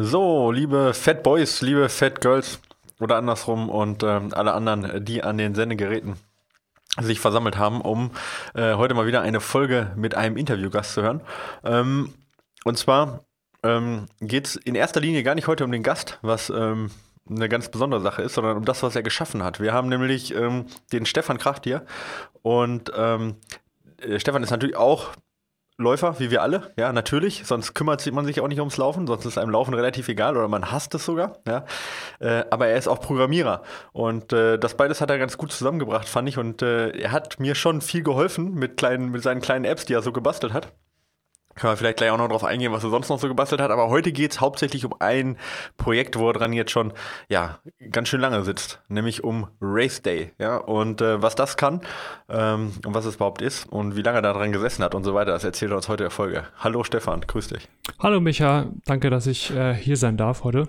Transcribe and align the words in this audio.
So, 0.00 0.52
liebe 0.52 0.94
Fat 0.94 1.24
Boys, 1.24 1.60
liebe 1.60 1.88
Fat 1.88 2.20
Girls 2.20 2.60
oder 3.00 3.16
andersrum 3.16 3.68
und 3.68 4.04
ähm, 4.04 4.32
alle 4.32 4.52
anderen, 4.52 5.04
die 5.04 5.24
an 5.24 5.38
den 5.38 5.56
Sendegeräten 5.56 6.14
sich 7.00 7.18
versammelt 7.18 7.58
haben, 7.58 7.80
um 7.80 8.12
äh, 8.54 8.74
heute 8.74 8.94
mal 8.94 9.08
wieder 9.08 9.22
eine 9.22 9.40
Folge 9.40 9.90
mit 9.96 10.14
einem 10.14 10.36
Interviewgast 10.36 10.94
zu 10.94 11.02
hören. 11.02 11.20
Ähm, 11.64 12.14
und 12.62 12.78
zwar 12.78 13.24
ähm, 13.64 14.06
geht 14.20 14.46
es 14.46 14.54
in 14.54 14.76
erster 14.76 15.00
Linie 15.00 15.24
gar 15.24 15.34
nicht 15.34 15.48
heute 15.48 15.64
um 15.64 15.72
den 15.72 15.82
Gast, 15.82 16.20
was 16.22 16.48
ähm, 16.48 16.92
eine 17.28 17.48
ganz 17.48 17.68
besondere 17.68 18.00
Sache 18.00 18.22
ist, 18.22 18.34
sondern 18.34 18.56
um 18.56 18.64
das, 18.64 18.84
was 18.84 18.94
er 18.94 19.02
geschaffen 19.02 19.42
hat. 19.42 19.58
Wir 19.58 19.72
haben 19.72 19.88
nämlich 19.88 20.32
ähm, 20.32 20.66
den 20.92 21.06
Stefan 21.06 21.38
Kracht 21.38 21.64
hier 21.64 21.84
und 22.42 22.92
ähm, 22.96 23.34
äh, 24.00 24.20
Stefan 24.20 24.44
ist 24.44 24.50
natürlich 24.50 24.76
auch 24.76 25.10
Läufer, 25.80 26.18
wie 26.18 26.32
wir 26.32 26.42
alle, 26.42 26.72
ja, 26.76 26.92
natürlich. 26.92 27.42
Sonst 27.46 27.72
kümmert 27.72 28.04
man 28.10 28.24
sich 28.24 28.40
auch 28.40 28.48
nicht 28.48 28.58
ums 28.58 28.76
Laufen, 28.78 29.06
sonst 29.06 29.24
ist 29.24 29.38
einem 29.38 29.52
Laufen 29.52 29.74
relativ 29.74 30.08
egal 30.08 30.36
oder 30.36 30.48
man 30.48 30.72
hasst 30.72 30.92
es 30.96 31.04
sogar, 31.04 31.38
ja. 31.46 31.64
Äh, 32.18 32.44
aber 32.50 32.66
er 32.66 32.76
ist 32.76 32.88
auch 32.88 33.00
Programmierer 33.00 33.62
und 33.92 34.32
äh, 34.32 34.58
das 34.58 34.76
beides 34.76 35.00
hat 35.00 35.10
er 35.10 35.18
ganz 35.18 35.38
gut 35.38 35.52
zusammengebracht, 35.52 36.08
fand 36.08 36.28
ich. 36.28 36.36
Und 36.36 36.62
äh, 36.62 36.90
er 36.90 37.12
hat 37.12 37.38
mir 37.38 37.54
schon 37.54 37.80
viel 37.80 38.02
geholfen 38.02 38.54
mit, 38.54 38.76
kleinen, 38.76 39.12
mit 39.12 39.22
seinen 39.22 39.40
kleinen 39.40 39.64
Apps, 39.64 39.84
die 39.84 39.92
er 39.92 40.02
so 40.02 40.10
gebastelt 40.10 40.52
hat. 40.52 40.72
Können 41.58 41.72
wir 41.72 41.76
vielleicht 41.76 41.96
gleich 41.96 42.10
auch 42.10 42.18
noch 42.18 42.28
drauf 42.28 42.44
eingehen, 42.44 42.72
was 42.72 42.84
er 42.84 42.90
sonst 42.90 43.08
noch 43.08 43.18
so 43.18 43.26
gebastelt 43.26 43.60
hat. 43.60 43.72
Aber 43.72 43.88
heute 43.88 44.12
geht 44.12 44.30
es 44.30 44.40
hauptsächlich 44.40 44.84
um 44.84 44.94
ein 45.00 45.36
Projekt, 45.76 46.16
wo 46.16 46.28
er 46.28 46.32
dran 46.32 46.52
jetzt 46.52 46.70
schon 46.70 46.92
ja, 47.28 47.58
ganz 47.90 48.08
schön 48.08 48.20
lange 48.20 48.44
sitzt, 48.44 48.80
nämlich 48.88 49.24
um 49.24 49.48
Race 49.60 50.00
Day. 50.00 50.30
Ja? 50.38 50.58
Und 50.58 51.00
äh, 51.00 51.20
was 51.20 51.34
das 51.34 51.56
kann 51.56 51.80
ähm, 52.28 52.74
und 52.86 52.94
was 52.94 53.06
es 53.06 53.16
überhaupt 53.16 53.42
ist 53.42 53.68
und 53.72 53.96
wie 53.96 54.02
lange 54.02 54.18
er 54.18 54.22
daran 54.22 54.52
gesessen 54.52 54.84
hat 54.84 54.94
und 54.94 55.02
so 55.02 55.14
weiter, 55.14 55.32
das 55.32 55.42
erzählt 55.42 55.72
er 55.72 55.76
uns 55.76 55.88
heute 55.88 56.04
der 56.04 56.10
Folge. 56.10 56.44
Hallo 56.60 56.84
Stefan, 56.84 57.22
grüß 57.22 57.48
dich. 57.48 57.68
Hallo 57.98 58.20
Micha, 58.20 58.66
danke, 58.86 59.10
dass 59.10 59.26
ich 59.26 59.50
äh, 59.50 59.74
hier 59.74 59.96
sein 59.96 60.16
darf 60.16 60.44
heute. 60.44 60.68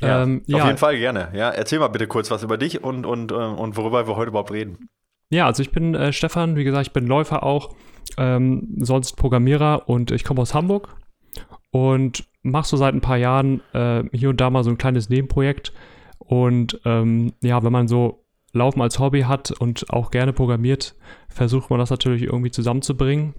Ja, 0.00 0.22
ähm, 0.22 0.40
auf 0.44 0.48
ja. 0.48 0.64
jeden 0.64 0.78
Fall 0.78 0.96
gerne. 0.96 1.28
Ja, 1.34 1.50
erzähl 1.50 1.78
mal 1.78 1.88
bitte 1.88 2.06
kurz 2.06 2.30
was 2.30 2.42
über 2.42 2.56
dich 2.56 2.82
und, 2.82 3.04
und, 3.04 3.32
äh, 3.32 3.34
und 3.34 3.76
worüber 3.76 4.08
wir 4.08 4.16
heute 4.16 4.30
überhaupt 4.30 4.50
reden. 4.50 4.88
Ja, 5.28 5.44
also 5.44 5.62
ich 5.62 5.72
bin 5.72 5.94
äh, 5.94 6.14
Stefan, 6.14 6.56
wie 6.56 6.64
gesagt, 6.64 6.86
ich 6.86 6.92
bin 6.94 7.06
Läufer 7.06 7.42
auch 7.42 7.74
ähm, 8.16 8.76
sonst 8.78 9.14
Programmierer 9.16 9.88
und 9.88 10.10
ich 10.10 10.24
komme 10.24 10.42
aus 10.42 10.54
Hamburg 10.54 10.96
und 11.70 12.24
mache 12.42 12.68
so 12.68 12.76
seit 12.76 12.94
ein 12.94 13.00
paar 13.00 13.16
Jahren 13.16 13.60
äh, 13.72 14.04
hier 14.12 14.30
und 14.30 14.40
da 14.40 14.50
mal 14.50 14.64
so 14.64 14.70
ein 14.70 14.78
kleines 14.78 15.08
Nebenprojekt. 15.08 15.72
Und 16.18 16.80
ähm, 16.84 17.32
ja, 17.42 17.62
wenn 17.62 17.72
man 17.72 17.88
so 17.88 18.24
Laufen 18.52 18.80
als 18.80 18.98
Hobby 18.98 19.22
hat 19.22 19.50
und 19.50 19.90
auch 19.90 20.10
gerne 20.10 20.32
programmiert, 20.32 20.94
versucht 21.28 21.70
man 21.70 21.80
das 21.80 21.90
natürlich 21.90 22.22
irgendwie 22.22 22.52
zusammenzubringen. 22.52 23.34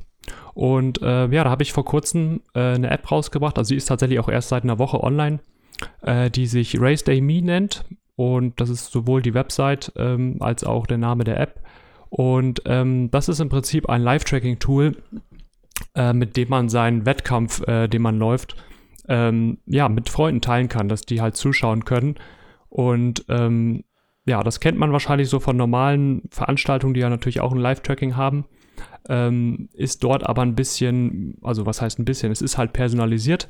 Und 0.54 1.02
äh, 1.02 1.28
ja, 1.28 1.44
da 1.44 1.50
habe 1.50 1.64
ich 1.64 1.72
vor 1.72 1.86
kurzem 1.86 2.42
äh, 2.54 2.74
eine 2.74 2.90
App 2.90 3.10
rausgebracht, 3.10 3.58
also 3.58 3.70
sie 3.70 3.76
ist 3.76 3.86
tatsächlich 3.86 4.20
auch 4.20 4.30
erst 4.30 4.50
seit 4.50 4.64
einer 4.64 4.80
Woche 4.80 5.02
online, 5.02 5.40
äh, 6.02 6.30
die 6.30 6.48
sich 6.48 6.80
Race 6.80 7.04
Day 7.04 7.22
Me 7.22 7.42
nennt. 7.42 7.86
Und 8.18 8.60
das 8.60 8.70
ist 8.70 8.92
sowohl 8.92 9.22
die 9.22 9.34
Website 9.34 9.92
ähm, 9.98 10.38
als 10.40 10.64
auch 10.64 10.88
der 10.88 10.98
Name 10.98 11.24
der 11.24 11.40
App. 11.40 11.62
Und 12.18 12.62
ähm, 12.64 13.12
das 13.12 13.28
ist 13.28 13.42
im 13.42 13.50
Prinzip 13.50 13.90
ein 13.90 14.02
Live-Tracking-Tool, 14.02 14.96
äh, 15.96 16.14
mit 16.14 16.38
dem 16.38 16.48
man 16.48 16.70
seinen 16.70 17.06
Wettkampf, 17.06 17.62
äh, 17.68 17.90
den 17.90 18.02
man 18.02 18.18
läuft, 18.18 18.56
ähm, 19.10 19.58
ja, 19.66 19.90
mit 19.90 20.08
Freunden 20.08 20.40
teilen 20.40 20.70
kann, 20.70 20.88
dass 20.88 21.02
die 21.02 21.20
halt 21.20 21.36
zuschauen 21.36 21.84
können. 21.84 22.16
Und 22.70 23.26
ähm, 23.28 23.84
ja, 24.26 24.44
das 24.44 24.62
kennt 24.62 24.78
man 24.78 24.94
wahrscheinlich 24.94 25.28
so 25.28 25.42
von 25.42 25.58
normalen 25.58 26.22
Veranstaltungen, 26.32 26.94
die 26.94 27.02
ja 27.02 27.10
natürlich 27.10 27.42
auch 27.42 27.52
ein 27.52 27.60
Live-Tracking 27.60 28.16
haben. 28.16 28.46
Ähm, 29.10 29.68
ist 29.74 30.02
dort 30.02 30.26
aber 30.26 30.42
ein 30.42 30.56
bisschen, 30.56 31.38
also 31.42 31.66
was 31.66 31.82
heißt 31.82 32.00
ein 32.00 32.06
bisschen, 32.06 32.32
es 32.32 32.42
ist 32.42 32.58
halt 32.58 32.72
personalisiert. 32.72 33.50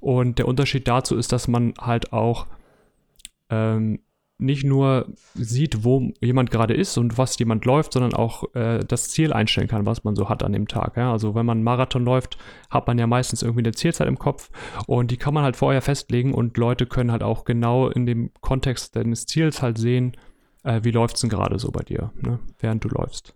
Und 0.00 0.40
der 0.40 0.48
Unterschied 0.48 0.88
dazu 0.88 1.16
ist, 1.16 1.30
dass 1.30 1.46
man 1.46 1.74
halt 1.80 2.12
auch 2.12 2.48
ähm, 3.50 4.00
nicht 4.40 4.64
nur 4.64 5.06
sieht, 5.34 5.84
wo 5.84 6.12
jemand 6.20 6.50
gerade 6.50 6.74
ist 6.74 6.98
und 6.98 7.18
was 7.18 7.38
jemand 7.38 7.64
läuft, 7.64 7.92
sondern 7.92 8.14
auch 8.14 8.44
äh, 8.54 8.80
das 8.80 9.10
Ziel 9.10 9.32
einstellen 9.32 9.68
kann, 9.68 9.86
was 9.86 10.04
man 10.04 10.16
so 10.16 10.28
hat 10.28 10.42
an 10.42 10.52
dem 10.52 10.68
Tag. 10.68 10.96
Ja? 10.96 11.12
Also 11.12 11.34
wenn 11.34 11.46
man 11.46 11.58
einen 11.58 11.64
Marathon 11.64 12.04
läuft, 12.04 12.38
hat 12.70 12.86
man 12.86 12.98
ja 12.98 13.06
meistens 13.06 13.42
irgendwie 13.42 13.62
eine 13.62 13.72
Zielzeit 13.72 14.08
im 14.08 14.18
Kopf 14.18 14.50
und 14.86 15.10
die 15.10 15.16
kann 15.16 15.34
man 15.34 15.44
halt 15.44 15.56
vorher 15.56 15.82
festlegen 15.82 16.34
und 16.34 16.56
Leute 16.56 16.86
können 16.86 17.12
halt 17.12 17.22
auch 17.22 17.44
genau 17.44 17.88
in 17.88 18.06
dem 18.06 18.30
Kontext 18.40 18.96
deines 18.96 19.26
Ziels 19.26 19.62
halt 19.62 19.78
sehen, 19.78 20.16
äh, 20.64 20.80
wie 20.82 20.90
läuft 20.90 21.16
es 21.16 21.20
denn 21.20 21.30
gerade 21.30 21.58
so 21.58 21.70
bei 21.70 21.82
dir, 21.82 22.12
ne? 22.16 22.38
während 22.58 22.84
du 22.84 22.88
läufst. 22.88 23.34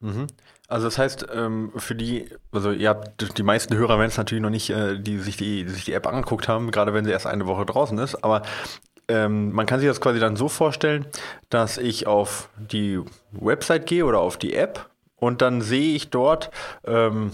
Mhm. 0.00 0.26
Also 0.68 0.86
das 0.86 0.98
heißt, 0.98 1.26
ähm, 1.32 1.72
für 1.76 1.94
die, 1.94 2.28
also 2.52 2.72
ihr 2.72 2.88
habt 2.88 3.38
die 3.38 3.42
meisten 3.42 3.74
Hörer 3.76 3.98
werden 3.98 4.08
es 4.08 4.16
natürlich 4.16 4.42
noch 4.42 4.50
nicht, 4.50 4.70
äh, 4.70 4.98
die 4.98 5.18
sich 5.18 5.36
die, 5.36 5.64
die 5.64 5.70
sich 5.70 5.84
die 5.84 5.92
App 5.92 6.06
angeguckt 6.06 6.48
haben, 6.48 6.70
gerade 6.70 6.92
wenn 6.94 7.04
sie 7.04 7.10
erst 7.10 7.26
eine 7.26 7.46
Woche 7.46 7.66
draußen 7.66 7.96
ist, 7.98 8.22
aber 8.24 8.42
ähm, 9.08 9.52
man 9.52 9.66
kann 9.66 9.80
sich 9.80 9.88
das 9.88 10.00
quasi 10.00 10.20
dann 10.20 10.36
so 10.36 10.48
vorstellen, 10.48 11.06
dass 11.50 11.78
ich 11.78 12.06
auf 12.06 12.48
die 12.56 13.00
Website 13.32 13.86
gehe 13.86 14.04
oder 14.04 14.20
auf 14.20 14.36
die 14.36 14.54
App 14.54 14.90
und 15.16 15.42
dann 15.42 15.60
sehe 15.60 15.94
ich 15.94 16.10
dort 16.10 16.50
ähm, 16.86 17.30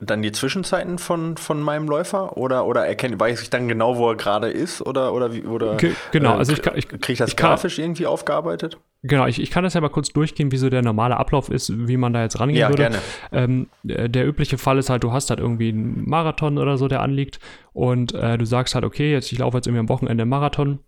dann 0.00 0.22
die 0.22 0.32
Zwischenzeiten 0.32 0.98
von, 0.98 1.36
von 1.36 1.60
meinem 1.60 1.88
Läufer 1.88 2.36
oder, 2.36 2.66
oder 2.66 2.86
erkenne, 2.86 3.18
weiß 3.18 3.42
ich 3.42 3.50
dann 3.50 3.66
genau, 3.66 3.96
wo 3.96 4.10
er 4.10 4.16
gerade 4.16 4.48
ist 4.48 4.80
oder, 4.82 5.12
oder 5.12 5.32
wie, 5.34 5.42
oder 5.42 5.76
Ge 5.76 5.92
genau, 6.12 6.34
äh, 6.34 6.38
also 6.38 6.52
ich, 6.52 6.64
ich 6.64 6.88
kriege 6.88 7.12
ich 7.12 7.18
das 7.18 7.34
grafisch 7.34 7.76
kann, 7.76 7.86
irgendwie 7.86 8.06
aufgearbeitet? 8.06 8.78
Genau, 9.02 9.26
ich, 9.26 9.40
ich 9.40 9.50
kann 9.50 9.64
das 9.64 9.74
ja 9.74 9.80
mal 9.80 9.88
kurz 9.90 10.10
durchgehen, 10.10 10.52
wie 10.52 10.56
so 10.56 10.70
der 10.70 10.82
normale 10.82 11.16
Ablauf 11.16 11.50
ist, 11.50 11.72
wie 11.88 11.96
man 11.96 12.12
da 12.12 12.22
jetzt 12.22 12.38
rangehen 12.38 12.60
ja, 12.60 12.68
würde. 12.68 12.82
Gerne. 12.82 12.98
Ähm, 13.32 13.68
der 13.82 14.26
übliche 14.26 14.58
Fall 14.58 14.78
ist 14.78 14.90
halt, 14.90 15.04
du 15.04 15.12
hast 15.12 15.30
halt 15.30 15.40
irgendwie 15.40 15.68
einen 15.68 16.08
Marathon 16.08 16.58
oder 16.58 16.76
so, 16.76 16.88
der 16.88 17.00
anliegt 17.00 17.38
und 17.72 18.14
äh, 18.14 18.38
du 18.38 18.44
sagst 18.44 18.74
halt, 18.74 18.84
okay, 18.84 19.12
jetzt 19.12 19.32
ich 19.32 19.38
laufe 19.38 19.56
jetzt 19.56 19.66
irgendwie 19.66 19.80
am 19.80 19.88
Wochenende 19.88 20.24
Marathon 20.26 20.80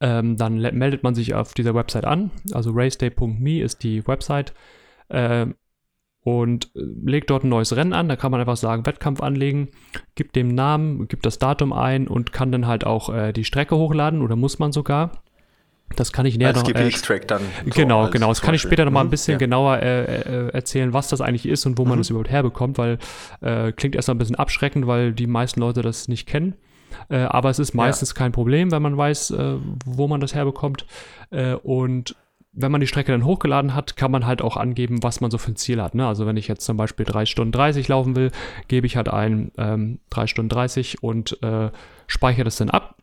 ähm, 0.00 0.36
dann 0.36 0.58
meldet 0.58 1.02
man 1.02 1.14
sich 1.14 1.34
auf 1.34 1.54
dieser 1.54 1.74
Website 1.74 2.04
an. 2.04 2.30
Also 2.52 2.70
raceday.me 2.72 3.60
ist 3.62 3.82
die 3.82 4.06
Website. 4.06 4.54
Äh, 5.08 5.46
und 6.22 6.70
legt 6.74 7.30
dort 7.30 7.44
ein 7.44 7.48
neues 7.48 7.74
Rennen 7.74 7.92
an. 7.92 8.08
Da 8.08 8.16
kann 8.16 8.30
man 8.30 8.40
einfach 8.40 8.56
sagen, 8.56 8.84
Wettkampf 8.84 9.22
anlegen, 9.22 9.68
gibt 10.14 10.36
dem 10.36 10.54
Namen, 10.54 11.08
gibt 11.08 11.24
das 11.24 11.38
Datum 11.38 11.72
ein 11.72 12.06
und 12.06 12.32
kann 12.32 12.52
dann 12.52 12.66
halt 12.66 12.84
auch 12.84 13.08
äh, 13.08 13.32
die 13.32 13.44
Strecke 13.44 13.76
hochladen 13.76 14.20
oder 14.20 14.36
muss 14.36 14.58
man 14.58 14.72
sogar. 14.72 15.22
Das 15.96 16.12
kann 16.12 16.26
ich 16.26 16.36
näher 16.36 16.48
als 16.48 16.58
noch. 16.58 16.66
GPX-Track 16.66 17.28
dann. 17.28 17.40
Genau, 17.64 18.06
so 18.06 18.10
genau. 18.10 18.28
Das 18.28 18.42
kann 18.42 18.54
ich 18.54 18.60
später 18.60 18.84
noch 18.84 18.92
mal 18.92 19.00
ein 19.00 19.08
bisschen 19.08 19.32
ja. 19.32 19.38
genauer 19.38 19.78
äh, 19.78 20.20
äh, 20.20 20.48
erzählen, 20.50 20.92
was 20.92 21.08
das 21.08 21.22
eigentlich 21.22 21.46
ist 21.46 21.64
und 21.64 21.78
wo 21.78 21.84
mhm. 21.84 21.90
man 21.90 21.98
das 21.98 22.10
überhaupt 22.10 22.28
herbekommt, 22.28 22.76
weil 22.76 22.98
äh, 23.40 23.72
klingt 23.72 23.96
erstmal 23.96 24.16
ein 24.16 24.18
bisschen 24.18 24.36
abschreckend, 24.36 24.86
weil 24.86 25.12
die 25.12 25.26
meisten 25.26 25.60
Leute 25.60 25.80
das 25.80 26.08
nicht 26.08 26.26
kennen. 26.26 26.56
Äh, 27.08 27.18
aber 27.18 27.50
es 27.50 27.58
ist 27.58 27.74
meistens 27.74 28.10
ja. 28.10 28.16
kein 28.16 28.32
Problem, 28.32 28.70
wenn 28.70 28.82
man 28.82 28.96
weiß, 28.96 29.30
äh, 29.32 29.56
wo 29.84 30.08
man 30.08 30.20
das 30.20 30.34
herbekommt. 30.34 30.86
Äh, 31.30 31.54
und 31.54 32.16
wenn 32.52 32.72
man 32.72 32.80
die 32.80 32.86
Strecke 32.86 33.12
dann 33.12 33.24
hochgeladen 33.24 33.74
hat, 33.74 33.96
kann 33.96 34.10
man 34.10 34.26
halt 34.26 34.42
auch 34.42 34.56
angeben, 34.56 35.02
was 35.02 35.20
man 35.20 35.30
so 35.30 35.38
für 35.38 35.52
ein 35.52 35.56
Ziel 35.56 35.80
hat. 35.80 35.94
Ne? 35.94 36.06
Also 36.06 36.26
wenn 36.26 36.36
ich 36.36 36.48
jetzt 36.48 36.64
zum 36.64 36.76
Beispiel 36.76 37.06
3 37.06 37.26
Stunden 37.26 37.52
30 37.52 37.86
laufen 37.88 38.16
will, 38.16 38.32
gebe 38.66 38.86
ich 38.86 38.96
halt 38.96 39.08
ein 39.08 39.52
ähm, 39.58 40.00
3 40.10 40.26
Stunden 40.26 40.48
30 40.48 41.02
und 41.02 41.40
äh, 41.42 41.70
speichere 42.06 42.44
das 42.44 42.56
dann 42.56 42.70
ab. 42.70 42.96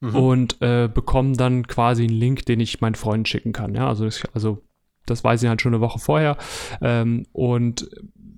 Mhm. 0.00 0.14
Und 0.14 0.62
äh, 0.62 0.88
bekomme 0.92 1.36
dann 1.36 1.66
quasi 1.66 2.04
einen 2.04 2.12
Link, 2.12 2.46
den 2.46 2.60
ich 2.60 2.80
meinen 2.80 2.94
Freunden 2.94 3.26
schicken 3.26 3.52
kann. 3.52 3.74
Ja? 3.74 3.88
Also, 3.88 4.06
ich, 4.06 4.22
also 4.34 4.62
das 5.06 5.24
weiß 5.24 5.42
ich 5.42 5.48
halt 5.48 5.62
schon 5.62 5.74
eine 5.74 5.80
Woche 5.80 5.98
vorher. 5.98 6.36
Ähm, 6.80 7.26
und 7.32 7.90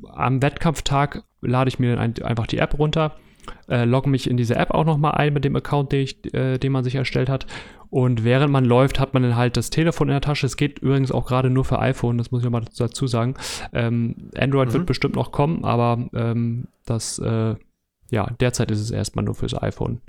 am 0.08 0.40
Wettkampftag 0.40 1.24
lade 1.40 1.68
ich 1.68 1.78
mir 1.78 1.96
dann 1.96 1.98
ein, 1.98 2.22
einfach 2.22 2.46
die 2.46 2.58
App 2.58 2.78
runter 2.78 3.16
äh, 3.68 3.84
logge 3.84 4.08
mich 4.08 4.28
in 4.28 4.36
diese 4.36 4.56
App 4.56 4.70
auch 4.70 4.84
nochmal 4.84 5.12
ein 5.12 5.32
mit 5.32 5.44
dem 5.44 5.56
Account, 5.56 5.92
den, 5.92 6.00
ich, 6.00 6.34
äh, 6.34 6.58
den 6.58 6.72
man 6.72 6.84
sich 6.84 6.94
erstellt 6.94 7.28
hat. 7.28 7.46
Und 7.90 8.24
während 8.24 8.50
man 8.50 8.64
läuft, 8.64 8.98
hat 8.98 9.12
man 9.12 9.22
dann 9.22 9.36
halt 9.36 9.58
das 9.58 9.68
Telefon 9.68 10.08
in 10.08 10.12
der 10.12 10.22
Tasche. 10.22 10.46
Es 10.46 10.56
geht 10.56 10.78
übrigens 10.78 11.12
auch 11.12 11.26
gerade 11.26 11.50
nur 11.50 11.64
für 11.64 11.78
iPhone, 11.78 12.16
das 12.16 12.30
muss 12.30 12.40
ich 12.40 12.44
nochmal 12.44 12.64
dazu 12.78 13.06
sagen. 13.06 13.34
Ähm, 13.74 14.30
Android 14.34 14.70
mhm. 14.70 14.72
wird 14.72 14.86
bestimmt 14.86 15.14
noch 15.14 15.30
kommen, 15.30 15.64
aber 15.64 16.08
ähm, 16.14 16.68
das, 16.86 17.18
äh, 17.18 17.54
ja, 18.10 18.26
derzeit 18.40 18.70
ist 18.70 18.80
es 18.80 18.90
erstmal 18.90 19.24
nur 19.26 19.34
fürs 19.34 19.60
iPhone. 19.60 20.00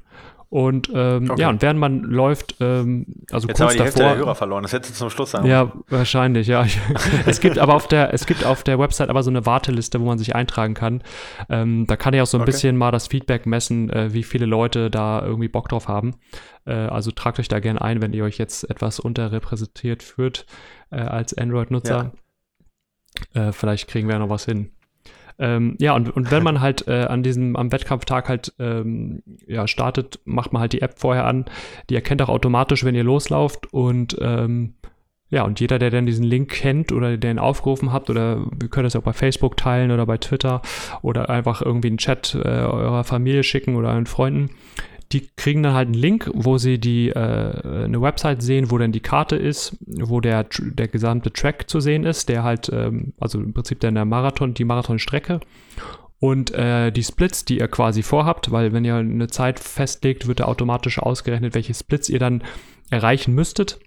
Und 0.53 0.91
ähm, 0.93 1.31
Okay. 1.31 1.41
ja, 1.41 1.49
und 1.49 1.63
während 1.63 1.79
man 1.79 2.03
läuft, 2.03 2.57
ähm, 2.59 3.07
also 3.31 3.47
Jetzt 3.47 3.59
haben 3.59 3.69
kurz 3.69 3.73
wir 3.73 3.77
die 3.77 3.83
Hälfte 3.85 3.99
der 4.01 4.09
davor. 4.09 4.25
Hörer 4.25 4.35
verloren. 4.35 4.61
Das 4.61 4.71
hättest 4.71 4.93
du 4.93 4.97
zum 4.99 5.09
Schluss 5.09 5.31
sagen 5.31 5.47
Ja, 5.47 5.71
wahrscheinlich, 5.89 6.45
ja. 6.45 6.63
es 7.25 7.39
gibt 7.39 7.57
aber 7.57 7.73
auf 7.73 7.87
der, 7.87 8.13
es 8.13 8.27
gibt 8.27 8.45
auf 8.45 8.61
der 8.63 8.77
Website 8.77 9.09
aber 9.09 9.23
so 9.23 9.31
eine 9.31 9.47
Warteliste, 9.47 9.99
wo 9.99 10.05
man 10.05 10.19
sich 10.19 10.35
eintragen 10.35 10.75
kann. 10.75 11.01
Ähm, 11.49 11.87
da 11.87 11.95
kann 11.95 12.13
ich 12.13 12.21
auch 12.21 12.27
so 12.27 12.37
ein 12.37 12.41
Okay. 12.41 12.51
bisschen 12.51 12.77
mal 12.77 12.91
das 12.91 13.07
Feedback 13.07 13.47
messen, 13.47 13.89
äh, 13.89 14.13
wie 14.13 14.21
viele 14.21 14.45
Leute 14.45 14.91
da 14.91 15.23
irgendwie 15.25 15.47
Bock 15.47 15.69
drauf 15.69 15.87
haben. 15.87 16.17
Äh, 16.65 16.73
also 16.73 17.09
tragt 17.09 17.39
euch 17.39 17.47
da 17.47 17.59
gerne 17.59 17.81
ein, 17.81 17.99
wenn 18.03 18.13
ihr 18.13 18.23
euch 18.23 18.37
jetzt 18.37 18.69
etwas 18.69 18.99
unterrepräsentiert 18.99 20.03
fühlt 20.03 20.45
äh, 20.91 20.97
als 20.99 21.35
Android-Nutzer. 21.35 22.11
Äh, 23.33 23.51
vielleicht 23.53 23.87
kriegen 23.87 24.07
wir 24.07 24.13
ja 24.13 24.19
noch 24.19 24.29
was 24.29 24.45
hin. 24.45 24.69
Ähm, 25.39 25.75
ja, 25.79 25.93
und, 25.95 26.09
und 26.09 26.31
wenn 26.31 26.43
man 26.43 26.61
halt 26.61 26.87
äh, 26.87 27.05
an 27.05 27.23
diesem, 27.23 27.55
am 27.55 27.71
Wettkampftag 27.71 28.29
halt 28.29 28.53
ähm, 28.59 29.23
ja, 29.47 29.67
startet, 29.67 30.19
macht 30.25 30.53
man 30.53 30.61
halt 30.61 30.73
die 30.73 30.81
App 30.81 30.99
vorher 30.99 31.25
an. 31.25 31.45
Die 31.89 31.95
erkennt 31.95 32.21
auch 32.21 32.29
automatisch, 32.29 32.83
wenn 32.83 32.95
ihr 32.95 33.03
loslauft 33.03 33.71
und 33.73 34.17
ähm, 34.21 34.75
ja, 35.33 35.41
und 35.43 35.59
jeder, 35.59 35.79
der 35.79 35.89
dann 35.89 36.05
diesen 36.05 36.25
Link 36.25 36.51
kennt 36.51 36.91
oder 36.91 37.17
den 37.17 37.39
aufgerufen 37.39 37.91
habt, 37.91 38.11
oder 38.11 38.45
wir 38.55 38.69
können 38.69 38.83
das 38.83 38.93
ja 38.93 38.99
auch 38.99 39.05
bei 39.05 39.13
Facebook 39.13 39.57
teilen 39.57 39.89
oder 39.89 40.05
bei 40.05 40.19
Twitter 40.19 40.61
oder 41.01 41.27
einfach 41.27 41.63
irgendwie 41.63 41.87
einen 41.87 41.97
Chat 41.97 42.35
äh, 42.35 42.47
eurer 42.47 43.03
Familie 43.03 43.41
schicken 43.41 43.75
oder 43.75 43.89
euren 43.89 44.05
Freunden, 44.05 44.51
die 45.11 45.27
kriegen 45.35 45.63
dann 45.63 45.73
halt 45.73 45.87
einen 45.87 45.95
Link, 45.95 46.29
wo 46.33 46.57
sie 46.57 46.79
die 46.79 47.09
äh, 47.09 47.83
eine 47.83 48.01
Website 48.01 48.41
sehen, 48.41 48.71
wo 48.71 48.77
dann 48.77 48.91
die 48.91 48.99
Karte 48.99 49.35
ist, 49.35 49.77
wo 49.81 50.21
der, 50.21 50.45
der 50.59 50.87
gesamte 50.87 51.31
Track 51.31 51.69
zu 51.69 51.79
sehen 51.79 52.05
ist, 52.05 52.29
der 52.29 52.43
halt, 52.43 52.69
ähm, 52.73 53.13
also 53.19 53.39
im 53.39 53.53
Prinzip 53.53 53.79
dann 53.79 53.95
der 53.95 54.05
Marathon, 54.05 54.53
die 54.53 54.65
Marathonstrecke 54.65 55.39
und 56.19 56.51
äh, 56.51 56.91
die 56.91 57.03
Splits, 57.03 57.43
die 57.43 57.59
ihr 57.59 57.67
quasi 57.67 58.01
vorhabt, 58.01 58.51
weil 58.51 58.71
wenn 58.71 58.85
ihr 58.85 58.95
eine 58.95 59.27
Zeit 59.27 59.59
festlegt, 59.59 60.25
wird 60.27 60.39
da 60.39 60.45
automatisch 60.45 60.99
ausgerechnet, 60.99 61.53
welche 61.53 61.73
Splits 61.73 62.07
ihr 62.07 62.19
dann 62.19 62.43
erreichen 62.89 63.35
müsstet. 63.35 63.79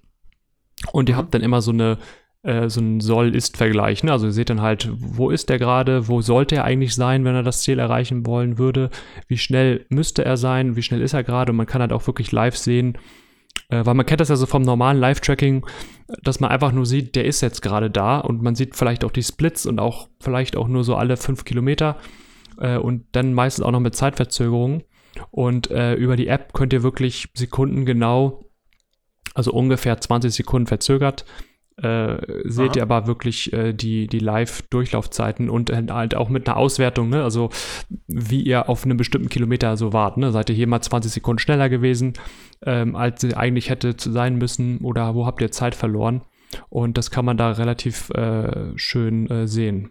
Und 0.92 1.08
ihr 1.08 1.16
habt 1.16 1.32
dann 1.32 1.42
immer 1.42 1.62
so 1.62 1.70
eine 1.70 1.98
äh, 2.46 2.70
so 2.70 2.80
ein 2.80 3.00
Soll-Ist-Vergleich. 3.00 4.04
Ne? 4.04 4.12
Also 4.12 4.26
ihr 4.26 4.32
seht 4.32 4.50
dann 4.50 4.62
halt, 4.62 4.88
wo 4.92 5.30
ist 5.30 5.48
der 5.48 5.58
gerade, 5.58 6.06
wo 6.06 6.20
sollte 6.20 6.54
er 6.56 6.64
eigentlich 6.64 6.94
sein, 6.94 7.24
wenn 7.24 7.34
er 7.34 7.42
das 7.42 7.62
Ziel 7.62 7.78
erreichen 7.80 8.24
wollen 8.24 8.56
würde, 8.56 8.90
wie 9.26 9.36
schnell 9.36 9.84
müsste 9.88 10.24
er 10.24 10.36
sein, 10.36 10.76
wie 10.76 10.82
schnell 10.82 11.02
ist 11.02 11.12
er 11.12 11.24
gerade 11.24 11.50
und 11.50 11.56
man 11.56 11.66
kann 11.66 11.80
halt 11.80 11.92
auch 11.92 12.06
wirklich 12.06 12.30
live 12.30 12.56
sehen, 12.56 12.98
äh, 13.68 13.84
weil 13.84 13.94
man 13.94 14.06
kennt 14.06 14.20
das 14.20 14.28
ja 14.28 14.36
so 14.36 14.46
vom 14.46 14.62
normalen 14.62 14.98
Live-Tracking, 14.98 15.66
dass 16.22 16.38
man 16.38 16.50
einfach 16.50 16.70
nur 16.70 16.86
sieht, 16.86 17.16
der 17.16 17.24
ist 17.24 17.40
jetzt 17.40 17.62
gerade 17.62 17.90
da 17.90 18.20
und 18.20 18.42
man 18.42 18.54
sieht 18.54 18.76
vielleicht 18.76 19.04
auch 19.04 19.10
die 19.10 19.24
Splits 19.24 19.66
und 19.66 19.80
auch 19.80 20.08
vielleicht 20.20 20.56
auch 20.56 20.68
nur 20.68 20.84
so 20.84 20.94
alle 20.94 21.16
fünf 21.16 21.44
Kilometer 21.44 21.96
äh, 22.60 22.76
und 22.76 23.06
dann 23.12 23.34
meistens 23.34 23.64
auch 23.64 23.72
noch 23.72 23.80
mit 23.80 23.96
Zeitverzögerung. 23.96 24.84
Und 25.30 25.70
äh, 25.70 25.94
über 25.94 26.14
die 26.14 26.28
App 26.28 26.52
könnt 26.52 26.74
ihr 26.74 26.82
wirklich 26.82 27.28
Sekunden 27.34 27.86
genau, 27.86 28.44
also 29.34 29.50
ungefähr 29.50 29.98
20 29.98 30.32
Sekunden 30.32 30.66
verzögert, 30.66 31.24
äh, 31.82 32.16
seht 32.44 32.70
Aha. 32.70 32.76
ihr 32.76 32.82
aber 32.82 33.06
wirklich 33.06 33.52
äh, 33.52 33.72
die, 33.72 34.06
die 34.06 34.18
Live-Durchlaufzeiten 34.18 35.50
und 35.50 35.70
halt 35.70 36.14
auch 36.14 36.28
mit 36.28 36.48
einer 36.48 36.56
Auswertung, 36.56 37.10
ne? 37.10 37.22
also 37.22 37.50
wie 38.06 38.42
ihr 38.42 38.68
auf 38.68 38.84
einem 38.84 38.96
bestimmten 38.96 39.28
Kilometer 39.28 39.76
so 39.76 39.92
wart. 39.92 40.16
Ne? 40.16 40.32
Seid 40.32 40.48
ihr 40.48 40.56
hier 40.56 40.66
mal 40.66 40.80
20 40.80 41.12
Sekunden 41.12 41.38
schneller 41.38 41.68
gewesen, 41.68 42.14
ähm, 42.64 42.96
als 42.96 43.22
ihr 43.24 43.36
eigentlich 43.36 43.68
hätte 43.68 43.94
sein 43.98 44.36
müssen 44.36 44.78
oder 44.78 45.14
wo 45.14 45.26
habt 45.26 45.42
ihr 45.42 45.50
Zeit 45.50 45.74
verloren? 45.74 46.22
Und 46.70 46.96
das 46.96 47.10
kann 47.10 47.24
man 47.24 47.36
da 47.36 47.50
relativ 47.50 48.08
äh, 48.10 48.76
schön 48.76 49.28
äh, 49.28 49.46
sehen. 49.46 49.90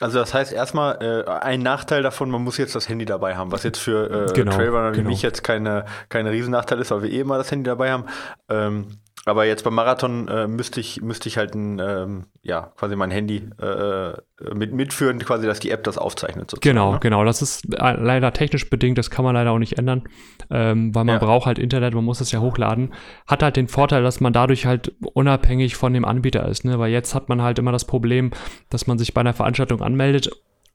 Also 0.00 0.18
das 0.18 0.34
heißt 0.34 0.52
erstmal, 0.52 0.98
äh, 1.02 1.30
ein 1.30 1.60
Nachteil 1.60 2.02
davon, 2.02 2.30
man 2.30 2.42
muss 2.42 2.58
jetzt 2.58 2.74
das 2.74 2.88
Handy 2.88 3.04
dabei 3.04 3.36
haben, 3.36 3.50
was 3.50 3.64
jetzt 3.64 3.78
für 3.78 4.28
äh, 4.28 4.32
Genau, 4.32 4.52
Trailrunner 4.52 4.92
wie 4.92 4.98
genau. 4.98 5.10
mich 5.10 5.22
jetzt 5.22 5.42
keine, 5.42 5.84
keine 6.08 6.30
Riesennachteil 6.30 6.78
ist, 6.80 6.90
weil 6.90 7.02
wir 7.02 7.10
eh 7.10 7.20
immer 7.20 7.38
das 7.38 7.50
Handy 7.50 7.64
dabei 7.64 7.90
haben. 7.90 8.04
Ähm, 8.48 8.86
aber 9.28 9.44
jetzt 9.46 9.64
beim 9.64 9.74
Marathon 9.74 10.28
äh, 10.28 10.46
müsste 10.48 10.80
ich, 10.80 11.00
müsste 11.00 11.28
ich 11.28 11.36
halt 11.36 11.54
ein, 11.54 11.78
ähm, 11.78 12.26
ja, 12.42 12.72
quasi 12.76 12.96
mein 12.96 13.10
Handy 13.10 13.48
äh, 13.60 14.12
mit, 14.54 14.72
mitführen, 14.72 15.18
quasi, 15.18 15.46
dass 15.46 15.60
die 15.60 15.70
App 15.70 15.84
das 15.84 15.98
aufzeichnet. 15.98 16.54
Genau, 16.60 16.92
ne? 16.92 16.98
genau. 17.00 17.24
Das 17.24 17.42
ist 17.42 17.64
äh, 17.74 17.92
leider 17.92 18.32
technisch 18.32 18.68
bedingt, 18.70 18.98
das 18.98 19.10
kann 19.10 19.24
man 19.24 19.34
leider 19.34 19.50
auch 19.52 19.58
nicht 19.58 19.78
ändern, 19.78 20.04
ähm, 20.50 20.94
weil 20.94 21.04
man 21.04 21.16
Ja. 21.16 21.24
braucht 21.26 21.46
halt 21.46 21.58
Internet, 21.58 21.94
man 21.94 22.04
muss 22.04 22.18
das 22.18 22.32
ja 22.32 22.40
hochladen. 22.40 22.92
Hat 23.26 23.42
halt 23.42 23.56
den 23.56 23.68
Vorteil, 23.68 24.02
dass 24.02 24.20
man 24.20 24.32
dadurch 24.32 24.66
halt 24.66 24.92
unabhängig 25.14 25.76
von 25.76 25.92
dem 25.92 26.04
Anbieter 26.04 26.46
ist, 26.48 26.64
ne? 26.64 26.78
Weil 26.78 26.90
jetzt 26.90 27.14
hat 27.14 27.28
man 27.28 27.42
halt 27.42 27.58
immer 27.58 27.72
das 27.72 27.84
Problem, 27.84 28.30
dass 28.70 28.86
man 28.86 28.98
sich 28.98 29.14
bei 29.14 29.20
einer 29.20 29.34
Veranstaltung 29.34 29.82
anmeldet 29.82 30.30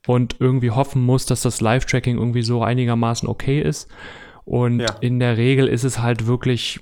und 0.06 0.36
irgendwie 0.40 0.72
hoffen 0.72 1.02
muss, 1.02 1.26
dass 1.26 1.42
das 1.42 1.62
Live-Tracking 1.62 2.18
irgendwie 2.18 2.42
so 2.42 2.62
einigermaßen 2.62 3.28
okay 3.30 3.62
ist. 3.62 3.90
Und 4.46 4.82
Ja. 4.82 4.88
in 5.00 5.20
der 5.20 5.38
Regel 5.38 5.68
ist 5.68 5.84
es 5.86 6.00
halt 6.00 6.28
wirklich, 6.28 6.80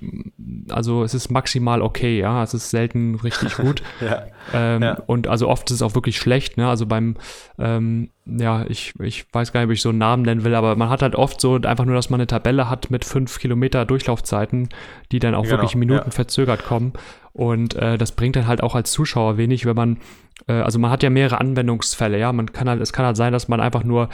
also 0.68 1.04
es 1.04 1.14
ist 1.14 1.30
maximal 1.30 1.80
okay, 1.80 2.18
ja. 2.18 2.42
Es 2.42 2.54
ist 2.54 2.70
selten 2.70 3.14
richtig 3.16 3.56
gut. 3.56 3.82
Ja. 4.00 4.24
Ähm, 4.52 4.82
Ja. 4.82 4.98
Und 5.06 5.28
also 5.28 5.48
oft 5.48 5.70
ist 5.70 5.76
es 5.76 5.82
auch 5.82 5.94
wirklich 5.94 6.18
schlecht, 6.18 6.56
ne? 6.56 6.68
Also 6.68 6.86
beim, 6.86 7.16
ähm, 7.58 8.10
ja, 8.26 8.64
ich, 8.68 8.94
ich 9.00 9.26
weiß 9.32 9.52
gar 9.52 9.60
nicht, 9.60 9.66
ob 9.68 9.72
ich 9.72 9.82
so 9.82 9.90
einen 9.90 9.98
Namen 9.98 10.24
nennen 10.24 10.42
will, 10.44 10.54
aber 10.56 10.74
man 10.74 10.88
hat 10.88 11.02
halt 11.02 11.14
oft 11.14 11.40
so 11.40 11.54
einfach 11.54 11.84
nur, 11.84 11.94
dass 11.94 12.10
man 12.10 12.20
eine 12.20 12.26
Tabelle 12.26 12.68
hat 12.68 12.90
mit 12.90 13.04
fünf 13.04 13.38
Kilometer 13.38 13.84
Durchlaufzeiten, 13.84 14.68
die 15.12 15.20
dann 15.20 15.34
auch 15.36 15.42
Genau, 15.44 15.54
wirklich 15.54 15.76
Minuten 15.76 16.10
verzögert 16.10 16.64
kommen. 16.64 16.92
Und 17.32 17.74
äh, 17.76 17.96
das 17.96 18.12
bringt 18.12 18.34
dann 18.36 18.46
halt 18.48 18.62
auch 18.62 18.74
als 18.74 18.90
Zuschauer 18.90 19.36
wenig, 19.38 19.64
wenn 19.66 19.76
man, 19.76 19.98
äh, 20.48 20.52
also 20.54 20.78
man 20.80 20.90
hat 20.90 21.02
ja 21.04 21.10
mehrere 21.10 21.40
Anwendungsfälle, 21.40 22.18
ja. 22.18 22.32
Man 22.32 22.52
kann 22.52 22.68
halt, 22.68 22.80
es 22.82 22.92
kann 22.92 23.06
halt 23.06 23.16
sein, 23.16 23.32
dass 23.32 23.46
man 23.48 23.60
einfach 23.60 23.84
nur 23.84 24.08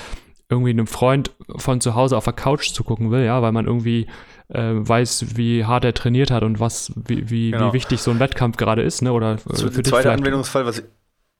irgendwie 0.50 0.70
einem 0.70 0.86
Freund 0.86 1.30
von 1.56 1.80
zu 1.80 1.94
Hause 1.94 2.16
auf 2.16 2.24
der 2.24 2.32
Couch 2.32 2.70
zugucken 2.72 3.10
will, 3.10 3.24
ja, 3.24 3.42
weil 3.42 3.52
man 3.52 3.66
irgendwie 3.66 4.06
äh, 4.48 4.72
weiß, 4.74 5.36
wie 5.36 5.64
hart 5.66 5.84
er 5.84 5.92
trainiert 5.92 6.30
hat 6.30 6.42
und 6.42 6.58
was, 6.58 6.92
wie, 6.96 7.28
wie, 7.28 7.50
Genau. 7.50 7.68
wie 7.68 7.72
wichtig 7.74 8.00
so 8.00 8.10
ein 8.10 8.18
Wettkampf 8.18 8.56
gerade 8.56 8.80
ist, 8.82 9.02
ne? 9.02 9.12
Oder 9.12 9.34
äh, 9.34 9.38
für 9.38 9.70
zweiter 9.70 9.82
vielleicht- 9.82 10.06
Anwendungsfall, 10.06 10.64
was 10.64 10.82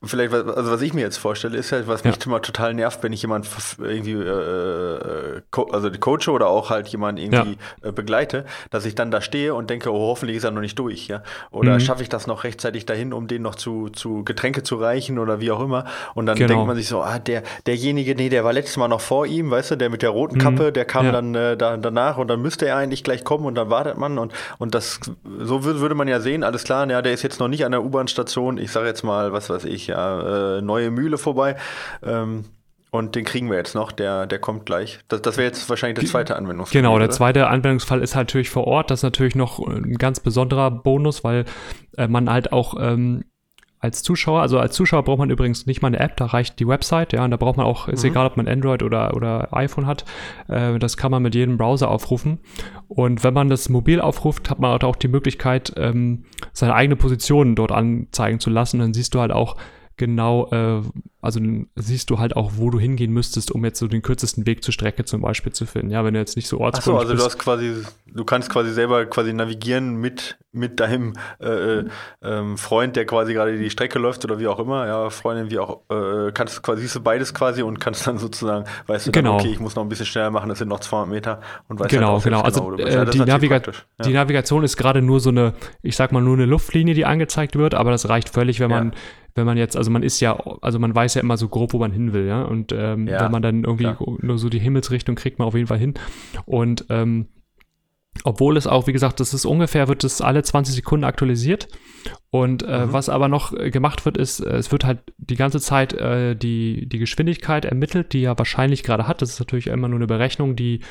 vielleicht, 0.03 0.31
was- 0.31 0.47
also 0.55 0.71
was 0.71 0.81
ich 0.81 0.93
mir 0.93 1.01
jetzt 1.01 1.17
vorstelle, 1.17 1.57
ist 1.57 1.71
halt, 1.71 1.87
was 1.87 2.03
Ja. 2.03 2.11
mich 2.11 2.25
immer 2.25 2.41
total 2.41 2.73
nervt, 2.73 3.03
wenn 3.03 3.11
ich 3.13 3.21
jemand 3.21 3.47
irgendwie, 3.79 4.13
äh, 4.13 5.41
also 5.71 5.89
coache 5.99 6.31
oder 6.31 6.47
auch 6.47 6.69
halt 6.69 6.87
jemand 6.87 7.19
irgendwie 7.19 7.57
äh, 7.81 7.91
begleite, 7.91 8.45
dass 8.71 8.85
ich 8.85 8.95
dann 8.95 9.11
da 9.11 9.21
stehe 9.21 9.53
und 9.53 9.69
denke, 9.69 9.91
oh, 9.91 10.07
hoffentlich 10.09 10.37
ist 10.37 10.43
er 10.43 10.51
noch 10.51 10.61
nicht 10.61 10.77
durch, 10.79 11.07
ja. 11.07 11.21
Oder 11.51 11.73
Mhm. 11.75 11.79
schaffe 11.81 12.03
ich 12.03 12.09
das 12.09 12.27
noch 12.27 12.43
rechtzeitig 12.43 12.85
dahin, 12.85 13.13
um 13.13 13.27
den 13.27 13.41
noch 13.41 13.55
zu, 13.55 13.89
zu 13.89 14.23
Getränke 14.23 14.63
zu 14.63 14.75
reichen 14.77 15.19
oder 15.19 15.39
wie 15.41 15.51
auch 15.51 15.59
immer. 15.61 15.85
Und 16.15 16.25
dann 16.25 16.37
Genau. 16.37 16.47
denkt 16.49 16.67
man 16.67 16.75
sich 16.75 16.87
so, 16.87 17.01
ah, 17.01 17.19
der, 17.19 17.43
derjenige, 17.67 18.15
nee, 18.15 18.29
der 18.29 18.43
war 18.43 18.53
letztes 18.53 18.77
Mal 18.77 18.87
noch 18.87 19.01
vor 19.01 19.25
ihm, 19.25 19.51
weißt 19.51 19.71
du, 19.71 19.75
der 19.75 19.89
mit 19.89 20.01
der 20.01 20.09
roten 20.11 20.37
Kappe, 20.37 20.71
der 20.71 20.85
kam 20.85 20.99
Mhm. 20.99 21.05
Ja. 21.07 21.11
dann 21.11 21.35
äh, 21.35 21.57
da, 21.57 21.77
danach 21.77 22.17
und 22.17 22.27
dann 22.27 22.41
müsste 22.41 22.67
er 22.67 22.77
eigentlich 22.77 23.03
gleich 23.03 23.23
kommen 23.23 23.45
und 23.45 23.55
dann 23.55 23.69
wartet 23.69 23.97
man 23.97 24.17
und, 24.17 24.33
und 24.57 24.75
das, 24.75 24.99
so 25.39 25.63
würde, 25.63 25.79
würde 25.81 25.95
man 25.95 26.07
ja 26.07 26.19
sehen, 26.19 26.43
alles 26.43 26.63
klar, 26.63 26.89
ja, 26.89 27.01
der 27.01 27.13
ist 27.13 27.23
jetzt 27.23 27.39
noch 27.39 27.47
nicht 27.47 27.65
an 27.65 27.71
der 27.71 27.83
U-Bahn-Station, 27.83 28.57
ich 28.57 28.71
sage 28.71 28.87
jetzt 28.87 29.03
mal, 29.03 29.33
was 29.33 29.49
weiß 29.49 29.65
ich, 29.65 29.88
ja, 29.89 30.57
äh, 30.57 30.61
neue 30.61 30.91
Mühle 30.91 31.17
vorbei. 31.17 31.55
Ähm, 32.03 32.45
und 32.91 33.15
den 33.15 33.23
kriegen 33.23 33.51
wir 33.51 33.57
jetzt 33.57 33.75
noch, 33.75 33.91
der, 33.91 34.25
der 34.25 34.39
kommt 34.39 34.65
gleich. 34.65 34.99
Das, 35.09 35.21
das 35.21 35.37
wäre 35.37 35.47
jetzt 35.47 35.69
wahrscheinlich 35.69 35.99
der 35.99 36.09
zweite 36.09 36.35
Anwendungsfall. 36.35 36.81
Genau, 36.81 36.97
der 36.97 37.05
oder? 37.05 37.13
zweite 37.13 37.47
Anwendungsfall 37.47 38.01
ist 38.01 38.15
halt 38.15 38.29
natürlich 38.29 38.49
vor 38.49 38.65
Ort. 38.65 38.89
Das 38.89 38.99
ist 38.99 39.03
natürlich 39.03 39.35
noch 39.35 39.59
ein 39.59 39.97
ganz 39.97 40.19
besonderer 40.19 40.71
Bonus, 40.71 41.23
weil 41.23 41.45
äh, 41.97 42.07
man 42.07 42.31
halt 42.31 42.51
auch 42.51 42.75
ähm, 42.79 43.25
als 43.79 44.03
Zuschauer, 44.03 44.41
also 44.41 44.59
als 44.59 44.75
Zuschauer 44.75 45.03
braucht 45.03 45.19
man 45.19 45.29
übrigens 45.29 45.65
nicht 45.65 45.81
mal 45.81 45.87
eine 45.87 45.99
App, 45.99 46.17
da 46.17 46.25
reicht 46.25 46.59
die 46.59 46.67
Website, 46.67 47.13
ja, 47.13 47.23
und 47.23 47.31
da 47.31 47.37
braucht 47.37 47.55
man 47.55 47.65
auch, 47.65 47.87
ist 47.87 48.03
egal, 48.03 48.25
ob 48.25 48.35
man 48.35 48.47
Android 48.47 48.83
oder, 48.83 49.15
oder 49.15 49.55
iPhone 49.55 49.85
hat, 49.85 50.03
äh, 50.49 50.77
das 50.79 50.97
kann 50.97 51.11
man 51.11 51.23
mit 51.23 51.33
jedem 51.33 51.57
Browser 51.57 51.89
aufrufen. 51.89 52.39
Und 52.89 53.23
wenn 53.23 53.33
man 53.33 53.49
das 53.49 53.69
mobil 53.69 54.01
aufruft, 54.01 54.49
hat 54.49 54.59
man 54.59 54.71
halt 54.71 54.83
auch 54.83 54.97
die 54.97 55.07
Möglichkeit, 55.07 55.73
ähm, 55.77 56.25
seine 56.51 56.75
eigene 56.75 56.97
Position 56.97 57.55
dort 57.55 57.71
anzeigen 57.71 58.39
zu 58.39 58.49
lassen. 58.49 58.79
Dann 58.79 58.93
siehst 58.93 59.13
du 59.13 59.21
halt 59.21 59.31
auch 59.31 59.55
genau, 59.99 60.49
äh, 60.51 60.81
also 61.21 61.39
siehst 61.75 62.09
du 62.09 62.17
halt 62.17 62.35
auch, 62.35 62.53
wo 62.55 62.69
du 62.71 62.79
hingehen 62.79 63.11
müsstest, 63.11 63.51
um 63.51 63.63
jetzt 63.65 63.77
so 63.77 63.87
den 63.87 64.01
kürzesten 64.01 64.47
Weg 64.47 64.63
zur 64.63 64.73
Strecke 64.73 65.03
zum 65.05 65.21
Beispiel 65.21 65.51
zu 65.51 65.65
finden. 65.67 65.91
Ja, 65.91 66.03
wenn 66.05 66.13
du 66.15 66.19
jetzt 66.19 66.35
nicht 66.37 66.47
so 66.47 66.55
Ach 66.57 66.59
so, 66.59 66.93
ortskundig 66.95 67.01
also 67.01 67.15
du 67.15 67.23
hast 67.23 67.37
quasi, 67.37 67.83
du 68.07 68.23
kannst 68.25 68.49
quasi 68.49 68.71
selber 68.71 69.05
quasi 69.05 69.33
navigieren 69.33 69.97
mit, 69.97 70.39
mit 70.53 70.79
deinem 70.79 71.13
äh, 71.41 71.79
äh, 71.79 71.85
ähm, 72.23 72.57
Freund, 72.57 72.95
der 72.95 73.05
quasi 73.05 73.33
gerade 73.33 73.57
die 73.59 73.69
Strecke 73.69 73.99
läuft 73.99 74.23
oder 74.23 74.39
wie 74.39 74.47
auch 74.47 74.59
immer, 74.59 74.87
ja, 74.87 75.09
Freundin, 75.09 75.51
wie 75.51 75.59
auch, 75.59 75.81
äh, 75.91 76.31
kannst 76.33 76.63
quasi, 76.63 76.81
siehst 76.83 76.95
du 76.95 77.01
beides 77.01 77.33
quasi 77.33 77.61
und 77.63 77.79
kannst 77.81 78.07
dann 78.07 78.17
sozusagen, 78.17 78.63
weißt 78.87 79.07
du, 79.07 79.11
Genau. 79.11 79.31
dann, 79.31 79.39
okay, 79.41 79.51
ich 79.51 79.59
muss 79.59 79.75
noch 79.75 79.83
ein 79.83 79.89
bisschen 79.89 80.05
schneller 80.05 80.31
machen, 80.31 80.47
das 80.47 80.59
sind 80.59 80.69
noch 80.69 80.79
200 80.79 81.09
Meter 81.13 81.41
und 81.67 81.79
weißt 81.81 81.89
Genau, 81.91 82.13
halt 82.13 82.23
genau. 82.23 82.41
Also 82.41 82.69
bist. 82.71 82.87
äh, 82.87 82.93
Ja, 82.93 83.03
die, 83.05 83.19
Naviga 83.19 83.59
praktisch. 83.59 83.85
die 84.05 84.13
Navigation 84.13 84.63
ist 84.63 84.77
gerade 84.77 85.01
nur 85.01 85.19
so 85.19 85.31
eine, 85.31 85.53
ich 85.81 85.97
sag 85.97 86.13
mal, 86.13 86.21
nur 86.21 86.35
eine 86.35 86.45
Luftlinie, 86.45 86.93
die 86.93 87.05
angezeigt 87.05 87.57
wird, 87.57 87.73
aber 87.75 87.91
das 87.91 88.07
reicht 88.07 88.29
völlig, 88.29 88.61
wenn 88.61 88.71
Ja. 88.71 88.77
man, 88.79 88.93
wenn 89.35 89.45
man 89.45 89.57
jetzt, 89.57 89.77
also 89.77 89.91
man 89.91 90.03
ist 90.03 90.19
ja, 90.19 90.33
also 90.61 90.79
man 90.79 90.93
weiß 90.93 91.13
ja 91.15 91.21
immer 91.21 91.37
so 91.37 91.47
grob, 91.47 91.73
wo 91.73 91.77
man 91.79 91.91
hin 91.91 92.13
will, 92.13 92.25
ja. 92.27 92.43
Und 92.43 92.71
ähm, 92.71 93.07
Ja, 93.07 93.21
wenn 93.23 93.31
man 93.31 93.41
dann 93.41 93.63
irgendwie 93.63 93.83
klar. 93.85 93.97
nur 94.21 94.37
so 94.37 94.49
die 94.49 94.59
Himmelsrichtung 94.59 95.15
kriegt 95.15 95.39
man 95.39 95.47
auf 95.47 95.55
jeden 95.55 95.67
Fall 95.67 95.77
hin. 95.79 95.93
Und 96.45 96.85
ähm, 96.89 97.27
obwohl 98.23 98.57
es 98.57 98.67
auch, 98.67 98.87
wie 98.87 98.91
gesagt, 98.91 99.19
das 99.19 99.33
ist 99.33 99.45
ungefähr, 99.45 99.87
wird 99.87 100.03
es 100.03 100.19
alle 100.21 100.43
20 100.43 100.75
Sekunden 100.75 101.03
aktualisiert. 101.05 101.67
Und 102.31 102.63
äh, 102.63 102.87
Mhm. 102.87 102.93
was 102.93 103.07
aber 103.07 103.27
noch 103.27 103.53
äh, 103.53 103.69
gemacht 103.71 104.03
wird, 104.05 104.17
ist, 104.17 104.39
äh, 104.41 104.57
es 104.57 104.71
wird 104.71 104.83
halt 104.83 104.99
die 105.17 105.35
ganze 105.35 105.59
Zeit 105.59 105.93
äh, 105.93 106.35
die, 106.35 106.87
die 106.89 106.97
Geschwindigkeit 106.99 107.65
ermittelt, 107.65 108.13
die 108.13 108.23
er 108.23 108.37
wahrscheinlich 108.37 108.83
gerade 108.83 109.07
hat. 109.07 109.21
Das 109.21 109.29
ist 109.29 109.39
natürlich 109.39 109.67
immer 109.67 109.87
nur 109.87 109.99
eine 109.99 110.07
Berechnung, 110.07 110.55
die 110.55 110.81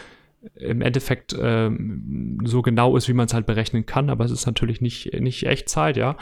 im 0.55 0.81
Endeffekt 0.81 1.37
ähm, 1.41 2.39
so 2.45 2.63
genau 2.63 2.97
ist, 2.97 3.09
wie 3.09 3.13
man 3.13 3.27
es 3.27 3.35
halt 3.35 3.45
berechnen 3.47 3.85
kann, 3.87 4.09
aber 4.09 4.25
es 4.25 4.31
ist 4.31 4.47
natürlich 4.47 4.81
nicht, 4.81 5.13
nicht 5.21 5.45
Echtzeit, 5.45 5.97
ja. 5.97 6.17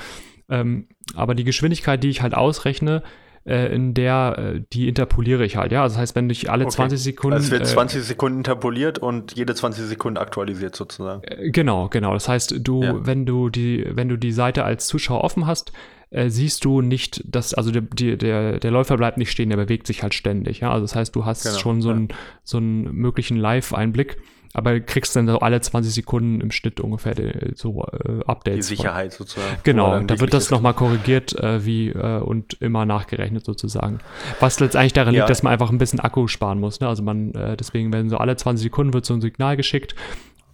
Ähm, 0.49 0.89
aber 1.15 1.35
die 1.35 1.45
Geschwindigkeit, 1.45 2.03
die 2.03 2.09
ich 2.11 2.23
halt 2.23 2.35
ausrechne, 2.35 3.03
äh, 3.45 3.73
in 3.75 3.95
der, 3.95 4.55
äh, 4.57 4.61
die 4.73 4.89
interpoliere 4.89 5.45
ich 5.45 5.57
halt, 5.57 5.71
ja. 5.73 5.83
Also 5.83 5.95
das 5.95 6.01
heißt, 6.03 6.17
wenn 6.17 6.29
ich 6.31 6.51
alle 6.51 6.65
Okay. 6.65 6.75
20 6.75 7.01
Sekunden. 7.01 7.35
Also 7.35 7.47
es 7.47 7.51
wird 7.53 7.63
äh, 7.63 7.67
20 7.67 8.03
Sekunden 8.03 8.39
interpoliert 8.39 8.99
und 8.99 9.37
jede 9.37 9.55
20 9.55 9.85
Sekunden 9.85 10.19
aktualisiert 10.19 10.75
sozusagen. 10.75 11.23
Äh, 11.25 11.51
Genau, 11.51 11.89
genau. 11.89 12.13
Das 12.13 12.29
heißt, 12.29 12.57
du, 12.61 12.83
Ja. 12.83 13.07
wenn 13.07 13.25
du 13.25 13.49
die, 13.49 13.87
wenn 13.91 14.09
du 14.09 14.17
die 14.17 14.33
Seite 14.33 14.65
als 14.65 14.87
Zuschauer 14.89 15.23
offen 15.23 15.47
hast, 15.47 15.73
äh, 16.11 16.29
siehst 16.29 16.65
du 16.65 16.81
nicht, 16.83 17.23
dass, 17.25 17.55
also 17.55 17.71
der, 17.71 17.83
die, 17.83 18.17
der, 18.17 18.59
der 18.59 18.71
Läufer 18.71 18.97
bleibt 18.97 19.17
nicht 19.19 19.31
stehen, 19.31 19.49
der 19.51 19.57
bewegt 19.57 19.87
sich 19.87 20.03
halt 20.03 20.15
ständig. 20.15 20.61
Ja? 20.61 20.71
Also 20.73 20.83
das 20.85 20.95
heißt, 20.97 21.15
du 21.15 21.25
hast 21.25 21.45
Genau, 21.45 21.59
schon 21.59 21.83
so 21.83 21.91
ja. 21.91 21.97
einen, 21.97 22.09
so 22.43 22.57
einen 22.59 22.93
möglichen 22.95 23.37
Live-Einblick, 23.37 24.17
aber 24.57 24.81
kriegst 24.81 25.15
dann 25.17 25.27
so 25.27 25.39
alle 25.41 25.61
20 25.61 25.93
Sekunden 25.93 26.41
im 26.41 26.51
Schnitt 26.51 26.81
ungefähr 26.81 27.15
die, 27.15 27.53
so 27.55 27.85
äh, 27.85 28.21
Die 28.21 28.27
Updates. 28.27 28.69
von- 28.69 28.77
Sicherheit 28.77 29.13
sozusagen. 29.13 29.57
Wo 29.57 29.61
Genau, 29.65 30.01
da 30.01 30.19
wird 30.19 30.33
das 30.33 30.51
nochmal 30.51 30.73
korrigiert 30.73 31.39
äh, 31.39 31.65
wie, 31.67 31.91
äh, 31.91 32.21
und 32.21 32.55
immer 32.63 32.87
nachgerechnet 32.87 33.45
sozusagen. 33.45 33.99
Was 34.41 34.59
letztendlich 34.61 34.95
daran 34.95 35.15
Ja. 35.15 35.21
liegt, 35.23 35.31
dass 35.31 35.43
man 35.43 35.53
einfach 35.53 35.71
ein 35.71 35.79
bisschen 35.79 36.01
Akku 36.01 36.27
sparen 36.27 36.59
muss. 36.59 36.81
Ne? 36.81 36.89
Also 36.89 37.03
man, 37.03 37.35
äh, 37.35 37.57
deswegen 37.57 37.93
werden 37.93 38.09
so 38.09 38.17
alle 38.17 38.35
20 38.37 38.63
Sekunden 38.65 38.95
wird 38.95 39.05
so 39.05 39.13
ein 39.15 39.21
Signal 39.21 39.57
geschickt 39.59 39.95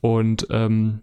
und 0.00 0.46
ähm, 0.50 1.00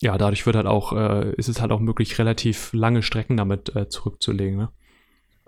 ja, 0.00 0.16
dadurch 0.18 0.46
wird 0.46 0.56
halt 0.56 0.66
auch, 0.66 0.92
äh, 0.92 1.32
ist 1.36 1.48
es 1.48 1.60
halt 1.60 1.72
auch 1.72 1.80
möglich, 1.80 2.18
relativ 2.18 2.72
lange 2.72 3.02
Strecken 3.02 3.36
damit 3.36 3.74
äh, 3.76 3.88
zurückzulegen. 3.88 4.56
Ne? 4.58 4.68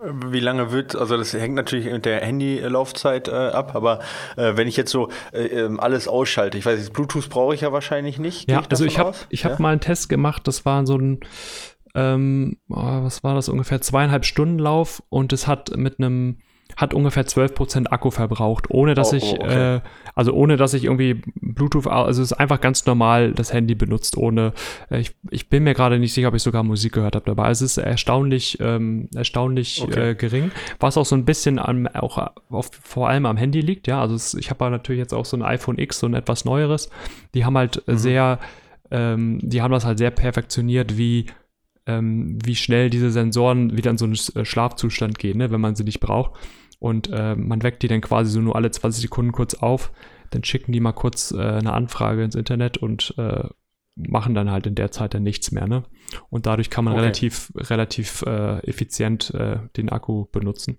Wie 0.05 0.39
lange 0.39 0.71
wird, 0.71 0.95
also 0.95 1.17
das 1.17 1.33
hängt 1.33 1.55
natürlich 1.55 1.85
mit 1.85 2.05
der 2.05 2.21
Handy-Laufzeit 2.21 3.27
äh, 3.27 3.31
ab, 3.31 3.75
aber 3.75 3.99
äh, 4.37 4.55
wenn 4.55 4.67
ich 4.67 4.77
jetzt 4.77 4.91
so 4.91 5.09
äh, 5.31 5.45
ähm, 5.45 5.79
alles 5.79 6.07
ausschalte, 6.07 6.57
ich 6.57 6.65
weiß 6.65 6.79
nicht, 6.79 6.93
Bluetooth 6.93 7.29
brauche 7.29 7.55
ich 7.55 7.61
ja 7.61 7.71
wahrscheinlich 7.71 8.19
nicht. 8.19 8.49
Ja, 8.49 8.57
also 8.69 8.85
davon 8.85 8.87
ich 8.87 8.99
habe 8.99 9.15
ich 9.29 9.45
hab 9.45 9.53
ja? 9.53 9.57
mal 9.59 9.71
einen 9.71 9.81
Test 9.81 10.09
gemacht, 10.09 10.47
das 10.47 10.65
war 10.65 10.85
so 10.85 10.97
ein, 10.97 11.19
ähm, 11.95 12.57
oh, 12.69 13.03
was 13.03 13.23
war 13.23 13.35
das, 13.35 13.49
ungefähr 13.49 13.81
zweieinhalb 13.81 14.25
Stunden 14.25 14.59
Lauf 14.59 15.01
und 15.09 15.33
es 15.33 15.47
hat 15.47 15.75
mit 15.75 15.99
einem, 15.99 16.39
hat 16.77 16.93
ungefähr 16.93 17.25
12% 17.25 17.87
Akku 17.87 18.11
verbraucht, 18.11 18.69
ohne 18.69 18.95
dass 18.95 19.13
Oh, 19.13 19.15
ich, 19.15 19.23
oh, 19.23 19.35
okay. 19.43 19.75
äh, 19.75 19.81
also 20.13 20.33
ohne 20.33 20.57
dass 20.57 20.73
ich 20.73 20.85
irgendwie 20.85 21.21
Bluetooth, 21.39 21.87
also 21.87 22.21
es 22.21 22.31
ist 22.31 22.37
einfach 22.37 22.59
ganz 22.59 22.85
normal 22.85 23.31
das 23.33 23.53
Handy 23.53 23.75
benutzt, 23.75 24.17
ohne, 24.17 24.51
äh, 24.89 24.99
ich, 24.99 25.15
ich 25.29 25.47
bin 25.49 25.63
mir 25.63 25.73
gerade 25.73 25.99
nicht 25.99 26.13
sicher, 26.13 26.27
ob 26.29 26.35
ich 26.35 26.43
sogar 26.43 26.63
Musik 26.63 26.93
gehört 26.93 27.15
habe 27.15 27.25
dabei. 27.25 27.43
Also 27.45 27.63
es 27.65 27.77
ist 27.77 27.83
erstaunlich, 27.83 28.57
ähm, 28.59 29.07
erstaunlich 29.15 29.81
Okay. 29.83 30.09
äh, 30.11 30.15
gering, 30.15 30.51
was 30.79 30.97
auch 30.97 31.05
so 31.05 31.15
ein 31.15 31.23
bisschen 31.23 31.59
am, 31.59 31.87
auch 31.87 32.17
auf, 32.49 32.69
vor 32.81 33.07
allem 33.09 33.25
am 33.25 33.37
Handy 33.37 33.61
liegt, 33.61 33.87
ja, 33.87 34.01
also 34.01 34.15
es, 34.15 34.33
ich 34.33 34.49
habe 34.49 34.69
natürlich 34.69 34.99
jetzt 34.99 35.13
auch 35.13 35.25
so 35.25 35.37
ein 35.37 35.43
iPhone 35.43 35.77
X, 35.77 35.99
so 35.99 36.07
ein 36.07 36.13
etwas 36.13 36.43
neueres, 36.45 36.89
die 37.35 37.45
haben 37.45 37.57
halt 37.57 37.87
äh, 37.87 37.95
sehr, 37.95 38.39
ähm, 38.91 39.39
die 39.41 39.61
haben 39.61 39.71
das 39.71 39.85
halt 39.85 39.97
sehr 39.97 40.11
perfektioniert, 40.11 40.97
wie, 40.97 41.27
ähm, 41.85 42.39
wie 42.43 42.55
schnell 42.55 42.89
diese 42.89 43.11
Sensoren 43.11 43.77
wieder 43.77 43.91
in 43.91 43.97
so 43.97 44.05
einen 44.05 44.17
äh, 44.35 44.45
Schlafzustand 44.45 45.19
gehen, 45.19 45.37
ne, 45.37 45.51
wenn 45.51 45.61
man 45.61 45.75
sie 45.75 45.83
nicht 45.83 45.99
braucht. 45.99 46.39
Und 46.79 47.09
äh, 47.11 47.35
man 47.35 47.63
weckt 47.63 47.83
die 47.83 47.87
dann 47.87 48.01
quasi 48.01 48.31
so 48.31 48.41
nur 48.41 48.55
alle 48.55 48.71
20 48.71 49.01
Sekunden 49.01 49.31
kurz 49.31 49.55
auf, 49.55 49.91
dann 50.31 50.43
schicken 50.43 50.71
die 50.71 50.79
mal 50.79 50.91
kurz 50.91 51.31
äh, 51.31 51.39
eine 51.39 51.73
Anfrage 51.73 52.23
ins 52.23 52.35
Internet 52.35 52.77
und 52.77 53.13
äh, 53.17 53.47
machen 53.95 54.35
dann 54.35 54.51
halt 54.51 54.67
in 54.67 54.75
der 54.75 54.91
Zeit 54.91 55.13
dann 55.13 55.23
nichts 55.23 55.51
mehr, 55.51 55.67
ne? 55.67 55.83
Und 56.29 56.45
dadurch 56.45 56.69
kann 56.69 56.83
man 56.83 56.93
Okay. 56.93 57.01
relativ, 57.01 57.51
relativ 57.55 58.21
äh, 58.23 58.59
effizient 58.67 59.33
äh, 59.33 59.59
den 59.77 59.89
Akku 59.89 60.25
benutzen. 60.31 60.77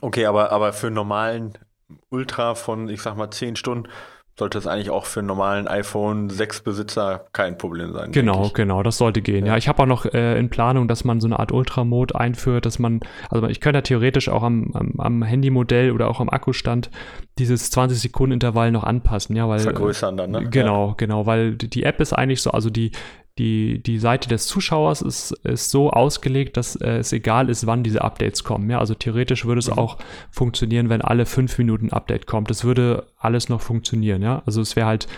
Okay, 0.00 0.26
aber, 0.26 0.50
aber 0.50 0.72
für 0.72 0.88
einen 0.88 0.96
normalen 0.96 1.56
Ultra 2.10 2.54
von, 2.56 2.88
ich 2.88 3.02
sag 3.02 3.16
mal, 3.16 3.30
10 3.30 3.56
Stunden 3.56 3.88
sollte 4.36 4.58
es 4.58 4.66
eigentlich 4.66 4.90
auch 4.90 5.06
für 5.06 5.20
einen 5.20 5.28
normalen 5.28 5.68
iPhone 5.68 6.28
6 6.28 6.62
Besitzer 6.62 7.26
kein 7.32 7.56
Problem 7.56 7.92
sein. 7.92 8.10
Genau, 8.10 8.50
genau, 8.52 8.82
das 8.82 8.98
sollte 8.98 9.22
gehen. 9.22 9.46
Ja, 9.46 9.52
Ja. 9.52 9.58
ich 9.58 9.68
habe 9.68 9.82
auch 9.82 9.86
noch 9.86 10.06
äh, 10.06 10.38
in 10.38 10.50
Planung, 10.50 10.88
dass 10.88 11.04
man 11.04 11.20
so 11.20 11.28
eine 11.28 11.38
Art 11.38 11.52
Ultra-Mode 11.52 12.18
einführt, 12.18 12.66
dass 12.66 12.78
man, 12.80 13.00
also 13.30 13.46
ich 13.46 13.60
könnte 13.60 13.78
ja 13.78 13.82
theoretisch 13.82 14.28
auch 14.28 14.42
am, 14.42 14.72
am, 14.74 14.94
am 14.98 15.22
Handymodell 15.22 15.92
oder 15.92 16.08
auch 16.08 16.20
am 16.20 16.28
Akkustand 16.28 16.90
dieses 17.38 17.72
20-Sekunden-Intervall 17.72 18.72
noch 18.72 18.84
anpassen, 18.84 19.36
ja, 19.36 19.48
weil. 19.48 19.60
Vergrößern 19.60 20.16
dann, 20.16 20.32
ne? 20.32 20.48
Genau, 20.50 20.94
genau, 20.96 21.26
weil 21.26 21.54
die 21.54 21.84
App 21.84 22.00
ist 22.00 22.12
eigentlich 22.12 22.42
so, 22.42 22.50
also 22.50 22.70
die, 22.70 22.90
die, 23.38 23.82
die 23.82 23.98
Seite 23.98 24.28
des 24.28 24.46
Zuschauers 24.46 25.02
ist, 25.02 25.32
ist 25.44 25.70
so 25.70 25.90
ausgelegt, 25.90 26.56
dass 26.56 26.76
äh, 26.76 26.98
es 26.98 27.12
egal 27.12 27.48
ist, 27.50 27.66
wann 27.66 27.82
diese 27.82 28.02
Updates 28.02 28.44
kommen. 28.44 28.70
Ja, 28.70 28.78
also 28.78 28.94
theoretisch 28.94 29.44
würde 29.44 29.58
es 29.58 29.68
Mhm. 29.68 29.78
auch 29.78 29.98
funktionieren, 30.30 30.88
wenn 30.88 31.02
alle 31.02 31.26
fünf 31.26 31.58
Minuten 31.58 31.86
ein 31.86 31.92
Update 31.92 32.26
kommt. 32.26 32.48
Das 32.50 32.62
würde 32.64 33.06
alles 33.18 33.48
noch 33.48 33.60
funktionieren, 33.60 34.22
ja. 34.22 34.42
Also 34.46 34.60
es 34.60 34.76
wäre 34.76 34.86
halt 34.86 35.08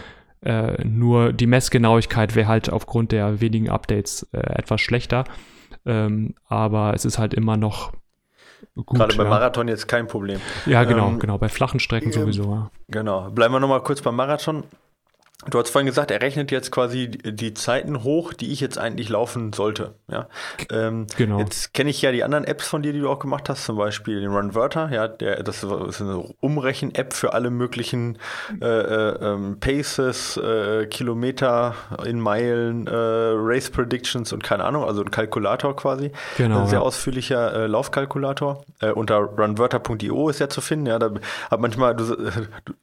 äh, 0.42 0.82
nur 0.84 1.32
die 1.32 1.46
Messgenauigkeit 1.46 2.34
wäre 2.36 2.46
halt 2.48 2.70
aufgrund 2.70 3.10
der 3.12 3.40
wenigen 3.40 3.68
Updates 3.68 4.26
äh, 4.32 4.38
etwas 4.38 4.80
schlechter. 4.80 5.24
Ähm, 5.84 6.34
aber 6.46 6.94
es 6.94 7.04
ist 7.04 7.18
halt 7.18 7.34
immer 7.34 7.56
noch 7.56 7.92
gut. 8.74 8.98
Gerade 8.98 9.16
beim 9.16 9.26
ja. 9.26 9.30
Marathon 9.30 9.68
jetzt 9.68 9.88
kein 9.88 10.06
Problem. 10.06 10.40
ja, 10.66 10.84
genau, 10.84 11.08
ähm, 11.08 11.18
genau. 11.18 11.38
Bei 11.38 11.48
flachen 11.48 11.80
Strecken 11.80 12.08
ähm, 12.08 12.12
sowieso. 12.12 12.44
Ja. 12.44 12.70
Genau. 12.88 13.30
Bleiben 13.30 13.54
wir 13.54 13.60
nochmal 13.60 13.82
kurz 13.82 14.00
beim 14.02 14.16
Marathon. 14.16 14.64
Du 15.50 15.58
hast 15.58 15.70
vorhin 15.70 15.86
gesagt, 15.86 16.10
er 16.10 16.20
rechnet 16.22 16.50
jetzt 16.50 16.70
quasi 16.70 17.08
die 17.10 17.54
Zeiten 17.54 18.02
hoch, 18.02 18.32
die 18.32 18.52
ich 18.52 18.60
jetzt 18.60 18.78
eigentlich 18.78 19.08
laufen 19.08 19.52
sollte. 19.52 19.94
Ja. 20.10 20.28
Ähm, 20.70 21.06
Genau. 21.16 21.38
Jetzt 21.38 21.72
kenne 21.74 21.90
ich 21.90 22.02
ja 22.02 22.12
die 22.12 22.24
anderen 22.24 22.44
Apps 22.44 22.66
von 22.68 22.82
dir, 22.82 22.92
die 22.92 23.00
du 23.00 23.08
auch 23.08 23.18
gemacht 23.18 23.48
hast, 23.48 23.64
zum 23.64 23.76
Beispiel 23.76 24.20
den 24.20 24.30
Runverter. 24.30 24.90
Ja, 24.92 25.08
der, 25.08 25.42
das 25.42 25.62
ist 25.62 26.00
eine 26.00 26.18
Umrechen-App 26.40 27.12
für 27.12 27.32
alle 27.32 27.50
möglichen 27.50 28.18
äh, 28.60 28.66
äh, 28.66 29.18
ähm, 29.20 29.58
Paces, 29.60 30.36
äh, 30.36 30.86
Kilometer 30.86 31.74
in 32.04 32.20
Meilen, 32.20 32.86
äh, 32.86 32.90
Race 32.92 33.70
Predictions 33.70 34.32
und 34.32 34.42
keine 34.42 34.64
Ahnung, 34.64 34.84
also 34.84 35.02
ein 35.02 35.10
Kalkulator 35.10 35.74
quasi. 35.76 36.12
Genau, 36.36 36.62
Ein 36.62 36.66
sehr 36.68 36.82
ausführlicher 36.82 37.52
äh, 37.54 37.66
Laufkalkulator. 37.66 38.64
Äh, 38.80 38.90
unter 38.90 39.16
runwörter.io 39.16 40.28
ist 40.28 40.40
ja 40.40 40.48
zu 40.48 40.60
finden. 40.60 40.86
Ja, 40.86 40.98
da 40.98 41.10
hab 41.50 41.60
manchmal, 41.60 41.94
du, 41.94 42.16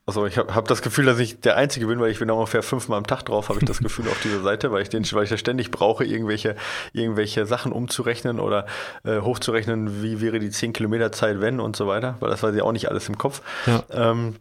also 0.06 0.26
ich 0.26 0.38
habe 0.38 0.54
hab 0.54 0.68
das 0.68 0.82
Gefühl, 0.82 1.04
dass 1.06 1.18
ich 1.18 1.40
der 1.40 1.56
Einzige 1.56 1.86
bin, 1.86 2.00
weil 2.00 2.10
ich 2.10 2.18
bin 2.18 2.30
ungefähr 2.54 2.62
fünfmal 2.62 2.98
am 2.98 3.06
Tag 3.06 3.24
drauf, 3.24 3.48
habe 3.48 3.58
ich 3.58 3.64
das 3.64 3.78
Gefühl 3.78 4.06
auf 4.08 4.20
dieser 4.22 4.40
Seite, 4.40 4.70
weil 4.70 4.82
ich 4.82 4.88
den, 4.88 5.04
weil 5.12 5.24
ich 5.24 5.30
ja 5.30 5.36
ständig 5.36 5.70
brauche, 5.70 6.04
irgendwelche, 6.04 6.54
irgendwelche 6.92 7.46
Sachen 7.46 7.72
umzurechnen 7.72 8.38
oder 8.38 8.66
äh, 9.02 9.20
hochzurechnen, 9.20 10.02
wie 10.02 10.20
wäre 10.20 10.38
die 10.38 10.50
10 10.50 10.72
Kilometer 10.72 11.10
Zeit, 11.10 11.40
wenn 11.40 11.58
und 11.58 11.74
so 11.74 11.88
weiter, 11.88 12.16
weil 12.20 12.30
das 12.30 12.42
weiß 12.42 12.54
ich 12.54 12.62
auch 12.62 12.72
nicht 12.72 12.88
alles 12.88 13.08
im 13.08 13.18
Kopf. 13.18 13.42
Ja. 13.66 13.82
Ähm, 13.90 14.36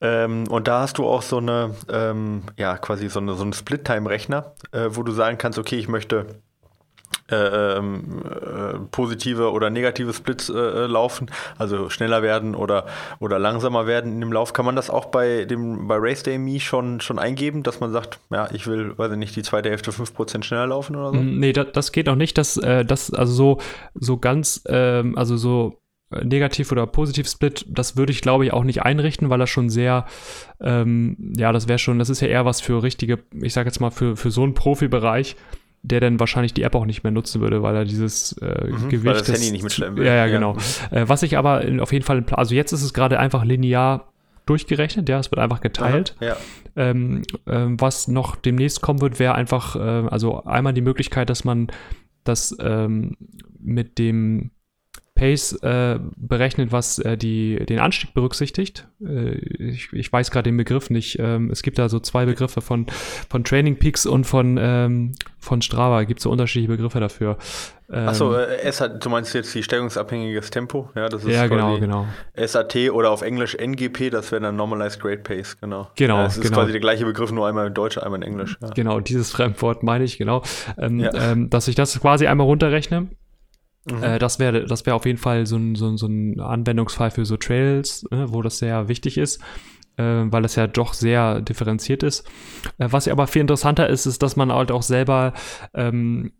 ähm, 0.00 0.46
und 0.48 0.68
da 0.68 0.82
hast 0.82 0.98
du 0.98 1.06
auch 1.06 1.22
so 1.22 1.38
eine, 1.38 1.74
ähm, 1.90 2.42
ja, 2.56 2.76
quasi 2.76 3.08
so, 3.08 3.18
eine, 3.18 3.34
so 3.34 3.42
einen 3.42 3.52
Split-Time-Rechner, 3.52 4.54
äh, 4.72 4.88
wo 4.90 5.02
du 5.02 5.12
sagen 5.12 5.38
kannst, 5.38 5.58
okay, 5.58 5.76
ich 5.76 5.88
möchte 5.88 6.42
äh, 7.30 7.76
ähm, 7.76 8.22
äh, 8.24 8.78
positive 8.90 9.52
oder 9.52 9.70
negative 9.70 10.12
Splits 10.14 10.48
äh, 10.48 10.54
äh, 10.54 10.86
laufen, 10.86 11.30
also 11.58 11.90
schneller 11.90 12.22
werden 12.22 12.54
oder, 12.54 12.86
oder 13.20 13.38
langsamer 13.38 13.86
werden 13.86 14.12
in 14.12 14.20
dem 14.20 14.32
Lauf. 14.32 14.52
Kann 14.52 14.64
man 14.64 14.76
das 14.76 14.90
auch 14.90 15.06
bei 15.06 15.44
dem 15.44 15.88
bei 15.88 15.96
Race 15.98 16.22
Day 16.22 16.38
Me 16.38 16.60
schon, 16.60 17.00
schon 17.00 17.18
eingeben, 17.18 17.62
dass 17.62 17.80
man 17.80 17.92
sagt, 17.92 18.18
ja, 18.30 18.48
ich 18.52 18.66
will, 18.66 18.96
weiß 18.96 19.12
ich 19.12 19.18
nicht, 19.18 19.36
die 19.36 19.42
zweite 19.42 19.70
Hälfte 19.70 19.90
5% 19.90 20.42
schneller 20.42 20.66
laufen 20.66 20.96
oder 20.96 21.12
so? 21.12 21.18
Mm, 21.18 21.38
Nee, 21.38 21.52
das, 21.52 21.68
das 21.72 21.92
geht 21.92 22.08
auch 22.08 22.16
nicht. 22.16 22.38
Das, 22.38 22.56
äh, 22.56 22.84
das 22.84 23.12
also 23.12 23.32
so, 23.32 23.58
so 23.94 24.16
ganz, 24.18 24.62
ähm, 24.66 25.16
also 25.16 25.36
so 25.36 25.80
negativ 26.10 26.72
oder 26.72 26.86
positiv 26.86 27.28
Split, 27.28 27.66
das 27.68 27.96
würde 27.96 28.12
ich 28.12 28.22
glaube 28.22 28.46
ich 28.46 28.52
auch 28.52 28.64
nicht 28.64 28.82
einrichten, 28.82 29.28
weil 29.28 29.38
das 29.38 29.50
schon 29.50 29.68
sehr, 29.68 30.06
ähm, 30.60 31.34
ja, 31.36 31.52
das 31.52 31.68
wäre 31.68 31.78
schon, 31.78 31.98
das 31.98 32.08
ist 32.08 32.20
ja 32.20 32.28
eher 32.28 32.46
was 32.46 32.60
für 32.60 32.82
richtige, 32.82 33.18
ich 33.42 33.52
sage 33.52 33.68
jetzt 33.68 33.80
mal 33.80 33.90
für, 33.90 34.16
für 34.16 34.30
so 34.30 34.42
einen 34.42 34.54
Profibereich, 34.54 35.36
der 35.88 36.00
dann 36.00 36.20
wahrscheinlich 36.20 36.54
die 36.54 36.62
App 36.62 36.74
auch 36.74 36.84
nicht 36.86 37.02
mehr 37.02 37.10
nutzen 37.10 37.40
würde, 37.40 37.62
weil 37.62 37.74
er 37.74 37.84
dieses 37.84 38.32
äh, 38.38 38.68
Mhm, 38.70 38.88
Gewicht 38.88 39.04
weil 39.06 39.14
das 39.14 39.22
des- 39.24 39.36
Handy 39.36 39.50
nicht 39.52 39.62
mitschleppen 39.62 39.96
will. 39.96 40.06
Ja, 40.06 40.14
ja, 40.14 40.26
Ja. 40.26 40.32
genau. 40.32 40.56
Äh, 40.90 41.08
was 41.08 41.22
ich 41.22 41.36
aber 41.38 41.62
in, 41.62 41.80
auf 41.80 41.92
jeden 41.92 42.04
Fall, 42.04 42.24
also 42.30 42.54
jetzt 42.54 42.72
ist 42.72 42.82
es 42.82 42.94
gerade 42.94 43.18
einfach 43.18 43.44
linear 43.44 44.12
durchgerechnet, 44.46 45.08
ja, 45.08 45.18
es 45.18 45.30
wird 45.30 45.40
einfach 45.40 45.60
geteilt. 45.60 46.16
Ja. 46.20 46.36
Ähm, 46.76 47.22
ähm, 47.46 47.78
was 47.80 48.08
noch 48.08 48.36
demnächst 48.36 48.80
kommen 48.80 49.00
wird, 49.00 49.18
wäre 49.18 49.34
einfach, 49.34 49.76
äh, 49.76 49.80
also 50.08 50.44
einmal 50.44 50.72
die 50.72 50.80
Möglichkeit, 50.80 51.28
dass 51.28 51.44
man 51.44 51.66
das 52.24 52.56
ähm, 52.60 53.16
mit 53.58 53.98
dem 53.98 54.50
Pace 55.18 55.52
äh, 55.62 55.98
berechnet, 56.16 56.70
was 56.70 57.00
äh, 57.00 57.16
die, 57.16 57.56
den 57.66 57.80
Anstieg 57.80 58.14
berücksichtigt. 58.14 58.86
Äh, 59.04 59.32
ich, 59.34 59.92
ich 59.92 60.12
weiß 60.12 60.30
gerade 60.30 60.44
den 60.44 60.56
Begriff 60.56 60.90
nicht. 60.90 61.18
Ähm, 61.18 61.50
es 61.50 61.62
gibt 61.62 61.78
da 61.78 61.88
so 61.88 61.98
zwei 61.98 62.24
Begriffe 62.24 62.60
von, 62.60 62.86
von 63.28 63.42
Training 63.42 63.76
Peaks 63.78 64.06
und 64.06 64.24
von, 64.24 64.56
ähm, 64.60 65.12
von 65.38 65.60
Strava. 65.60 66.04
Gibt 66.04 66.20
so 66.20 66.30
unterschiedliche 66.30 66.68
Begriffe 66.68 67.00
dafür. 67.00 67.36
Ähm, 67.90 68.08
Achso, 68.08 68.34
äh, 68.34 68.60
es 68.62 68.80
hat, 68.80 69.04
du 69.04 69.08
meinst 69.10 69.34
jetzt 69.34 69.52
die 69.54 69.62
stellungsabhängiges 69.62 70.50
Tempo, 70.50 70.90
ja, 70.94 71.08
das 71.08 71.24
ist 71.24 71.32
ja, 71.32 71.46
genau, 71.46 71.78
genau. 71.78 72.06
SAT 72.36 72.90
oder 72.92 73.10
auf 73.10 73.22
Englisch 73.22 73.54
NGP, 73.54 74.10
das 74.10 74.30
wäre 74.30 74.42
dann 74.42 74.56
Normalized 74.56 75.00
Grade 75.00 75.18
Pace, 75.22 75.58
genau. 75.58 75.88
Genau, 75.96 76.18
Ja, 76.18 76.26
es 76.26 76.36
ist 76.36 76.42
genau. 76.42 76.58
quasi 76.58 76.72
der 76.72 76.82
gleiche 76.82 77.06
Begriff, 77.06 77.32
nur 77.32 77.48
einmal 77.48 77.66
in 77.66 77.72
Deutsch, 77.74 77.96
einmal 77.96 78.22
in 78.22 78.28
Englisch. 78.28 78.58
Ja. 78.60 78.68
Genau, 78.74 79.00
dieses 79.00 79.30
Fremdwort 79.30 79.82
meine 79.82 80.04
ich, 80.04 80.18
genau. 80.18 80.42
Ähm, 80.76 81.00
Ja. 81.00 81.12
ähm, 81.14 81.48
dass 81.48 81.66
ich 81.66 81.76
das 81.76 81.98
quasi 81.98 82.26
einmal 82.26 82.46
runterrechne. 82.46 83.08
Mhm. 83.90 84.02
Äh, 84.02 84.18
das 84.18 84.38
wäre 84.38 84.64
das 84.66 84.84
wäre 84.86 84.96
auf 84.96 85.06
jeden 85.06 85.18
Fall 85.18 85.46
so 85.46 85.56
ein, 85.56 85.74
so, 85.74 85.86
ein- 85.88 85.96
so 85.96 86.06
ein 86.06 86.40
Anwendungsfall 86.40 87.10
für 87.10 87.24
so 87.24 87.36
Trails, 87.36 88.04
ne, 88.10 88.26
wo 88.32 88.42
das 88.42 88.58
sehr 88.58 88.88
wichtig 88.88 89.18
ist. 89.18 89.40
äh, 89.96 90.02
weil 90.30 90.42
das 90.42 90.54
ja 90.54 90.68
doch 90.68 90.94
sehr 90.94 91.40
differenziert 91.40 92.04
ist. 92.04 92.24
Äh, 92.78 92.86
was 92.92 93.06
ja 93.06 93.12
aber 93.12 93.26
viel 93.26 93.40
interessanter 93.40 93.88
ist, 93.88 94.06
ist, 94.06 94.22
dass 94.22 94.36
man 94.36 94.52
halt 94.52 94.70
auch 94.70 94.82
selber 94.82 95.32
ähm, 95.74 96.30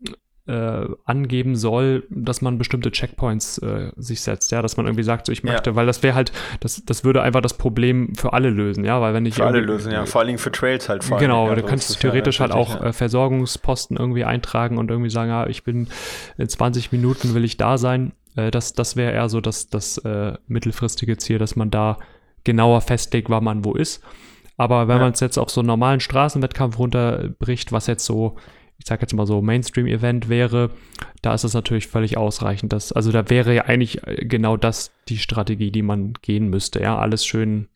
äh, 0.49 0.87
angeben 1.05 1.55
soll, 1.55 2.07
dass 2.09 2.41
man 2.41 2.57
bestimmte 2.57 2.89
Checkpoints 2.89 3.59
äh, 3.59 3.91
sich 3.97 4.21
setzt, 4.21 4.51
ja, 4.51 4.63
dass 4.63 4.77
man 4.77 4.87
irgendwie 4.87 5.03
sagt, 5.03 5.27
so 5.27 5.31
ich 5.31 5.43
möchte, 5.43 5.69
ja. 5.69 5.75
weil 5.75 5.85
das 5.85 6.01
wäre 6.01 6.15
halt, 6.15 6.31
das, 6.59 6.83
das 6.83 7.03
würde 7.03 7.21
einfach 7.21 7.41
das 7.41 7.53
Problem 7.53 8.15
für 8.15 8.33
alle 8.33 8.49
lösen, 8.49 8.83
ja, 8.83 8.99
weil 8.99 9.13
wenn 9.13 9.27
ich 9.27 9.35
für 9.35 9.45
alle 9.45 9.59
lösen, 9.59 9.91
ja, 9.91 10.05
vor 10.07 10.21
allen 10.21 10.29
Dingen 10.29 10.39
für 10.39 10.51
Trails 10.51 10.89
halt. 10.89 11.03
Vor 11.03 11.19
genau, 11.19 11.53
du 11.53 11.61
könntest 11.61 11.99
theoretisch 11.99 12.39
ja 12.39 12.47
halt 12.47 12.53
auch 12.53 12.81
äh, 12.81 12.93
Versorgungsposten 12.93 13.95
irgendwie 13.97 14.25
eintragen 14.25 14.79
und 14.79 14.89
irgendwie 14.89 15.11
sagen, 15.11 15.29
ja, 15.29 15.45
ich 15.45 15.63
bin 15.63 15.87
in 16.37 16.49
20 16.49 16.91
Minuten 16.91 17.35
will 17.35 17.43
ich 17.43 17.57
da 17.57 17.77
sein. 17.77 18.13
Äh, 18.35 18.49
das 18.49 18.73
das 18.73 18.95
wäre 18.95 19.11
eher 19.11 19.29
so 19.29 19.41
das, 19.41 19.69
das 19.69 19.99
äh, 19.99 20.33
mittelfristige 20.47 21.17
Ziel, 21.17 21.37
dass 21.37 21.55
man 21.55 21.69
da 21.69 21.99
genauer 22.43 22.81
festlegt, 22.81 23.29
wann 23.29 23.43
man 23.43 23.65
wo 23.65 23.75
ist. 23.75 24.03
Aber 24.57 24.87
wenn 24.87 24.97
ja. 24.97 25.03
man 25.03 25.13
es 25.13 25.19
jetzt 25.19 25.37
auf 25.37 25.49
so 25.51 25.61
einen 25.61 25.67
normalen 25.67 25.99
Straßenwettkampf 25.99 26.79
runterbricht, 26.79 27.71
was 27.71 27.87
jetzt 27.87 28.03
so 28.03 28.35
ich 28.79 28.87
sage 28.87 29.01
jetzt 29.01 29.13
mal 29.13 29.27
so, 29.27 29.41
Mainstream-Event 29.41 30.29
wäre, 30.29 30.71
da 31.21 31.33
ist 31.33 31.43
es 31.43 31.53
natürlich 31.53 31.87
völlig 31.87 32.17
ausreichend. 32.17 32.71
Dass, 32.73 32.93
also 32.93 33.11
da 33.11 33.29
wäre 33.29 33.53
ja 33.53 33.65
eigentlich 33.65 34.07
äh, 34.07 34.25
genau 34.25 34.57
das 34.57 34.91
die 35.09 35.17
Strategie, 35.17 35.71
die 35.71 35.81
man 35.81 36.13
gehen 36.21 36.49
müsste. 36.49 36.81
Ja, 36.81 36.97
alles 36.97 37.25
schön, 37.25 37.67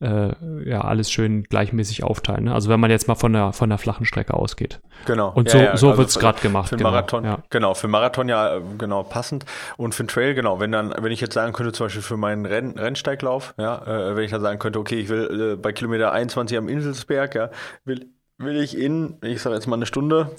äh, 0.00 0.32
ja, 0.68 0.82
alles 0.82 1.10
schön 1.10 1.44
gleichmäßig 1.44 2.04
aufteilen. 2.04 2.44
Ne? 2.44 2.54
Also 2.54 2.68
wenn 2.68 2.78
man 2.78 2.90
jetzt 2.90 3.08
mal 3.08 3.14
von 3.14 3.32
der, 3.32 3.54
von 3.54 3.70
der 3.70 3.78
flachen 3.78 4.04
Strecke 4.04 4.34
ausgeht. 4.34 4.80
Genau. 5.06 5.32
Und 5.32 5.48
so, 5.48 5.56
ja, 5.56 5.76
so 5.78 5.88
also 5.88 5.98
wird 5.98 6.08
es 6.10 6.18
gerade 6.18 6.40
gemacht. 6.40 6.68
Für 6.68 6.76
genau. 6.76 6.90
Marathon, 6.90 7.24
ja. 7.24 7.38
genau, 7.48 7.72
für 7.72 7.88
Marathon 7.88 8.28
ja 8.28 8.60
genau 8.76 9.04
passend. 9.04 9.46
Und 9.78 9.94
für 9.94 10.04
den 10.04 10.08
Trail, 10.08 10.34
genau, 10.34 10.60
wenn 10.60 10.72
dann, 10.72 10.94
wenn 10.98 11.10
ich 11.10 11.22
jetzt 11.22 11.34
sagen 11.34 11.54
könnte, 11.54 11.72
zum 11.72 11.86
Beispiel 11.86 12.02
für 12.02 12.18
meinen 12.18 12.44
Renn, 12.44 12.78
Rennsteiglauf, 12.78 13.54
ja, 13.56 14.10
äh, 14.10 14.14
wenn 14.14 14.24
ich 14.24 14.30
dann 14.30 14.42
sagen 14.42 14.58
könnte, 14.58 14.78
okay, 14.78 15.00
ich 15.00 15.08
will 15.08 15.54
äh, 15.54 15.56
bei 15.56 15.72
Kilometer 15.72 16.12
21 16.12 16.58
am 16.58 16.68
Inselsberg, 16.68 17.34
ja, 17.34 17.50
will 17.86 18.10
will 18.38 18.60
ich 18.60 18.76
in, 18.76 19.16
ich 19.22 19.42
sage 19.42 19.56
jetzt 19.56 19.66
mal 19.66 19.76
eine 19.76 19.86
Stunde, 19.86 20.30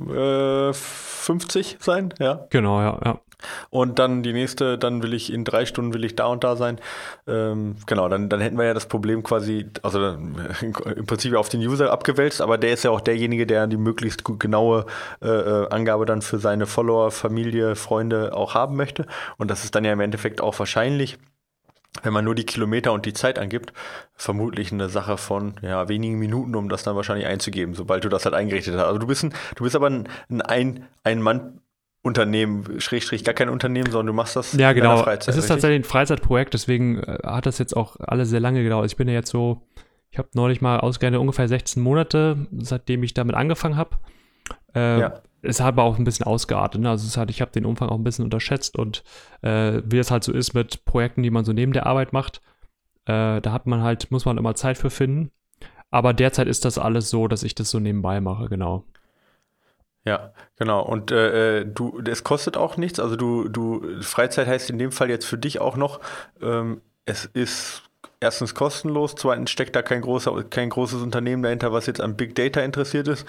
äh, 0.00 0.72
50 0.72 1.78
sein, 1.80 2.14
ja. 2.18 2.46
Genau, 2.50 2.80
ja, 2.80 3.00
ja. 3.04 3.20
Und 3.70 4.00
dann 4.00 4.24
die 4.24 4.32
nächste, 4.32 4.78
dann 4.78 5.02
will 5.02 5.14
ich 5.14 5.32
in 5.32 5.44
drei 5.44 5.64
Stunden 5.64 5.94
will 5.94 6.04
ich 6.04 6.16
da 6.16 6.26
und 6.26 6.42
da 6.42 6.56
sein. 6.56 6.80
Ähm, 7.26 7.76
genau, 7.86 8.08
dann, 8.08 8.28
dann 8.28 8.40
hätten 8.40 8.58
wir 8.58 8.64
ja 8.64 8.74
das 8.74 8.86
Problem 8.86 9.22
quasi, 9.22 9.66
also 9.82 10.08
im 10.10 11.06
Prinzip 11.06 11.34
auf 11.34 11.48
den 11.48 11.60
User 11.60 11.92
abgewälzt, 11.92 12.40
aber 12.40 12.58
der 12.58 12.72
ist 12.72 12.82
ja 12.82 12.90
auch 12.90 13.00
derjenige, 13.00 13.46
der 13.46 13.68
die 13.68 13.76
möglichst 13.76 14.24
genaue 14.24 14.86
äh, 15.22 15.28
äh, 15.28 15.68
Angabe 15.70 16.04
dann 16.04 16.20
für 16.22 16.38
seine 16.38 16.66
Follower, 16.66 17.12
Familie, 17.12 17.76
Freunde 17.76 18.34
auch 18.34 18.54
haben 18.54 18.76
möchte. 18.76 19.06
Und 19.36 19.50
das 19.50 19.62
ist 19.62 19.74
dann 19.74 19.84
ja 19.84 19.92
im 19.92 20.00
Endeffekt 20.00 20.40
auch 20.40 20.58
wahrscheinlich 20.58 21.18
wenn 22.02 22.12
man 22.12 22.24
nur 22.24 22.34
die 22.34 22.44
Kilometer 22.44 22.92
und 22.92 23.06
die 23.06 23.12
Zeit 23.12 23.38
angibt, 23.38 23.72
vermutlich 24.14 24.72
eine 24.72 24.88
Sache 24.88 25.16
von 25.16 25.54
ja, 25.62 25.88
wenigen 25.88 26.18
Minuten, 26.18 26.54
um 26.54 26.68
das 26.68 26.82
dann 26.82 26.96
wahrscheinlich 26.96 27.26
einzugeben, 27.26 27.74
sobald 27.74 28.04
du 28.04 28.08
das 28.08 28.24
halt 28.24 28.34
eingerichtet 28.34 28.74
hast. 28.74 28.84
Also 28.84 28.98
du 28.98 29.06
bist 29.06 29.24
ein, 29.24 29.34
du 29.56 29.64
bist 29.64 29.76
aber 29.76 29.88
ein, 29.88 30.08
ein, 30.42 30.84
ein 31.04 31.22
Mann. 31.22 31.60
Unternehmen, 32.00 32.80
Schrägstrich 32.80 33.24
gar 33.24 33.34
kein 33.34 33.48
Unternehmen, 33.48 33.90
sondern 33.90 34.06
du 34.06 34.12
machst 34.12 34.36
das 34.36 34.52
ja, 34.52 34.72
genau. 34.72 34.84
in 34.84 34.90
deiner 34.92 35.04
Freizeit. 35.04 35.28
Es 35.28 35.36
ist 35.36 35.42
richtig? 35.42 35.48
tatsächlich 35.48 35.80
ein 35.80 35.84
Freizeitprojekt, 35.84 36.54
deswegen 36.54 37.02
äh, 37.02 37.18
hat 37.24 37.44
das 37.44 37.58
jetzt 37.58 37.76
auch 37.76 37.96
alle 37.98 38.24
sehr 38.24 38.38
lange 38.38 38.62
gedauert. 38.62 38.86
Ich 38.86 38.96
bin 38.96 39.08
ja 39.08 39.14
jetzt 39.14 39.30
so, 39.30 39.62
ich 40.10 40.16
habe 40.16 40.28
neulich 40.32 40.60
mal 40.60 40.78
ausgerechnet 40.78 41.20
ungefähr 41.20 41.48
16 41.48 41.82
Monate, 41.82 42.46
seitdem 42.60 43.02
ich 43.02 43.14
damit 43.14 43.34
angefangen 43.34 43.76
habe. 43.76 43.96
Äh, 44.74 45.00
ja 45.00 45.22
ist 45.42 45.60
aber 45.60 45.82
auch 45.84 45.98
ein 45.98 46.04
bisschen 46.04 46.26
ausgeartet. 46.26 46.80
Ne? 46.80 46.90
Also 46.90 47.06
es 47.06 47.16
halt, 47.16 47.30
ich 47.30 47.40
habe 47.40 47.52
den 47.52 47.64
Umfang 47.64 47.88
auch 47.88 47.96
ein 47.96 48.04
bisschen 48.04 48.24
unterschätzt 48.24 48.76
und 48.76 49.04
äh, 49.42 49.82
wie 49.84 49.98
es 49.98 50.10
halt 50.10 50.24
so 50.24 50.32
ist 50.32 50.54
mit 50.54 50.84
Projekten, 50.84 51.22
die 51.22 51.30
man 51.30 51.44
so 51.44 51.52
neben 51.52 51.72
der 51.72 51.86
Arbeit 51.86 52.12
macht, 52.12 52.40
äh, 53.06 53.40
da 53.40 53.52
hat 53.52 53.66
man 53.66 53.82
halt, 53.82 54.10
muss 54.10 54.24
man 54.24 54.38
immer 54.38 54.54
Zeit 54.54 54.78
für 54.78 54.90
finden. 54.90 55.30
Aber 55.90 56.12
derzeit 56.12 56.48
ist 56.48 56.64
das 56.64 56.78
alles 56.78 57.08
so, 57.10 57.28
dass 57.28 57.42
ich 57.42 57.54
das 57.54 57.70
so 57.70 57.78
nebenbei 57.78 58.20
mache, 58.20 58.48
genau. 58.48 58.84
Ja, 60.04 60.32
genau. 60.56 60.82
Und 60.82 61.10
äh, 61.10 61.60
äh 61.60 61.64
du, 61.66 62.00
es 62.06 62.24
kostet 62.24 62.56
auch 62.56 62.76
nichts. 62.76 63.00
Also 63.00 63.16
du, 63.16 63.48
du, 63.48 64.02
Freizeit 64.02 64.46
heißt 64.46 64.70
in 64.70 64.78
dem 64.78 64.92
Fall 64.92 65.10
jetzt 65.10 65.24
für 65.24 65.38
dich 65.38 65.60
auch 65.60 65.76
noch, 65.76 66.00
ähm, 66.40 66.82
es 67.04 67.24
ist 67.24 67.87
erstens 68.20 68.54
kostenlos, 68.54 69.14
zweitens 69.16 69.50
steckt 69.50 69.76
da 69.76 69.82
kein, 69.82 70.00
großer, 70.00 70.44
kein 70.44 70.70
großes 70.70 71.02
Unternehmen 71.02 71.42
dahinter, 71.42 71.72
was 71.72 71.86
jetzt 71.86 72.00
an 72.00 72.16
Big 72.16 72.34
Data 72.34 72.60
interessiert 72.60 73.08
ist. 73.08 73.26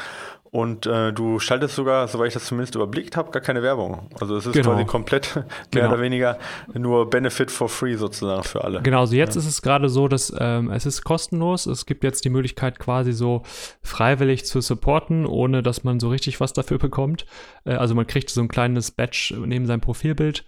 Und 0.52 0.88
äh, 0.88 1.14
du 1.14 1.38
schaltest 1.40 1.76
sogar, 1.76 2.08
soweit 2.08 2.30
ich 2.30 2.34
das 2.34 2.46
zumindest 2.46 2.74
überblickt 2.74 3.16
habe, 3.16 3.30
gar 3.30 3.42
keine 3.42 3.62
Werbung. 3.62 4.10
Also 4.20 4.36
es 4.36 4.48
ist 4.48 4.54
genau. 4.54 4.72
quasi 4.72 4.86
komplett 4.86 5.36
mehr 5.36 5.46
genau. 5.70 5.90
oder 5.90 6.02
weniger 6.02 6.40
nur 6.74 7.08
Benefit 7.08 7.52
for 7.52 7.70
free 7.70 7.96
sozusagen 7.96 8.44
für 8.44 8.64
alle. 8.64 8.82
Genau, 8.82 9.02
also 9.02 9.16
jetzt 9.16 9.36
ja. 9.36 9.42
ist 9.42 9.48
es 9.48 9.62
gerade 9.62 9.90
so, 9.90 10.08
dass 10.08 10.34
ähm, 10.40 10.72
es 10.72 10.88
ist 10.88 11.04
kostenlos. 11.04 11.68
Es 11.68 11.86
gibt 11.86 12.04
jetzt 12.04 12.26
die 12.26 12.32
Möglichkeit 12.32 12.80
quasi 12.80 13.12
so 13.12 13.44
freiwillig 13.84 14.46
zu 14.46 14.60
supporten, 14.62 15.28
ohne 15.28 15.62
dass 15.62 15.84
man 15.84 16.00
so 16.00 16.10
richtig 16.10 16.40
was 16.40 16.54
dafür 16.54 16.80
bekommt. 16.80 17.28
Äh, 17.64 17.74
also 17.74 17.94
man 17.94 18.08
kriegt 18.08 18.32
so 18.32 18.42
ein 18.42 18.48
kleines 18.48 18.90
Badge 18.90 19.36
neben 19.46 19.68
seinem 19.68 19.82
Profilbild 19.82 20.46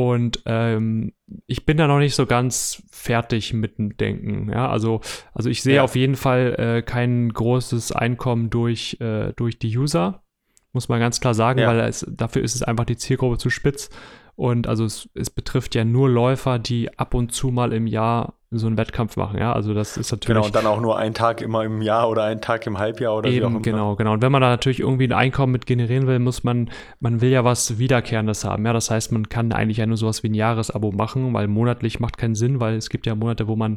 und 0.00 0.40
ähm, 0.46 1.12
ich 1.46 1.66
bin 1.66 1.76
da 1.76 1.86
noch 1.86 1.98
nicht 1.98 2.14
so 2.14 2.24
ganz 2.24 2.82
fertig 2.90 3.52
mit 3.52 3.76
dem 3.76 3.98
Denken. 3.98 4.50
Ja, 4.50 4.70
also, 4.70 5.02
also 5.34 5.50
ich 5.50 5.62
sehe 5.62 5.76
ja. 5.76 5.82
auf 5.82 5.94
jeden 5.94 6.16
Fall 6.16 6.54
äh, 6.58 6.80
kein 6.80 7.30
großes 7.30 7.92
Einkommen 7.92 8.48
durch, 8.48 8.96
äh, 9.02 9.34
durch 9.36 9.58
die 9.58 9.76
User. 9.76 10.22
Muss 10.72 10.88
man 10.88 11.00
ganz 11.00 11.20
klar 11.20 11.34
sagen, 11.34 11.60
ja. 11.60 11.68
weil 11.68 11.80
es, 11.80 12.06
dafür 12.08 12.40
ist 12.40 12.54
es 12.54 12.62
einfach 12.62 12.86
die 12.86 12.96
Zielgruppe 12.96 13.36
zu 13.36 13.50
spitz. 13.50 13.90
Und 14.40 14.66
also 14.66 14.86
es, 14.86 15.06
es 15.12 15.28
betrifft 15.28 15.74
ja 15.74 15.84
nur 15.84 16.08
Läufer, 16.08 16.58
die 16.58 16.98
ab 16.98 17.12
und 17.12 17.30
zu 17.30 17.48
mal 17.48 17.74
im 17.74 17.86
Jahr 17.86 18.36
so 18.50 18.68
einen 18.68 18.78
Wettkampf 18.78 19.18
machen, 19.18 19.38
ja. 19.38 19.52
Also 19.52 19.74
das 19.74 19.98
ist 19.98 20.12
natürlich. 20.12 20.34
Genau, 20.34 20.46
und 20.46 20.54
dann 20.54 20.66
auch 20.66 20.80
nur 20.80 20.96
einen 20.96 21.12
Tag 21.12 21.42
immer 21.42 21.62
im 21.62 21.82
Jahr 21.82 22.08
oder 22.08 22.24
einen 22.24 22.40
Tag 22.40 22.66
im 22.66 22.78
Halbjahr 22.78 23.18
oder 23.18 23.28
eben, 23.28 23.36
wie 23.36 23.44
auch 23.44 23.50
immer. 23.50 23.60
Genau, 23.60 23.96
genau. 23.96 24.14
Und 24.14 24.22
wenn 24.22 24.32
man 24.32 24.40
da 24.40 24.48
natürlich 24.48 24.80
irgendwie 24.80 25.04
ein 25.04 25.12
Einkommen 25.12 25.52
mit 25.52 25.66
generieren 25.66 26.06
will, 26.06 26.20
muss 26.20 26.42
man, 26.42 26.70
man 27.00 27.20
will 27.20 27.28
ja 27.28 27.44
was 27.44 27.76
Wiederkehrendes 27.76 28.46
haben. 28.46 28.64
Ja, 28.64 28.72
das 28.72 28.90
heißt, 28.90 29.12
man 29.12 29.28
kann 29.28 29.52
eigentlich 29.52 29.76
ja 29.76 29.84
nur 29.84 29.98
sowas 29.98 30.22
wie 30.22 30.30
ein 30.30 30.34
Jahresabo 30.34 30.90
machen, 30.90 31.34
weil 31.34 31.46
monatlich 31.46 32.00
macht 32.00 32.16
keinen 32.16 32.34
Sinn, 32.34 32.60
weil 32.60 32.76
es 32.76 32.88
gibt 32.88 33.04
ja 33.04 33.14
Monate, 33.14 33.46
wo 33.46 33.56
man, 33.56 33.76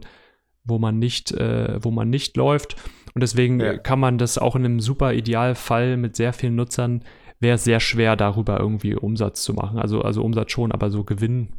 wo 0.63 0.80
man 0.80 0.97
nicht, 0.97 1.34
äh, 1.34 1.78
wo 1.84 1.91
man 1.91 2.10
nicht 2.10 2.38
läuft. 2.38 2.78
Und 3.13 3.21
deswegen 3.21 3.60
ja. 3.60 3.78
kann 3.78 3.99
man 3.99 4.17
das 4.17 4.38
auch 4.38 4.56
in 4.56 4.63
einem 4.63 4.80
super 4.80 5.12
Idealfall 5.12 5.97
mit 5.97 6.15
sehr 6.15 6.32
vielen 6.32 6.56
Nutzern 6.56 7.04
wäre 7.43 7.56
es 7.56 7.63
sehr 7.63 7.79
schwer, 7.79 8.15
darüber 8.15 8.60
irgendwie 8.60 8.95
Umsatz 8.95 9.43
zu 9.43 9.53
machen. 9.53 9.77
Also, 9.77 10.01
also 10.01 10.23
Umsatz 10.23 10.51
schon, 10.51 10.71
aber 10.71 10.89
so 10.89 11.03
Gewinn 11.03 11.49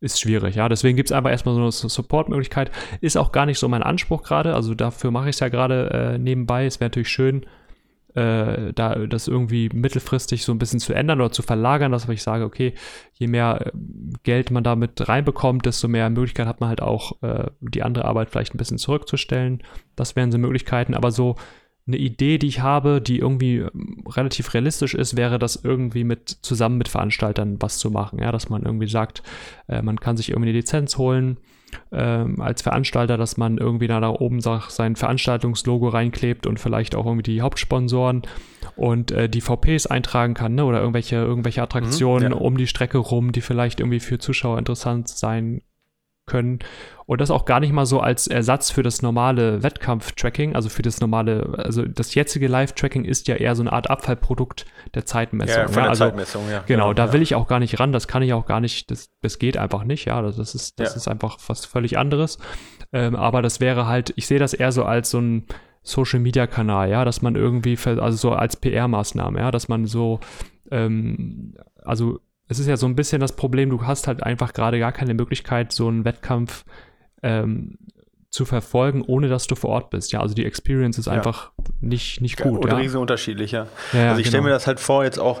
ist 0.00 0.20
schwierig, 0.20 0.56
ja. 0.56 0.68
Deswegen 0.68 0.96
gibt 0.96 1.08
es 1.08 1.12
einfach 1.12 1.30
erstmal 1.30 1.54
so 1.54 1.60
eine 1.60 1.70
Support-Möglichkeit. 1.72 2.70
Ist 3.00 3.16
auch 3.16 3.32
gar 3.32 3.46
nicht 3.46 3.58
so 3.58 3.68
mein 3.68 3.82
Anspruch 3.82 4.22
gerade. 4.22 4.54
Also 4.54 4.74
dafür 4.74 5.10
mache 5.10 5.28
ich 5.28 5.36
es 5.36 5.40
ja 5.40 5.48
gerade 5.48 5.90
äh, 5.90 6.18
nebenbei. 6.18 6.66
Es 6.66 6.80
wäre 6.80 6.88
natürlich 6.88 7.08
schön, 7.08 7.46
äh, 8.14 8.72
da 8.74 8.94
das 9.06 9.28
irgendwie 9.28 9.70
mittelfristig 9.72 10.44
so 10.44 10.52
ein 10.52 10.58
bisschen 10.58 10.78
zu 10.78 10.92
ändern 10.92 11.20
oder 11.20 11.32
zu 11.32 11.42
verlagern, 11.42 11.90
dass 11.90 12.08
ich 12.08 12.22
sage, 12.22 12.44
okay, 12.44 12.74
je 13.14 13.26
mehr 13.26 13.66
äh, 13.66 13.70
Geld 14.22 14.50
man 14.50 14.62
damit 14.62 15.08
reinbekommt, 15.08 15.66
desto 15.66 15.88
mehr 15.88 16.08
Möglichkeit 16.10 16.46
hat 16.46 16.60
man 16.60 16.68
halt 16.68 16.82
auch, 16.82 17.20
äh, 17.22 17.50
die 17.60 17.82
andere 17.82 18.04
Arbeit 18.04 18.30
vielleicht 18.30 18.54
ein 18.54 18.58
bisschen 18.58 18.78
zurückzustellen. 18.78 19.62
Das 19.96 20.16
wären 20.16 20.30
so 20.30 20.38
Möglichkeiten, 20.38 20.94
aber 20.94 21.10
so 21.10 21.36
eine 21.86 21.96
Idee, 21.96 22.38
die 22.38 22.46
ich 22.46 22.60
habe, 22.60 23.00
die 23.00 23.18
irgendwie 23.18 23.56
ähm, 23.56 24.04
relativ 24.08 24.54
realistisch 24.54 24.94
ist, 24.94 25.16
wäre 25.16 25.38
das 25.38 25.56
irgendwie 25.62 26.04
mit 26.04 26.28
zusammen 26.28 26.78
mit 26.78 26.88
Veranstaltern 26.88 27.56
was 27.60 27.78
zu 27.78 27.90
machen. 27.90 28.20
Ja, 28.20 28.32
dass 28.32 28.48
man 28.48 28.62
irgendwie 28.62 28.88
sagt, 28.88 29.22
äh, 29.68 29.82
man 29.82 30.00
kann 30.00 30.16
sich 30.16 30.30
irgendwie 30.30 30.50
eine 30.50 30.58
Lizenz 30.58 30.96
holen 30.96 31.38
ähm, 31.92 32.40
als 32.40 32.62
Veranstalter, 32.62 33.16
dass 33.16 33.36
man 33.36 33.58
irgendwie 33.58 33.86
da, 33.86 34.00
da 34.00 34.08
oben 34.08 34.40
sagt, 34.40 34.70
sein 34.70 34.96
Veranstaltungslogo 34.96 35.88
reinklebt 35.88 36.46
und 36.46 36.58
vielleicht 36.58 36.94
auch 36.94 37.04
irgendwie 37.04 37.30
die 37.30 37.42
Hauptsponsoren 37.42 38.22
und 38.76 39.10
äh, 39.10 39.28
die 39.28 39.40
VPs 39.40 39.86
eintragen 39.86 40.34
kann, 40.34 40.54
ne? 40.54 40.64
Oder 40.64 40.80
irgendwelche, 40.80 41.16
irgendwelche 41.16 41.60
mhm, 41.60 41.64
Attraktionen 41.64 42.28
mhm, 42.28 42.38
ja. 42.38 42.40
um 42.40 42.56
die 42.56 42.66
Strecke 42.66 42.98
rum, 42.98 43.32
die 43.32 43.40
vielleicht 43.40 43.80
irgendwie 43.80 44.00
für 44.00 44.18
Zuschauer 44.18 44.58
interessant 44.58 45.08
sein 45.08 45.60
können. 46.26 46.60
Und 47.06 47.20
das 47.20 47.30
auch 47.30 47.44
gar 47.44 47.60
nicht 47.60 47.72
mal 47.72 47.84
so 47.84 48.00
als 48.00 48.26
Ersatz 48.26 48.70
für 48.70 48.82
das 48.82 49.02
normale 49.02 49.62
Wettkampf-Tracking, 49.62 50.54
also 50.54 50.70
für 50.70 50.80
das 50.82 51.00
normale, 51.00 51.54
also 51.58 51.82
das 51.82 52.14
jetzige 52.14 52.48
Live-Tracking 52.48 53.04
ist 53.04 53.28
ja 53.28 53.36
eher 53.36 53.54
so 53.54 53.62
eine 53.62 53.72
Art 53.72 53.90
Abfallprodukt 53.90 54.64
der 54.94 55.04
Zeitmessung. 55.04 55.62
Ja, 55.62 55.68
von 55.68 55.82
der 55.82 55.90
also, 55.90 56.04
Zeitmessung, 56.04 56.50
ja. 56.50 56.62
Genau, 56.66 56.88
ja, 56.88 56.94
da 56.94 57.12
will 57.12 57.20
ich 57.20 57.34
auch 57.34 57.46
gar 57.46 57.58
nicht 57.58 57.78
ran, 57.78 57.92
das 57.92 58.08
kann 58.08 58.22
ich 58.22 58.32
auch 58.32 58.46
gar 58.46 58.60
nicht, 58.60 58.90
das, 58.90 59.10
das 59.20 59.38
geht 59.38 59.58
einfach 59.58 59.84
nicht, 59.84 60.06
ja, 60.06 60.22
das 60.22 60.38
ist, 60.38 60.80
das 60.80 60.90
ja. 60.92 60.96
ist 60.96 61.08
einfach 61.08 61.38
was 61.46 61.66
völlig 61.66 61.98
anderes. 61.98 62.38
Ähm, 62.92 63.16
aber 63.16 63.42
das 63.42 63.60
wäre 63.60 63.86
halt, 63.86 64.14
ich 64.16 64.26
sehe 64.26 64.38
das 64.38 64.54
eher 64.54 64.72
so 64.72 64.84
als 64.84 65.10
so 65.10 65.18
ein 65.18 65.46
Social 65.82 66.20
Media 66.20 66.46
Kanal, 66.46 66.88
ja, 66.88 67.04
dass 67.04 67.20
man 67.20 67.36
irgendwie, 67.36 67.78
also 67.84 68.16
so 68.16 68.32
als 68.32 68.56
PR-Maßnahme, 68.56 69.38
ja, 69.38 69.50
dass 69.50 69.68
man 69.68 69.84
so, 69.84 70.20
ähm, 70.70 71.54
also 71.82 72.20
es 72.48 72.58
ist 72.58 72.66
ja 72.66 72.76
so 72.76 72.86
ein 72.86 72.94
bisschen 72.94 73.20
das 73.20 73.36
Problem, 73.36 73.70
du 73.70 73.86
hast 73.86 74.06
halt 74.06 74.22
einfach 74.22 74.52
gerade 74.52 74.78
gar 74.78 74.92
keine 74.92 75.14
Möglichkeit, 75.14 75.72
so 75.72 75.88
einen 75.88 76.04
Wettkampf 76.04 76.64
ähm, 77.22 77.78
zu 78.30 78.44
verfolgen, 78.44 79.02
ohne 79.02 79.28
dass 79.28 79.46
du 79.46 79.54
vor 79.54 79.70
Ort 79.70 79.90
bist. 79.90 80.12
Ja, 80.12 80.20
also 80.20 80.34
die 80.34 80.44
Experience 80.44 80.98
ist 80.98 81.06
ja. 81.06 81.12
einfach 81.12 81.52
nicht, 81.80 82.20
nicht 82.20 82.36
gut. 82.36 82.58
Oder 82.58 82.72
ja. 82.72 82.78
riesen 82.78 83.00
unterschiedlich, 83.00 83.52
ja. 83.52 83.68
ja 83.92 84.08
also 84.08 84.20
ich 84.20 84.24
genau. 84.24 84.30
stelle 84.30 84.42
mir 84.42 84.50
das 84.50 84.66
halt 84.66 84.80
vor, 84.80 85.04
jetzt 85.04 85.18
auch, 85.18 85.40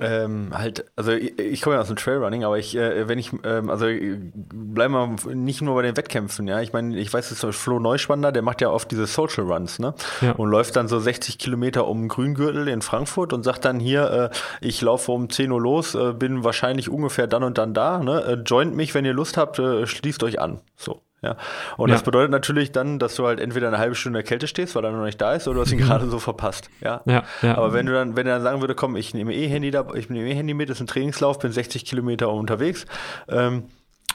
ähm, 0.00 0.50
halt, 0.52 0.86
also 0.96 1.12
ich, 1.12 1.38
ich 1.38 1.62
komme 1.62 1.76
ja 1.76 1.82
aus 1.82 1.88
dem 1.88 1.96
Trailrunning, 1.96 2.44
aber 2.44 2.58
ich, 2.58 2.76
äh, 2.76 3.06
wenn 3.06 3.18
ich, 3.18 3.32
ähm, 3.44 3.68
also 3.68 3.86
bleiben 3.86 4.94
wir 4.94 5.34
nicht 5.34 5.60
nur 5.60 5.74
bei 5.74 5.82
den 5.82 5.96
Wettkämpfen, 5.96 6.48
ja. 6.48 6.60
Ich 6.60 6.72
meine, 6.72 6.96
ich 6.98 7.12
weiß, 7.12 7.30
es 7.30 7.44
ist 7.44 7.56
Flo 7.56 7.78
Neuspanner, 7.78 8.32
der 8.32 8.42
macht 8.42 8.60
ja 8.60 8.70
oft 8.70 8.90
diese 8.90 9.06
Social 9.06 9.44
Runs, 9.44 9.78
ne? 9.78 9.94
Ja. 10.20 10.32
Und 10.32 10.48
läuft 10.48 10.76
dann 10.76 10.88
so 10.88 10.98
60 10.98 11.38
Kilometer 11.38 11.86
um 11.86 12.08
Grüngürtel 12.08 12.68
in 12.68 12.82
Frankfurt 12.82 13.32
und 13.32 13.42
sagt 13.42 13.64
dann 13.64 13.78
hier, 13.78 14.30
äh, 14.32 14.66
ich 14.66 14.80
laufe 14.80 15.12
um 15.12 15.28
10 15.28 15.50
Uhr 15.50 15.60
los, 15.60 15.94
äh, 15.94 16.12
bin 16.12 16.44
wahrscheinlich 16.44 16.88
ungefähr 16.88 17.26
dann 17.26 17.42
und 17.42 17.58
dann 17.58 17.74
da, 17.74 17.98
ne? 17.98 18.24
Äh, 18.24 18.32
joint 18.46 18.74
mich, 18.74 18.94
wenn 18.94 19.04
ihr 19.04 19.12
Lust 19.12 19.36
habt, 19.36 19.58
äh, 19.58 19.86
schließt 19.86 20.22
euch 20.22 20.40
an. 20.40 20.60
So. 20.76 21.02
Ja. 21.22 21.36
Und 21.76 21.90
ja. 21.90 21.94
das 21.94 22.02
bedeutet 22.02 22.30
natürlich 22.30 22.72
dann, 22.72 22.98
dass 22.98 23.14
du 23.14 23.26
halt 23.26 23.40
entweder 23.40 23.68
eine 23.68 23.78
halbe 23.78 23.94
Stunde 23.94 24.18
in 24.18 24.22
der 24.24 24.28
Kälte 24.28 24.46
stehst, 24.46 24.74
weil 24.74 24.84
er 24.84 24.92
noch 24.92 25.04
nicht 25.04 25.20
da 25.20 25.34
ist, 25.34 25.46
oder 25.46 25.56
du 25.56 25.60
hast 25.62 25.72
ihn 25.72 25.78
gerade 25.78 26.08
so 26.08 26.18
verpasst. 26.18 26.70
Ja? 26.80 27.02
Ja, 27.04 27.24
ja. 27.42 27.56
Aber 27.56 27.72
wenn 27.72 27.86
du 27.86 27.92
dann, 27.92 28.16
wenn 28.16 28.26
er 28.26 28.34
dann 28.34 28.42
sagen 28.42 28.60
würde, 28.60 28.74
komm, 28.74 28.96
ich 28.96 29.12
nehme 29.12 29.34
eh 29.34 29.46
Handy 29.48 29.70
da, 29.70 29.86
ich 29.94 30.08
nehme 30.08 30.28
eh 30.28 30.34
Handy 30.34 30.54
mit, 30.54 30.70
das 30.70 30.78
ist 30.78 30.82
ein 30.82 30.86
Trainingslauf, 30.86 31.38
bin 31.38 31.52
60 31.52 31.84
Kilometer 31.84 32.30
unterwegs, 32.30 32.86
ähm, 33.28 33.64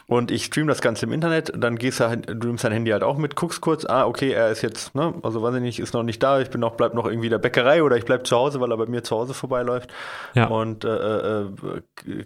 und 0.07 0.31
ich 0.31 0.45
stream 0.45 0.67
das 0.67 0.81
Ganze 0.81 1.05
im 1.05 1.13
Internet, 1.13 1.51
dann 1.55 1.77
gehst 1.77 1.99
du, 1.99 2.07
halt, 2.07 2.29
du 2.29 2.47
nimmst 2.47 2.63
dein 2.63 2.71
Handy 2.71 2.91
halt 2.91 3.03
auch 3.03 3.17
mit, 3.17 3.35
guckst 3.35 3.61
kurz, 3.61 3.85
ah, 3.85 4.05
okay, 4.05 4.31
er 4.31 4.51
ist 4.51 4.61
jetzt, 4.61 4.93
ne, 4.95 5.13
also 5.23 5.41
weiß 5.41 5.55
ich 5.55 5.61
nicht, 5.61 5.79
ist 5.79 5.93
noch 5.93 6.03
nicht 6.03 6.21
da, 6.21 6.39
ich 6.39 6.49
bin 6.49 6.61
noch, 6.61 6.75
bleib 6.75 6.93
noch 6.93 7.05
irgendwie 7.05 7.29
der 7.29 7.39
Bäckerei 7.39 7.83
oder 7.83 7.97
ich 7.97 8.05
bleib 8.05 8.27
zu 8.27 8.35
Hause, 8.35 8.59
weil 8.59 8.71
er 8.71 8.77
bei 8.77 8.85
mir 8.85 9.03
zu 9.03 9.15
Hause 9.15 9.33
vorbeiläuft. 9.33 9.91
Ja. 10.33 10.47
Und 10.47 10.85
äh, 10.85 11.41
äh, 11.41 11.45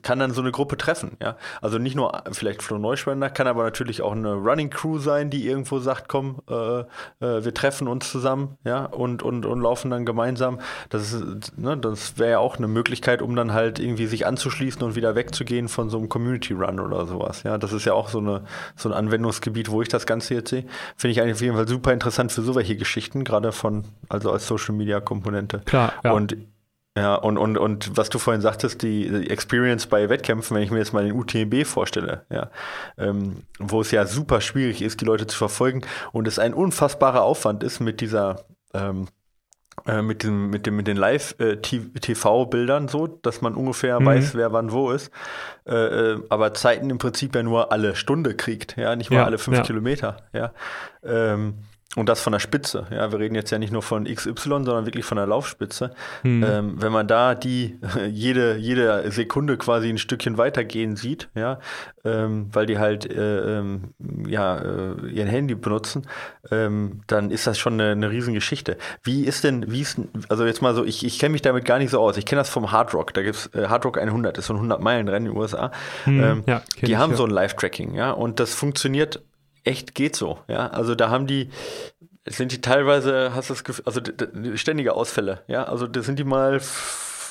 kann 0.01 0.19
dann 0.19 0.31
so 0.31 0.41
eine 0.41 0.51
Gruppe 0.51 0.77
treffen, 0.77 1.17
ja. 1.21 1.37
Also 1.61 1.77
nicht 1.77 1.95
nur 1.95 2.23
vielleicht 2.31 2.63
Flo 2.63 2.77
Neuschwender, 2.77 3.29
kann 3.29 3.47
aber 3.47 3.63
natürlich 3.63 4.01
auch 4.01 4.11
eine 4.11 4.33
Running 4.33 4.69
Crew 4.69 4.97
sein, 4.99 5.29
die 5.29 5.47
irgendwo 5.47 5.79
sagt, 5.79 6.09
komm, 6.09 6.41
äh, 6.49 6.79
äh, 6.81 6.85
wir 7.19 7.53
treffen 7.53 7.87
uns 7.87 8.11
zusammen, 8.11 8.57
ja, 8.65 8.85
und, 8.85 9.23
und, 9.23 9.45
und 9.45 9.61
laufen 9.61 9.91
dann 9.91 10.05
gemeinsam. 10.05 10.59
Das 10.89 11.13
ist, 11.13 11.57
ne, 11.57 11.77
das 11.77 12.17
wäre 12.17 12.31
ja 12.31 12.39
auch 12.39 12.57
eine 12.57 12.67
Möglichkeit, 12.67 13.21
um 13.21 13.35
dann 13.35 13.53
halt 13.53 13.79
irgendwie 13.79 14.07
sich 14.07 14.25
anzuschließen 14.25 14.81
und 14.83 14.95
wieder 14.95 15.15
wegzugehen 15.15 15.67
von 15.67 15.89
so 15.89 15.97
einem 15.97 16.09
Community 16.09 16.53
Run 16.53 16.79
oder 16.79 17.05
sowas, 17.05 17.43
ja. 17.43 17.57
Das 17.57 17.68
das 17.71 17.81
ist 17.81 17.85
ja 17.85 17.93
auch 17.93 18.09
so, 18.09 18.19
eine, 18.19 18.43
so 18.75 18.89
ein 18.89 18.93
Anwendungsgebiet, 18.93 19.71
wo 19.71 19.81
ich 19.81 19.87
das 19.87 20.05
Ganze 20.05 20.35
jetzt 20.35 20.49
sehe. 20.49 20.65
Finde 20.95 21.11
ich 21.11 21.21
eigentlich 21.21 21.35
auf 21.35 21.41
jeden 21.41 21.55
Fall 21.55 21.67
super 21.67 21.93
interessant 21.93 22.31
für 22.31 22.41
solche 22.41 22.75
Geschichten, 22.75 23.23
gerade 23.23 23.51
von, 23.51 23.85
also 24.07 24.31
als 24.31 24.47
Social 24.47 24.75
Media 24.75 24.99
Komponente. 24.99 25.61
Klar, 25.65 25.93
ja. 26.03 26.11
Und 26.11 26.37
ja, 26.97 27.15
und, 27.15 27.37
und, 27.37 27.57
und 27.57 27.95
was 27.95 28.09
du 28.09 28.19
vorhin 28.19 28.41
sagtest, 28.41 28.81
die, 28.81 29.09
die 29.09 29.29
Experience 29.29 29.87
bei 29.87 30.09
Wettkämpfen, 30.09 30.55
wenn 30.55 30.63
ich 30.63 30.71
mir 30.71 30.79
jetzt 30.79 30.91
mal 30.91 31.05
den 31.05 31.13
UTMB 31.13 31.65
vorstelle, 31.65 32.25
ja, 32.29 32.49
ähm, 32.97 33.43
wo 33.57 33.81
es 33.81 33.91
ja 33.91 34.05
super 34.05 34.41
schwierig 34.41 34.81
ist, 34.81 34.99
die 34.99 35.05
Leute 35.05 35.25
zu 35.25 35.37
verfolgen 35.37 35.83
und 36.11 36.27
es 36.27 36.39
ein 36.39 36.53
unfassbarer 36.53 37.21
Aufwand 37.21 37.63
ist 37.63 37.79
mit 37.79 38.01
dieser 38.01 38.43
ähm, 38.73 39.07
äh, 39.87 40.01
mit, 40.01 40.23
dem, 40.23 40.49
mit, 40.49 40.65
dem, 40.65 40.75
mit 40.75 40.87
den 40.87 40.97
Live-TV-Bildern 40.97 42.87
so, 42.87 43.07
dass 43.07 43.41
man 43.41 43.55
ungefähr 43.55 43.99
mhm. 43.99 44.05
weiß, 44.05 44.35
wer 44.35 44.51
wann 44.51 44.71
wo 44.71 44.91
ist. 44.91 45.11
Äh, 45.65 45.75
äh, 45.75 46.23
aber 46.29 46.53
Zeiten 46.53 46.89
im 46.89 46.97
Prinzip 46.97 47.35
ja 47.35 47.43
nur 47.43 47.71
alle 47.71 47.95
Stunde 47.95 48.35
kriegt, 48.35 48.77
ja, 48.77 48.95
nicht 48.95 49.09
mal 49.09 49.17
ja, 49.17 49.25
alle 49.25 49.37
fünf 49.37 49.57
ja. 49.57 49.63
Kilometer, 49.63 50.17
ja. 50.33 50.53
Ähm, 51.03 51.55
und 51.95 52.07
das 52.07 52.21
von 52.21 52.33
der 52.33 52.39
Spitze. 52.39 52.85
Ja, 52.91 53.11
wir 53.11 53.17
reden 53.17 53.33
jetzt 53.33 53.49
ja 53.49 53.57
nicht 53.57 53.73
nur 53.73 53.81
von 53.81 54.05
XY, 54.05 54.33
sondern 54.43 54.85
wirklich 54.85 55.05
von 55.05 55.17
der 55.17 55.25
Laufspitze. 55.25 55.91
Mhm. 56.21 56.43
Ähm, 56.47 56.75
wenn 56.77 56.91
man 56.91 57.07
da 57.07 57.33
die 57.33 57.79
jede, 58.09 58.57
jede 58.57 59.09
Sekunde 59.09 59.57
quasi 59.57 59.89
ein 59.89 59.97
Stückchen 59.97 60.37
weitergehen 60.37 60.95
sieht, 60.95 61.29
ja, 61.33 61.59
ähm, 62.05 62.47
weil 62.51 62.67
die 62.67 62.77
halt 62.77 63.11
äh, 63.11 63.57
ähm, 63.57 63.95
ja, 64.27 64.59
äh, 64.59 65.07
ihren 65.07 65.27
Handy 65.27 65.55
benutzen, 65.55 66.05
ähm, 66.51 67.01
dann 67.07 67.31
ist 67.31 67.47
das 67.47 67.57
schon 67.57 67.73
eine, 67.73 67.93
eine 67.93 68.11
Riesengeschichte. 68.11 68.77
Wie 69.01 69.23
ist 69.23 69.43
denn, 69.43 69.71
wie 69.71 69.81
ist, 69.81 69.99
also 70.29 70.45
jetzt 70.45 70.61
mal 70.61 70.75
so, 70.75 70.85
ich, 70.85 71.03
ich 71.03 71.17
kenne 71.17 71.31
mich 71.31 71.41
damit 71.41 71.65
gar 71.65 71.79
nicht 71.79 71.89
so 71.89 71.99
aus. 71.99 72.17
Ich 72.17 72.25
kenne 72.27 72.41
das 72.41 72.49
vom 72.49 72.71
Hard 72.71 72.93
Rock. 72.93 73.15
Da 73.15 73.23
gibt 73.23 73.35
es 73.35 73.47
äh, 73.55 73.67
Hard 73.67 73.83
Rock 73.85 73.97
100, 73.97 74.37
das 74.37 74.43
ist 74.43 74.47
so 74.47 74.53
ein 74.53 74.71
100-Meilen-Rennen 74.71 75.25
in 75.25 75.31
den 75.33 75.41
USA. 75.41 75.71
Mhm, 76.05 76.43
ja, 76.45 76.61
die 76.81 76.91
ich, 76.91 76.97
haben 76.97 77.11
ja. 77.11 77.17
so 77.17 77.23
ein 77.23 77.31
Live-Tracking, 77.31 77.95
ja, 77.95 78.11
und 78.11 78.39
das 78.39 78.53
funktioniert 78.53 79.23
echt 79.63 79.95
geht 79.95 80.15
so. 80.15 80.39
Ja, 80.47 80.67
also 80.67 80.95
da 80.95 81.09
haben 81.09 81.27
die, 81.27 81.49
sind 82.25 82.51
die 82.51 82.61
teilweise, 82.61 83.33
hast 83.33 83.49
du 83.49 83.53
das 83.53 83.63
Gefühl, 83.63 83.85
also 83.85 84.01
ständige 84.55 84.93
Ausfälle. 84.93 85.43
Ja, 85.47 85.63
also 85.65 85.87
da 85.87 86.01
sind 86.01 86.19
die 86.19 86.23
mal, 86.23 86.59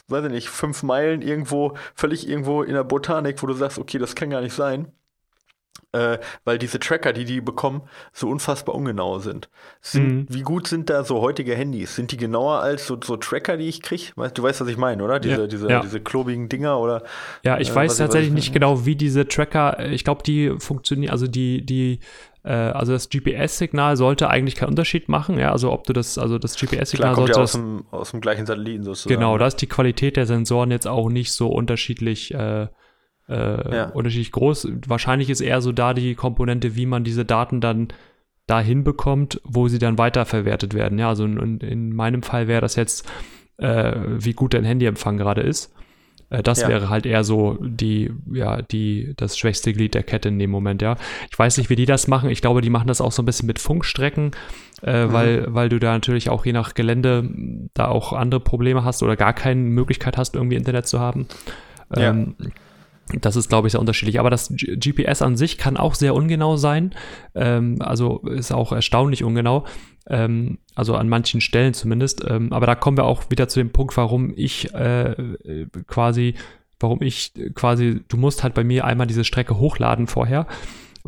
weiß 0.08 0.24
ich 0.24 0.30
nicht, 0.30 0.48
fünf 0.48 0.82
Meilen 0.82 1.22
irgendwo, 1.22 1.74
völlig 1.94 2.28
irgendwo 2.28 2.62
in 2.62 2.74
der 2.74 2.84
Botanik, 2.84 3.42
wo 3.42 3.46
du 3.46 3.54
sagst, 3.54 3.78
okay, 3.78 3.98
das 3.98 4.14
kann 4.14 4.30
gar 4.30 4.40
nicht 4.40 4.54
sein 4.54 4.92
äh, 5.92 6.18
weil 6.44 6.58
diese 6.58 6.78
Tracker, 6.78 7.12
die 7.12 7.24
die 7.24 7.40
bekommen, 7.40 7.82
so 8.12 8.28
unfassbar 8.28 8.74
ungenau 8.74 9.18
sind. 9.18 9.48
sind 9.80 10.06
mhm. 10.06 10.26
Wie 10.28 10.42
gut 10.42 10.66
sind 10.68 10.90
da 10.90 11.04
so 11.04 11.20
heutige 11.20 11.54
Handys? 11.54 11.94
Sind 11.94 12.12
die 12.12 12.16
genauer 12.16 12.60
als 12.60 12.86
so, 12.86 12.98
so 13.02 13.16
Tracker, 13.16 13.56
die 13.56 13.68
ich 13.68 13.80
kriege? 13.80 14.12
Du 14.34 14.42
weißt, 14.42 14.60
was 14.60 14.68
ich 14.68 14.76
meine, 14.76 15.02
oder? 15.02 15.18
Diese, 15.18 15.42
ja, 15.42 15.46
diese, 15.46 15.68
ja. 15.68 15.80
diese 15.80 16.00
klobigen 16.00 16.48
Dinger 16.48 16.78
oder? 16.78 17.02
Ja, 17.42 17.58
ich 17.58 17.70
äh, 17.70 17.74
weiß 17.74 17.96
tatsächlich 17.96 18.28
ich, 18.28 18.34
nicht 18.34 18.52
genau, 18.52 18.84
wie 18.84 18.96
diese 18.96 19.26
Tracker, 19.26 19.86
ich 19.86 20.04
glaube, 20.04 20.22
die 20.22 20.54
funktionieren, 20.58 21.10
also 21.10 21.26
die, 21.26 21.64
die 21.64 22.00
äh, 22.44 22.52
also 22.52 22.92
das 22.92 23.08
GPS-Signal 23.08 23.96
sollte 23.96 24.28
eigentlich 24.28 24.56
keinen 24.56 24.70
Unterschied 24.70 25.08
machen, 25.08 25.38
ja, 25.38 25.52
also 25.52 25.72
ob 25.72 25.84
du 25.84 25.92
das, 25.92 26.18
also 26.18 26.38
das 26.38 26.56
GPS-Signal 26.56 27.14
sollte 27.14 27.32
ja 27.32 27.42
aus 27.42 27.52
dem, 27.52 27.84
aus 27.90 28.10
dem 28.10 28.20
gleichen 28.20 28.46
Satelliten 28.46 28.84
sozusagen. 28.84 29.14
Genau, 29.14 29.38
da 29.38 29.46
ist 29.46 29.56
die 29.56 29.66
Qualität 29.66 30.16
der 30.16 30.26
Sensoren 30.26 30.70
jetzt 30.70 30.86
auch 30.86 31.08
nicht 31.08 31.32
so 31.32 31.48
unterschiedlich 31.48 32.34
äh, 32.34 32.68
äh, 33.28 33.76
ja. 33.76 33.84
unterschiedlich 33.90 34.32
groß. 34.32 34.68
Wahrscheinlich 34.86 35.30
ist 35.30 35.40
eher 35.40 35.60
so 35.60 35.72
da 35.72 35.94
die 35.94 36.14
Komponente, 36.14 36.76
wie 36.76 36.86
man 36.86 37.04
diese 37.04 37.24
Daten 37.24 37.60
dann 37.60 37.88
dahin 38.46 38.82
bekommt, 38.82 39.40
wo 39.44 39.68
sie 39.68 39.78
dann 39.78 39.98
weiterverwertet 39.98 40.74
werden. 40.74 40.98
Ja, 40.98 41.08
also 41.08 41.24
in, 41.24 41.58
in 41.58 41.94
meinem 41.94 42.22
Fall 42.22 42.48
wäre 42.48 42.62
das 42.62 42.76
jetzt, 42.76 43.06
äh, 43.58 43.94
wie 44.06 44.32
gut 44.32 44.54
dein 44.54 44.64
Handyempfang 44.64 45.18
gerade 45.18 45.42
ist. 45.42 45.74
Äh, 46.30 46.42
das 46.42 46.62
ja. 46.62 46.68
wäre 46.68 46.88
halt 46.88 47.06
eher 47.06 47.24
so 47.24 47.58
die, 47.60 48.10
ja, 48.32 48.62
die, 48.62 49.12
das 49.16 49.38
schwächste 49.38 49.72
Glied 49.72 49.94
der 49.94 50.02
Kette 50.02 50.28
in 50.28 50.38
dem 50.38 50.50
Moment, 50.50 50.80
ja. 50.80 50.96
Ich 51.30 51.38
weiß 51.38 51.58
nicht, 51.58 51.70
wie 51.70 51.76
die 51.76 51.86
das 51.86 52.08
machen. 52.08 52.30
Ich 52.30 52.40
glaube, 52.40 52.62
die 52.62 52.70
machen 52.70 52.88
das 52.88 53.00
auch 53.00 53.12
so 53.12 53.22
ein 53.22 53.26
bisschen 53.26 53.46
mit 53.46 53.58
Funkstrecken, 53.58 54.32
äh, 54.82 55.06
mhm. 55.06 55.12
weil, 55.12 55.54
weil 55.54 55.68
du 55.68 55.78
da 55.78 55.92
natürlich 55.92 56.30
auch 56.30 56.46
je 56.46 56.52
nach 56.52 56.74
Gelände 56.74 57.28
da 57.74 57.88
auch 57.88 58.14
andere 58.14 58.40
Probleme 58.40 58.84
hast 58.84 59.02
oder 59.02 59.16
gar 59.16 59.34
keine 59.34 59.60
Möglichkeit 59.60 60.16
hast, 60.16 60.34
irgendwie 60.34 60.56
Internet 60.56 60.86
zu 60.86 61.00
haben. 61.00 61.26
Ja. 61.94 62.14
Das 63.20 63.36
ist, 63.36 63.48
glaube 63.48 63.68
ich, 63.68 63.72
sehr 63.72 63.80
unterschiedlich. 63.80 64.20
Aber 64.20 64.30
das 64.30 64.52
GPS 64.54 65.22
an 65.22 65.36
sich 65.36 65.58
kann 65.58 65.76
auch 65.76 65.94
sehr 65.94 66.14
ungenau 66.14 66.56
sein. 66.56 66.94
Ähm, 67.34 67.76
also 67.80 68.18
ist 68.18 68.52
auch 68.52 68.72
erstaunlich 68.72 69.24
ungenau. 69.24 69.64
Ähm, 70.08 70.58
also 70.74 70.94
an 70.94 71.08
manchen 71.08 71.40
Stellen 71.40 71.74
zumindest. 71.74 72.24
Ähm, 72.28 72.52
aber 72.52 72.66
da 72.66 72.74
kommen 72.74 72.96
wir 72.96 73.04
auch 73.04 73.30
wieder 73.30 73.48
zu 73.48 73.60
dem 73.60 73.70
Punkt, 73.70 73.96
warum 73.96 74.32
ich 74.36 74.72
äh, 74.74 75.14
quasi, 75.86 76.34
warum 76.80 77.02
ich 77.02 77.32
quasi, 77.54 78.02
du 78.08 78.16
musst 78.16 78.42
halt 78.42 78.54
bei 78.54 78.64
mir 78.64 78.84
einmal 78.84 79.06
diese 79.06 79.24
Strecke 79.24 79.58
hochladen 79.58 80.06
vorher 80.06 80.46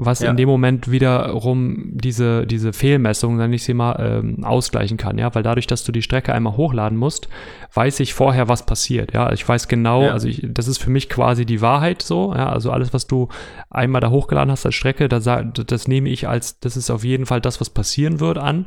was 0.04 0.20
ja. 0.20 0.30
in 0.30 0.36
dem 0.36 0.48
Moment 0.48 0.90
wiederum 0.90 1.90
diese, 1.92 2.46
diese 2.46 2.72
Fehlmessung, 2.72 3.38
dann 3.38 3.52
ich 3.52 3.64
sie 3.64 3.74
mal, 3.74 3.96
ähm, 3.98 4.44
ausgleichen 4.44 4.96
kann, 4.96 5.18
ja, 5.18 5.34
weil 5.34 5.42
dadurch, 5.42 5.66
dass 5.66 5.84
du 5.84 5.92
die 5.92 6.02
Strecke 6.02 6.32
einmal 6.32 6.56
hochladen 6.56 6.96
musst, 6.96 7.28
weiß 7.74 8.00
ich 8.00 8.14
vorher, 8.14 8.48
was 8.48 8.64
passiert, 8.64 9.12
ja, 9.12 9.32
ich 9.32 9.46
weiß 9.46 9.68
genau, 9.68 10.04
ja. 10.04 10.12
also 10.12 10.28
ich, 10.28 10.46
das 10.48 10.68
ist 10.68 10.78
für 10.78 10.90
mich 10.90 11.08
quasi 11.08 11.44
die 11.44 11.60
Wahrheit 11.60 12.02
so, 12.02 12.34
ja, 12.34 12.48
also 12.48 12.70
alles, 12.70 12.92
was 12.92 13.06
du 13.06 13.28
einmal 13.68 14.00
da 14.00 14.10
hochgeladen 14.10 14.50
hast 14.50 14.64
als 14.64 14.74
Strecke, 14.74 15.08
das, 15.08 15.24
das 15.24 15.88
nehme 15.88 16.08
ich 16.08 16.28
als, 16.28 16.58
das 16.60 16.76
ist 16.76 16.90
auf 16.90 17.04
jeden 17.04 17.26
Fall 17.26 17.40
das, 17.40 17.60
was 17.60 17.70
passieren 17.70 18.20
wird 18.20 18.38
an 18.38 18.66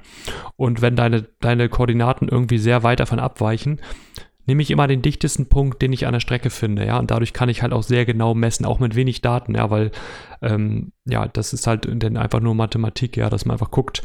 und 0.56 0.82
wenn 0.82 0.96
deine, 0.96 1.26
deine 1.42 1.70
Koordinaten 1.70 2.28
irgendwie 2.28 2.60
sehr 2.60 2.84
weit 2.84 3.00
davon 3.00 3.20
abweichen, 3.20 3.80
nehme 4.46 4.62
ich 4.62 4.72
immer 4.72 4.88
den 4.88 5.02
dichtesten 5.02 5.48
Punkt, 5.48 5.82
den 5.82 5.94
ich 5.94 6.06
an 6.06 6.14
der 6.14 6.20
Strecke 6.20 6.50
finde, 6.50 6.86
ja, 6.86 7.00
und 7.00 7.12
dadurch 7.12 7.34
kann 7.34 7.50
ich 7.50 7.62
halt 7.62 7.74
auch 7.74 7.84
sehr 7.84 8.06
genau 8.06 8.34
messen, 8.34 8.66
auch 8.66 8.80
mit 8.80 8.96
wenig 8.96 9.22
Daten, 9.22 9.56
ja, 9.56 9.70
weil, 9.70 9.92
ähm, 10.42 10.92
ja, 11.06 11.28
das 11.28 11.54
ist 11.54 11.68
halt 11.68 11.88
dann 11.92 12.18
einfach 12.18 12.40
nur 12.40 12.56
Mathematik, 12.56 13.18
ja, 13.18 13.30
dass 13.30 13.46
man 13.46 13.56
einfach 13.56 13.72
guckt, 13.72 14.04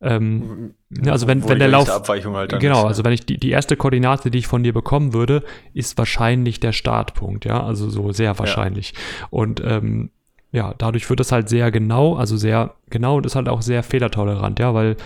ähm, 0.00 0.74
ja, 0.90 1.12
also 1.12 1.26
wenn, 1.26 1.48
wenn 1.48 1.58
der 1.58 1.68
Lauf, 1.68 1.88
halt 1.88 2.60
genau, 2.60 2.80
ist, 2.80 2.86
also 2.86 3.04
wenn 3.04 3.12
ich 3.12 3.26
die, 3.26 3.36
die 3.36 3.50
erste 3.50 3.76
Koordinate, 3.76 4.30
die 4.30 4.38
ich 4.38 4.46
von 4.46 4.62
dir 4.62 4.72
bekommen 4.72 5.12
würde, 5.12 5.42
ist 5.74 5.98
wahrscheinlich 5.98 6.60
der 6.60 6.72
Startpunkt, 6.72 7.44
ja, 7.44 7.64
also 7.64 7.90
so 7.90 8.12
sehr 8.12 8.38
wahrscheinlich. 8.38 8.92
Ja. 8.94 9.26
Und 9.30 9.60
ähm, 9.64 10.10
ja, 10.52 10.74
dadurch 10.78 11.08
wird 11.10 11.20
es 11.20 11.32
halt 11.32 11.48
sehr 11.48 11.70
genau, 11.72 12.14
also 12.14 12.36
sehr 12.36 12.74
genau 12.90 13.16
und 13.16 13.26
ist 13.26 13.34
halt 13.34 13.48
auch 13.48 13.60
sehr 13.60 13.82
fehlertolerant, 13.82 14.60
ja, 14.60 14.72
weil 14.72 14.96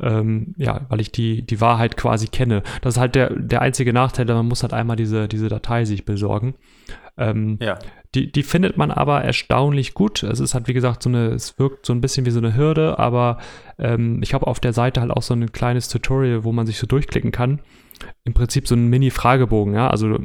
ähm, 0.00 0.54
ja, 0.56 0.86
weil 0.88 1.00
ich 1.00 1.12
die, 1.12 1.42
die 1.42 1.60
Wahrheit 1.60 1.96
quasi 1.96 2.26
kenne. 2.26 2.62
Das 2.80 2.94
ist 2.94 3.00
halt 3.00 3.14
der, 3.14 3.30
der 3.30 3.62
einzige 3.62 3.92
Nachteil, 3.92 4.26
man 4.26 4.48
muss 4.48 4.62
halt 4.62 4.72
einmal 4.72 4.96
diese, 4.96 5.28
diese 5.28 5.48
Datei 5.48 5.84
sich 5.84 6.04
besorgen. 6.04 6.54
Ähm, 7.16 7.58
ja. 7.60 7.78
Die, 8.14 8.30
die 8.30 8.42
findet 8.42 8.76
man 8.76 8.90
aber 8.90 9.22
erstaunlich 9.22 9.94
gut. 9.94 10.22
Es 10.22 10.40
ist 10.40 10.54
halt, 10.54 10.68
wie 10.68 10.74
gesagt, 10.74 11.02
so 11.02 11.08
eine, 11.08 11.28
es 11.28 11.58
wirkt 11.58 11.86
so 11.86 11.92
ein 11.94 12.00
bisschen 12.00 12.26
wie 12.26 12.30
so 12.30 12.40
eine 12.40 12.54
Hürde, 12.56 12.98
aber 12.98 13.38
ähm, 13.78 14.20
ich 14.22 14.34
habe 14.34 14.46
auf 14.46 14.60
der 14.60 14.72
Seite 14.72 15.00
halt 15.00 15.10
auch 15.10 15.22
so 15.22 15.34
ein 15.34 15.52
kleines 15.52 15.88
Tutorial, 15.88 16.44
wo 16.44 16.52
man 16.52 16.66
sich 16.66 16.78
so 16.78 16.86
durchklicken 16.86 17.32
kann. 17.32 17.60
Im 18.24 18.34
Prinzip 18.34 18.68
so 18.68 18.74
ein 18.74 18.88
Mini-Fragebogen, 18.88 19.74
ja. 19.74 19.88
Also 19.88 20.18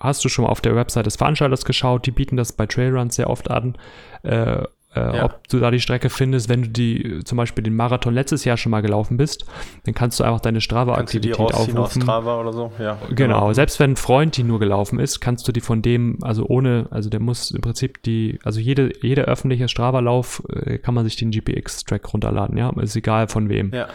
hast 0.00 0.24
du 0.24 0.28
schon 0.28 0.44
mal 0.44 0.50
auf 0.50 0.60
der 0.60 0.76
Website 0.76 1.06
des 1.06 1.16
Veranstalters 1.16 1.64
geschaut, 1.64 2.06
die 2.06 2.10
bieten 2.10 2.36
das 2.36 2.52
bei 2.52 2.66
Trailruns 2.66 3.16
sehr 3.16 3.30
oft 3.30 3.50
an. 3.50 3.76
Äh, 4.22 4.62
äh, 4.94 5.16
Ja. 5.16 5.24
ob 5.24 5.48
du 5.48 5.58
da 5.60 5.70
die 5.70 5.80
Strecke 5.80 6.10
findest, 6.10 6.48
wenn 6.48 6.62
du 6.62 6.68
die 6.68 7.20
zum 7.24 7.36
Beispiel 7.36 7.62
den 7.64 7.74
Marathon 7.76 8.14
letztes 8.14 8.44
Jahr 8.44 8.56
schon 8.56 8.70
mal 8.70 8.80
gelaufen 8.82 9.16
bist, 9.16 9.44
dann 9.84 9.94
kannst 9.94 10.20
du 10.20 10.24
einfach 10.24 10.40
deine 10.40 10.60
Strava-Aktivität 10.60 11.38
aufrufen. 11.38 12.02
Strava 12.02 12.40
oder 12.40 12.52
so? 12.52 12.72
Ja. 12.78 12.98
Genau, 13.10 13.52
selbst 13.52 13.80
wenn 13.80 13.92
ein 13.92 13.96
Freund 13.96 14.36
die 14.36 14.42
nur 14.44 14.58
gelaufen 14.60 14.98
ist, 14.98 15.20
kannst 15.20 15.46
du 15.48 15.52
die 15.52 15.60
von 15.60 15.82
dem, 15.82 16.18
also 16.22 16.46
ohne, 16.46 16.86
also 16.90 17.10
der 17.10 17.20
muss 17.20 17.50
im 17.50 17.60
Prinzip 17.60 18.02
die, 18.02 18.38
also 18.44 18.60
jede, 18.60 18.92
jeder 19.02 19.24
öffentliche 19.24 19.68
Strava-Lauf 19.68 20.42
äh, 20.52 20.78
kann 20.78 20.94
man 20.94 21.04
sich 21.04 21.16
den 21.16 21.30
GPX-Track 21.30 22.12
runterladen, 22.12 22.56
ja, 22.56 22.70
ist 22.80 22.96
egal 22.96 23.28
von 23.28 23.48
wem. 23.48 23.72
Ja. 23.72 23.88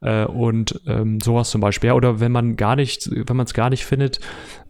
Äh, 0.00 0.24
und 0.24 0.80
ähm, 0.86 1.20
sowas 1.20 1.50
zum 1.50 1.60
Beispiel. 1.60 1.88
Ja, 1.88 1.94
oder 1.94 2.20
wenn 2.20 2.32
man 2.32 2.56
gar 2.56 2.76
nicht, 2.76 3.08
wenn 3.10 3.36
man 3.36 3.46
es 3.46 3.54
gar 3.54 3.70
nicht 3.70 3.84
findet, 3.84 4.20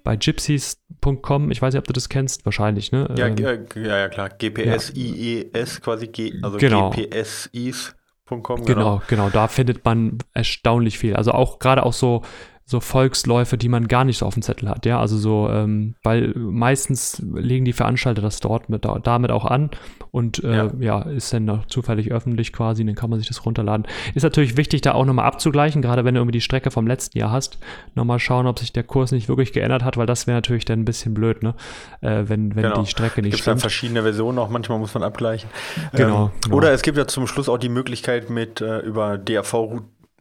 bei 0.05 0.17
gypsies.com, 0.17 1.51
ich 1.51 1.61
weiß 1.61 1.75
nicht, 1.75 1.81
ob 1.81 1.87
du 1.87 1.93
das 1.93 2.09
kennst, 2.09 2.45
wahrscheinlich, 2.45 2.93
ne? 2.93 3.13
Ja, 3.17 3.27
Ähm, 3.27 3.37
äh, 3.39 3.59
ja, 3.77 3.99
ja, 3.99 4.09
klar. 4.09 4.29
GPS, 4.29 4.93
IES 4.95 5.81
quasi, 5.81 6.07
G, 6.09 6.33
also 6.43 6.59
Genau. 6.59 6.91
GPSIs.com. 6.91 8.65
Genau, 8.65 9.03
genau, 9.09 9.31
da 9.31 9.49
findet 9.49 9.85
man 9.85 10.19
erstaunlich 10.33 10.99
viel. 10.99 11.15
Also 11.17 11.33
auch 11.33 11.59
gerade 11.59 11.85
auch 11.85 11.93
so 11.93 12.23
so 12.69 12.81
Volksläufe, 12.81 13.57
die 13.57 13.69
man 13.69 13.87
gar 13.87 14.05
nicht 14.05 14.19
so 14.19 14.27
auf 14.27 14.35
dem 14.35 14.43
Zettel 14.43 14.69
hat, 14.69 14.87
ja, 14.87 14.99
also 14.99 15.17
so, 15.17 15.49
ähm, 15.49 15.95
weil 16.03 16.33
meistens 16.35 17.23
legen 17.25 17.65
die 17.65 17.73
Veranstalter 17.73 18.21
das 18.23 18.41
dort 18.41 18.69
mit, 18.69 18.85
damit 19.05 19.31
auch 19.31 19.45
an 19.45 19.71
und 20.11 20.43
äh, 20.43 20.57
ja. 20.57 20.71
Ja. 20.81 21.03
ist 21.03 21.33
dann 21.33 21.45
noch 21.45 21.67
zufällig 21.67 22.11
öffentlich 22.11 22.53
quasi, 22.53 22.85
dann 22.85 22.97
kann 22.97 23.09
man 23.09 23.21
sich 23.21 23.29
das 23.29 23.47
runterladen. 23.47 23.87
Ist 24.17 24.25
natürlich 24.25 24.57
wichtig, 24.57 24.81
da 24.81 24.95
auch 24.95 25.05
nochmal 25.05 25.27
abzugleichen, 25.27 25.81
gerade 25.81 26.05
wenn 26.05 26.15
du 26.15 26.21
irgendwie 26.21 26.33
die 26.33 26.41
Strecke 26.41 26.73
vom 26.73 26.89
letzten 26.89 27.17
Jahr 27.19 27.31
hast, 27.31 27.59
nochmal 27.95 28.19
schauen, 28.19 28.49
ob 28.49 28.59
sich 28.59 28.73
der 28.73 28.83
Kurs 28.83 29.13
nicht 29.13 29.29
wirklich 29.29 29.53
geändert 29.53 29.85
hat, 29.85 29.97
weil 29.97 30.07
das 30.07 30.27
wäre 30.27 30.37
natürlich 30.37 30.65
dann 30.65 30.81
ein 30.81 30.85
bisschen 30.85 31.15
blöd, 31.15 31.45
ne, 31.45 31.55
äh, 32.01 32.25
wenn, 32.27 32.57
wenn 32.57 32.65
Genau. 32.65 32.81
die 32.83 32.87
Strecke 32.89 33.23
nicht 33.23 33.31
Gibt 33.31 33.41
es 33.41 33.45
dann 33.45 33.53
stimmt. 33.53 33.61
verschiedene 33.61 34.03
Versionen 34.03 34.41
auch, 34.41 34.49
manchmal 34.51 34.81
muss 34.81 34.93
man 34.93 35.05
abgleichen. 35.05 35.49
Genau, 35.93 36.25
Ähm, 36.25 36.31
genau. 36.43 36.57
Oder 36.57 36.73
es 36.73 36.83
gibt 36.83 36.99
ja 36.99 37.07
zum 37.07 37.29
Schluss 37.29 37.49
auch 37.49 37.59
die 37.59 37.69
Möglichkeit 37.69 38.29
mit 38.29 38.61
äh, 38.61 38.81
über 38.81 39.19
DAV 39.19 39.55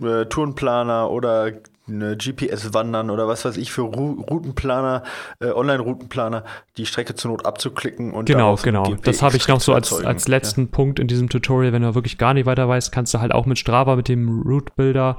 äh, 0.02 0.26
Tourenplaner 0.26 1.10
oder 1.10 1.52
eine 1.88 2.18
GPS-Wandern 2.18 3.10
oder 3.10 3.28
was 3.28 3.46
weiß 3.46 3.58
ich 3.58 3.72
für 3.72 3.82
Routenplaner, 3.82 5.04
äh, 5.40 5.52
Online-Routenplaner, 5.52 6.44
die 6.78 6.86
Strecke 6.86 7.16
zur 7.16 7.32
Not 7.32 7.46
abzuklicken 7.46 8.12
und 8.14 8.26
Genau, 8.26 8.56
genau. 8.56 8.96
Das 9.04 9.22
habe 9.22 9.38
ich 9.38 9.48
noch 9.48 9.62
so 9.62 9.74
als, 9.74 9.94
als 9.94 10.28
letzten 10.28 10.70
Punkt 10.70 11.00
in 11.00 11.08
diesem 11.08 11.30
Tutorial. 11.30 11.74
Wenn 11.74 11.84
du 11.84 11.96
wirklich 11.96 12.18
gar 12.18 12.34
nicht 12.34 12.46
weiter 12.46 12.68
weißt, 12.68 12.92
kannst 12.92 13.14
du 13.14 13.20
halt 13.20 13.34
auch 13.34 13.46
mit 13.46 13.60
Strava, 13.60 13.96
mit 13.96 14.08
dem 14.08 14.42
Route 14.42 14.74
Builder, 14.76 15.18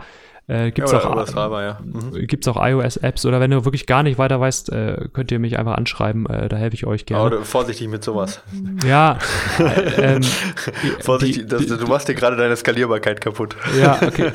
äh, 0.49 0.65
Ja, 0.65 0.71
gibt's 0.71 0.93
oder, 0.93 1.11
auch, 1.11 1.27
Strava, 1.29 1.63
ja. 1.63 1.79
Mhm. 1.83 2.27
gibt's 2.27 2.47
auch 2.49 2.57
iOS-Apps 2.65 3.27
oder 3.27 3.41
wenn 3.41 3.51
du 3.51 3.65
wirklich 3.65 3.87
gar 3.87 4.03
nicht 4.03 4.19
weiter 4.19 4.41
weißt, 4.41 4.73
äh, 4.73 5.09
könnt 5.13 5.31
ihr 5.33 5.39
mich 5.39 5.59
einfach 5.59 5.75
anschreiben, 5.75 6.27
äh, 6.27 6.49
da 6.49 6.57
helfe 6.57 6.75
ich 6.75 6.87
euch 6.87 7.07
gerne. 7.07 7.37
Aber 7.37 7.45
vorsichtig 7.45 7.89
mit 7.89 8.05
sowas. 8.05 8.41
ja, 8.87 9.19
äh, 9.59 9.63
ähm, 10.17 10.21
die- 10.21 11.03
Vorsichtig, 11.03 11.47
das, 11.49 11.67
die, 11.67 11.77
du 11.77 11.87
machst 11.87 12.09
dir 12.09 12.15
gerade 12.15 12.37
deine 12.37 12.57
Skalierbarkeit 12.57 13.21
kaputt. 13.21 13.57
Ja, 13.81 13.99
okay. 14.03 14.33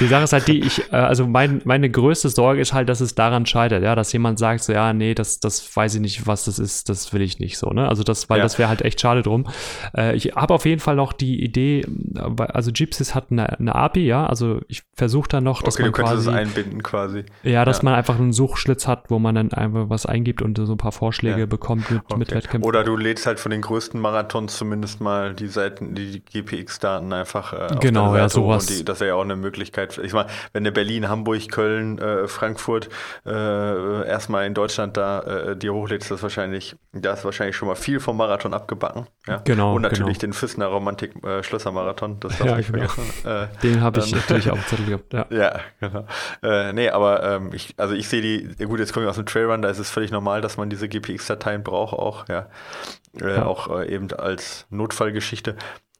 Die 0.00 0.06
Sache 0.06 0.24
ist 0.24 0.32
halt 0.32 0.46
die, 0.48 0.60
ich, 0.60 0.92
äh, 0.92 0.96
also 0.96 1.26
mein, 1.26 1.60
meine 1.64 1.90
größte 1.90 2.28
Sorge 2.28 2.60
ist 2.60 2.72
halt, 2.72 2.88
dass 2.88 3.00
es 3.00 3.14
daran 3.14 3.46
scheitert, 3.46 3.82
ja, 3.82 3.94
dass 3.94 4.12
jemand 4.12 4.38
sagt 4.38 4.62
so, 4.62 4.72
ja, 4.72 4.92
nee, 4.92 5.14
das, 5.14 5.40
das 5.40 5.74
weiß 5.76 5.96
ich 5.96 6.00
nicht, 6.00 6.26
was 6.26 6.44
das 6.44 6.58
ist, 6.58 6.88
das 6.88 7.12
will 7.12 7.22
ich 7.22 7.38
nicht 7.38 7.58
so, 7.58 7.70
ne? 7.70 7.88
Also 7.88 8.02
das, 8.04 8.28
weil 8.30 8.38
Ja. 8.38 8.44
das 8.44 8.58
wäre 8.58 8.68
halt 8.68 8.82
echt 8.82 9.00
schade 9.00 9.22
drum. 9.22 9.46
Äh, 9.96 10.14
ich 10.16 10.32
habe 10.36 10.54
auf 10.54 10.64
jeden 10.66 10.80
Fall 10.80 10.96
noch 10.96 11.12
die 11.12 11.42
Idee, 11.42 11.80
äh, 12.14 12.42
also 12.48 12.70
Gypsys 12.72 13.14
hat 13.14 13.26
eine, 13.30 13.58
eine 13.58 13.74
API, 13.74 14.06
ja, 14.06 14.26
also 14.26 14.60
ich 14.68 14.82
versuche 14.94 15.28
dann 15.28 15.44
noch, 15.44 15.62
dass 15.62 15.74
Okay, 15.74 15.84
du 15.84 15.86
man 15.88 15.92
könntest 15.94 16.18
es 16.18 16.24
quasi, 16.26 16.38
einbinden 16.38 16.82
quasi. 16.82 17.24
ja, 17.42 17.64
dass 17.64 17.78
ja. 17.78 17.84
man 17.84 17.94
einfach 17.94 18.16
einen 18.18 18.32
Suchschlitz 18.32 18.86
hat, 18.86 19.10
wo 19.10 19.18
man 19.18 19.34
dann 19.34 19.52
einfach 19.52 19.88
was 19.88 20.04
eingibt 20.06 20.42
und 20.42 20.58
so 20.58 20.70
ein 20.72 20.76
paar 20.76 20.92
Vorschläge 20.92 21.40
Ja. 21.40 21.46
bekommt 21.46 21.90
mit, 21.90 22.02
mit 22.16 22.28
Okay. 22.28 22.36
Wettkämpfen. 22.36 22.68
Oder 22.68 22.84
du 22.84 22.96
lädst 22.96 23.26
halt 23.26 23.40
von 23.40 23.50
den 23.50 23.62
größten 23.62 23.98
Marathons 24.00 24.56
zumindest 24.58 25.00
mal 25.00 25.34
die 25.34 25.46
Seiten, 25.48 25.94
die 25.94 26.20
GPX-Daten 26.22 27.12
einfach 27.12 27.52
äh, 27.52 27.56
auf 27.74 27.80
Genau, 27.80 28.14
ja, 28.14 28.28
sowas. 28.28 28.68
Und 28.68 28.78
die, 28.78 28.84
das 28.84 29.00
wäre 29.00 29.08
ja 29.08 29.14
auch 29.14 29.22
eine 29.22 29.36
Möglichkeit. 29.36 29.98
Ich 30.04 30.12
meine, 30.12 30.28
wenn 30.52 30.64
du 30.64 30.70
Berlin, 30.72 31.08
Hamburg, 31.08 31.48
Köln, 31.50 31.98
äh, 31.98 32.28
Frankfurt 32.28 32.90
äh, 33.26 34.06
erstmal 34.06 34.46
in 34.46 34.54
Deutschland 34.54 34.96
da 34.96 35.20
äh, 35.20 35.56
dir 35.56 35.72
hochlädst, 35.74 36.10
das 36.10 36.22
wahrscheinlich, 36.22 36.76
da 36.92 37.14
ist 37.14 37.24
wahrscheinlich 37.24 37.56
schon 37.56 37.68
mal 37.68 37.74
viel 37.74 38.00
vom 38.00 38.16
Marathon 38.16 38.54
abgebacken. 38.54 39.06
Ja? 39.26 39.40
Genau, 39.44 39.74
Und 39.76 39.82
natürlich 39.82 40.18
genau. 40.18 40.32
den 40.32 40.32
Füssner 40.34 40.66
Romantik 40.66 41.12
äh, 41.24 41.42
Schlösser-Marathon, 41.42 42.20
das 42.20 42.36
darf 42.38 42.40
Ja, 42.46 42.46
man 42.52 42.56
nicht 42.58 42.72
genau. 42.72 42.86
vergessen. 42.88 43.04
Äh, 43.28 43.46
Den 43.62 43.80
habe 43.80 44.00
ich 44.00 44.14
natürlich 44.14 44.50
auf 44.50 44.57
dem 44.58 44.66
Zettel 44.66 44.86
gehabt, 44.86 45.12
ja. 45.12 45.26
ja, 45.30 45.60
genau. 45.80 46.06
Äh, 46.42 46.72
nee, 46.72 46.90
aber 46.90 47.22
ähm, 47.22 47.50
ich, 47.52 47.74
also 47.76 47.94
ich 47.94 48.08
sehe 48.08 48.20
die, 48.22 48.64
gut, 48.66 48.78
jetzt 48.78 48.92
komme 48.92 49.06
ich 49.06 49.10
aus 49.10 49.16
dem 49.16 49.26
Trailrun, 49.26 49.62
da 49.62 49.68
ist 49.68 49.78
es 49.78 49.90
völlig 49.90 50.10
normal, 50.10 50.40
dass 50.40 50.56
man 50.56 50.70
diese 50.70 50.88
GPX-Dateien 50.88 51.62
braucht 51.62 51.94
auch, 51.94 52.28
ja. 52.28 52.48
Äh, 53.20 53.36
Ja. 53.36 53.46
Auch 53.46 53.78
äh, 53.80 53.92
eben 53.92 54.12
als 54.12 54.66
Notfallgeschichte. 54.70 55.56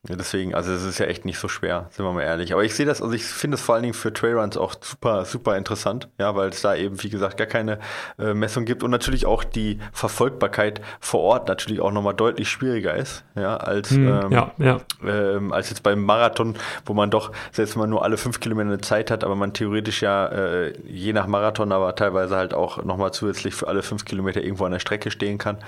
Ja, 0.08 0.14
deswegen, 0.14 0.54
also 0.54 0.72
es 0.72 0.84
ist 0.84 0.98
ja 0.98 1.06
echt 1.06 1.24
nicht 1.24 1.40
so 1.40 1.48
schwer, 1.48 1.88
sind 1.90 2.04
wir 2.04 2.12
mal 2.12 2.22
ehrlich. 2.22 2.52
Aber 2.52 2.62
ich 2.62 2.74
sehe 2.74 2.86
das, 2.86 3.02
also 3.02 3.14
ich 3.14 3.24
finde 3.24 3.56
es 3.56 3.60
vor 3.60 3.74
allen 3.74 3.82
Dingen 3.82 3.94
für 3.94 4.12
Trailruns 4.12 4.56
auch 4.56 4.74
super, 4.80 5.24
super 5.24 5.56
interessant, 5.56 6.08
ja, 6.18 6.36
weil 6.36 6.50
es 6.50 6.62
da 6.62 6.76
eben, 6.76 7.02
wie 7.02 7.10
gesagt, 7.10 7.36
gar 7.36 7.48
keine 7.48 7.80
äh, 8.16 8.32
Messung 8.32 8.64
gibt 8.64 8.84
und 8.84 8.92
natürlich 8.92 9.26
auch 9.26 9.42
die 9.42 9.80
Verfolgbarkeit 9.92 10.80
vor 11.00 11.20
Ort 11.20 11.48
natürlich 11.48 11.80
auch 11.80 11.90
nochmal 11.90 12.14
deutlich 12.14 12.48
schwieriger 12.48 12.94
ist, 12.94 13.24
ja, 13.34 13.56
als 13.56 13.90
Hm, 13.90 14.06
ähm, 14.06 14.32
ja, 14.32 14.52
ja. 14.58 14.80
ähm, 15.04 15.52
als 15.52 15.70
jetzt 15.70 15.82
beim 15.82 16.04
Marathon, 16.04 16.54
wo 16.86 16.94
man 16.94 17.10
doch, 17.10 17.32
selbst 17.50 17.74
wenn 17.74 17.80
man 17.80 17.90
nur 17.90 18.04
alle 18.04 18.18
fünf 18.18 18.38
Kilometer 18.38 18.68
eine 18.68 18.80
Zeit 18.80 19.10
hat, 19.10 19.24
aber 19.24 19.34
man 19.34 19.52
theoretisch 19.52 20.02
ja 20.02 20.26
äh, 20.28 20.78
je 20.86 21.12
nach 21.12 21.26
Marathon, 21.26 21.72
aber 21.72 21.96
teilweise 21.96 22.36
halt 22.36 22.54
auch 22.54 22.84
nochmal 22.84 23.12
zusätzlich 23.12 23.54
für 23.54 23.66
alle 23.66 23.82
fünf 23.82 24.04
Kilometer 24.04 24.42
irgendwo 24.42 24.64
an 24.64 24.72
der 24.72 24.78
Strecke 24.78 25.10
stehen 25.10 25.38
kann. 25.38 25.58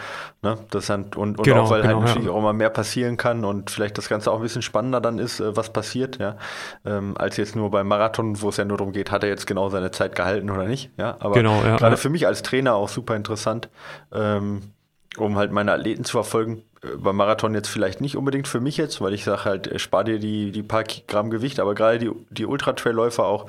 Ne? 0.43 0.57
Das 0.71 0.87
dann, 0.87 1.07
und 1.17 1.39
und 1.39 1.45
Genau, 1.45 1.63
auch, 1.63 1.71
weil 1.71 1.83
genau, 1.83 1.97
halt 1.97 2.07
natürlich 2.07 2.27
ja. 2.29 2.33
auch 2.33 2.39
immer 2.39 2.53
mehr 2.53 2.71
passieren 2.71 3.17
kann 3.17 3.45
und 3.45 3.71
vielleicht 3.71 3.99
das 3.99 4.09
Ganze 4.09 4.20
auch 4.29 4.37
ein 4.37 4.43
bisschen 4.43 4.63
spannender 4.63 5.01
dann 5.01 5.19
ist, 5.19 5.41
äh, 5.41 5.57
was 5.57 5.73
passiert, 5.73 6.19
ja. 6.19 6.37
Ähm, 6.85 7.17
als 7.17 7.37
jetzt 7.37 7.57
nur 7.57 7.71
beim 7.71 7.89
Marathon, 7.89 8.41
wo 8.41 8.49
es 8.49 8.57
ja 8.57 8.65
nur 8.65 8.79
darum 8.79 8.93
geht, 8.93 9.11
hat 9.11 9.23
er 9.23 9.29
jetzt 9.29 9.47
genau 9.47 9.69
seine 9.69 9.91
Zeit 9.91 10.15
gehalten 10.15 10.51
oder 10.51 10.65
nicht, 10.65 10.91
ja. 10.97 11.17
Aber 11.21 11.35
Genau, 11.35 11.63
ja, 11.63 11.77
gerade 11.77 11.93
ja. 11.93 11.97
für 11.97 12.11
mich 12.11 12.27
als 12.27 12.43
Trainer 12.43 12.75
auch 12.75 12.89
super 12.89 13.17
interessant. 13.17 13.69
Ähm, 14.13 14.73
um 15.17 15.37
halt 15.37 15.51
meine 15.53 15.73
Athleten 15.73 16.05
zu 16.05 16.13
verfolgen. 16.13 16.63
Äh, 16.83 16.97
Beim 16.97 17.17
Marathon 17.17 17.55
jetzt 17.55 17.69
vielleicht 17.69 18.01
nicht 18.01 18.17
unbedingt 18.17 18.49
für 18.49 18.61
mich 18.61 18.77
jetzt, 18.77 19.01
weil 19.01 19.13
ich 19.13 19.25
sage 19.25 19.45
halt, 19.45 19.67
äh, 19.67 19.79
spar 19.79 20.05
dir 20.05 20.19
die, 20.19 20.53
die 20.53 20.63
paar 20.63 20.85
Gramm 20.85 21.31
Gewicht, 21.31 21.61
aber 21.61 21.75
gerade 21.75 21.99
die, 21.99 22.11
die 22.31 22.47
Ultra-Trail-Läufer 22.47 23.25
auch, 23.25 23.47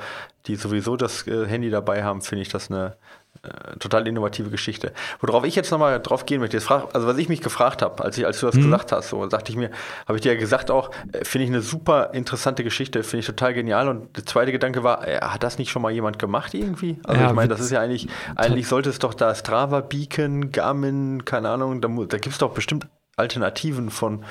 die 0.47 0.55
sowieso 0.55 0.97
das 0.97 1.25
Handy 1.27 1.69
dabei 1.69 2.03
haben, 2.03 2.21
finde 2.21 2.41
ich 2.41 2.49
das 2.49 2.71
eine 2.71 2.95
äh, 3.43 3.77
total 3.79 4.07
innovative 4.07 4.51
Geschichte. 4.51 4.93
Worauf 5.19 5.45
ich 5.45 5.55
jetzt 5.55 5.71
nochmal 5.71 5.99
drauf 5.99 6.27
gehen 6.27 6.41
möchte, 6.41 6.61
frag, 6.61 6.93
also 6.93 7.07
was 7.07 7.17
ich 7.17 7.27
mich 7.27 7.41
gefragt 7.41 7.81
habe, 7.81 8.03
als, 8.03 8.15
ich, 8.17 8.25
als 8.25 8.39
du 8.39 8.45
das 8.45 8.55
gesagt 8.55 8.91
hast, 8.91 9.09
so 9.09 9.25
dachte 9.25 9.51
ich 9.51 9.57
mir, 9.57 9.71
habe 10.07 10.17
ich 10.17 10.21
dir 10.21 10.33
ja 10.33 10.39
gesagt 10.39 10.69
auch, 10.69 10.91
äh, 11.11 11.25
finde 11.25 11.45
ich 11.45 11.49
eine 11.49 11.61
super 11.61 12.13
interessante 12.13 12.63
Geschichte, 12.63 13.01
finde 13.03 13.21
ich 13.21 13.25
total 13.25 13.53
genial. 13.53 13.87
Und 13.87 14.15
der 14.15 14.25
zweite 14.25 14.51
Gedanke 14.51 14.83
war, 14.83 15.07
äh, 15.07 15.19
hat 15.21 15.41
das 15.43 15.57
nicht 15.57 15.71
schon 15.71 15.81
mal 15.81 15.91
jemand 15.91 16.19
gemacht 16.19 16.53
irgendwie? 16.53 16.99
Also 17.03 17.19
Ja, 17.19 17.29
ich 17.29 17.33
meine, 17.33 17.47
das 17.47 17.61
ist 17.61 17.71
ja 17.71 17.79
eigentlich, 17.79 18.07
eigentlich 18.35 18.67
sollte 18.67 18.89
es 18.89 18.99
doch 18.99 19.13
da 19.13 19.33
Strava, 19.33 19.81
Beacon, 19.81 20.51
Garmin, 20.51 21.25
keine 21.25 21.49
Ahnung, 21.49 21.81
da, 21.81 21.87
da 21.87 22.17
gibt 22.17 22.33
es 22.33 22.37
doch 22.37 22.53
bestimmt 22.53 22.87
Alternativen 23.17 23.89
von, 23.89 24.23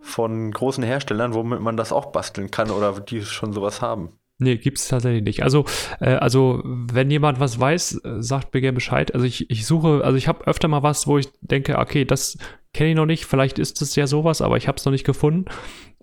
von 0.00 0.50
großen 0.50 0.82
Herstellern, 0.82 1.34
womit 1.34 1.60
man 1.60 1.76
das 1.76 1.92
auch 1.92 2.06
basteln 2.06 2.50
kann 2.50 2.70
oder 2.70 2.98
die 3.00 3.22
schon 3.22 3.52
sowas 3.52 3.80
haben. 3.80 4.18
Nee, 4.38 4.56
gibt's 4.56 4.88
tatsächlich 4.88 5.24
nicht. 5.24 5.42
Also, 5.42 5.64
äh, 5.98 6.10
also 6.10 6.60
wenn 6.64 7.10
jemand 7.10 7.40
was 7.40 7.58
weiß, 7.58 8.04
äh, 8.04 8.22
sagt 8.22 8.52
mir 8.52 8.60
gerne 8.60 8.74
Bescheid. 8.74 9.14
Also 9.14 9.24
ich, 9.24 9.50
ich 9.50 9.64
suche, 9.64 10.02
also 10.04 10.18
ich 10.18 10.28
habe 10.28 10.46
öfter 10.46 10.68
mal 10.68 10.82
was, 10.82 11.06
wo 11.06 11.16
ich 11.16 11.28
denke, 11.40 11.78
okay, 11.78 12.04
das 12.04 12.36
kenne 12.74 12.90
ich 12.90 12.96
noch 12.96 13.06
nicht, 13.06 13.24
vielleicht 13.24 13.58
ist 13.58 13.80
es 13.80 13.96
ja 13.96 14.06
sowas, 14.06 14.42
aber 14.42 14.58
ich 14.58 14.68
habe 14.68 14.76
es 14.76 14.84
noch 14.84 14.92
nicht 14.92 15.06
gefunden. 15.06 15.46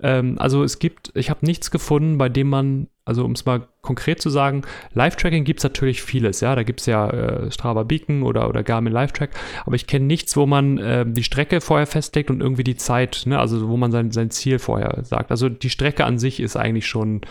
Ähm, 0.02 0.38
also 0.40 0.64
es 0.64 0.80
gibt, 0.80 1.12
ich 1.14 1.30
habe 1.30 1.46
nichts 1.46 1.70
gefunden, 1.70 2.18
bei 2.18 2.28
dem 2.28 2.50
man, 2.50 2.88
also 3.06 3.24
um 3.24 3.34
es 3.34 3.46
mal 3.46 3.68
konkret 3.82 4.20
zu 4.20 4.32
sagen, 4.32 4.64
Live-Tracking 4.94 5.44
gibt's 5.44 5.64
natürlich 5.64 6.02
vieles, 6.02 6.42
ja, 6.42 6.56
da 6.56 6.64
gibt's 6.64 6.88
ja 6.88 7.08
äh, 7.12 7.52
Strava 7.52 7.84
Beacon 7.84 8.24
oder, 8.24 8.50
oder 8.50 8.64
Garmin 8.64 8.92
Live-Track, 8.92 9.30
aber 9.66 9.76
ich 9.76 9.86
kenne 9.86 10.06
nichts, 10.06 10.36
wo 10.36 10.48
man 10.48 10.80
äh, 10.80 11.06
die 11.08 11.24
Strecke 11.24 11.62
vorher 11.62 11.86
festlegt 11.86 12.32
und 12.32 12.42
irgendwie 12.42 12.64
die 12.64 12.78
Zeit, 12.78 13.24
ne, 13.28 13.38
also 13.38 13.70
wo 13.70 13.78
man 13.78 13.92
sein, 13.92 14.10
sein 14.10 14.32
Ziel 14.32 14.58
vorher 14.58 15.04
sagt. 15.04 15.30
Also 15.30 15.50
die 15.50 15.70
Strecke 15.70 16.06
an 16.06 16.18
sich 16.18 16.40
ist 16.40 16.56
eigentlich 16.56 16.88
schon 16.88 17.22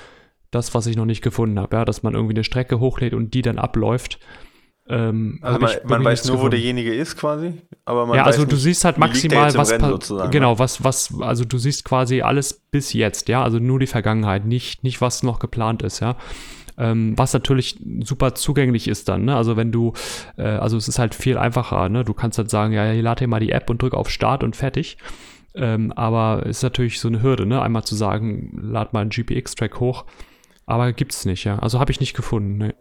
das, 0.53 0.75
was 0.75 0.87
ich 0.87 0.97
noch 0.97 1.07
nicht 1.07 1.23
gefunden 1.23 1.59
habe, 1.59 1.77
ja, 1.77 1.85
dass 1.85 2.05
man 2.05 2.15
irgendwie 2.15 2.35
eine 2.35 2.45
Strecke 2.45 2.79
hochlädt 2.79 3.15
und 3.15 3.35
die 3.35 3.43
dann 3.43 3.59
abläuft. 3.59 4.21
Ähm, 4.88 5.38
Also 5.43 5.59
man, 5.59 5.71
ich 5.71 5.85
man 5.85 6.05
weiß 6.05 6.25
nur, 6.27 6.35
wo 6.35 6.37
gefunden. 6.38 6.57
derjenige 6.57 6.95
ist 6.95 7.17
quasi, 7.17 7.55
aber 7.85 8.07
man 8.07 8.17
ja, 8.17 8.25
also 8.25 8.45
du 8.45 8.55
nicht, 8.55 8.62
siehst 8.62 8.85
halt 8.85 8.99
maximal, 8.99 9.53
was 9.55 9.71
Rennen 9.71 9.88
sozusagen, 9.88 10.29
ne? 10.29 10.33
genau, 10.33 10.59
was, 10.59 10.85
was, 10.85 11.15
also 11.21 11.45
du 11.45 11.57
siehst 11.59 11.85
quasi 11.85 12.23
alles 12.23 12.55
bis 12.71 12.93
jetzt, 12.93 13.29
ja, 13.29 13.43
also 13.43 13.59
nur 13.59 13.79
die 13.79 13.87
Vergangenheit, 13.87 14.45
nicht, 14.45 14.85
nicht 14.85 15.01
was 15.01 15.23
noch 15.23 15.38
geplant 15.38 15.83
ist, 15.83 16.01
ja. 16.01 16.17
Ähm, 16.79 17.12
was 17.17 17.33
natürlich 17.33 17.79
super 18.01 18.35
zugänglich 18.35 18.88
ist 18.88 19.09
dann, 19.09 19.25
ne? 19.25 19.37
Also 19.37 19.57
wenn 19.57 19.73
du, 19.73 19.93
äh, 20.37 20.43
also 20.43 20.79
es 20.79 20.88
ist 20.88 20.99
halt 20.99 21.15
viel 21.15 21.38
einfacher, 21.38 21.88
ne? 21.88 22.03
Du 22.03 22.15
kannst 22.15 22.38
halt 22.38 22.51
sagen, 22.51 22.73
ja, 22.73 22.91
hier 22.91 23.03
lade 23.03 23.21
dir 23.21 23.29
mal 23.29 23.41
die 23.41 23.53
App 23.53 23.69
und 23.69 23.81
drück 23.81 23.93
auf 23.95 24.11
Start 24.11 24.43
und 24.43 24.57
fertig. 24.57 24.97
Ähm, 25.55 25.93
aber 25.93 26.45
es 26.47 26.59
ist 26.59 26.62
natürlich 26.62 26.99
so 26.99 27.09
eine 27.09 27.23
Hürde, 27.23 27.45
ne? 27.45 27.61
Einmal 27.61 27.85
zu 27.85 27.95
sagen, 27.95 28.59
lad 28.59 28.95
mal 28.95 29.01
einen 29.01 29.11
GPX-Track 29.11 29.81
hoch. 29.81 30.07
Aber 30.73 30.91
gibt's 30.95 31.27
nicht, 31.27 31.45
ja. 31.45 31.59
Also 31.59 31.81
habe 31.81 31.93
ich 31.93 32.01
nicht 32.01 32.15
gefunden, 32.15 32.57
ne. 32.57 32.75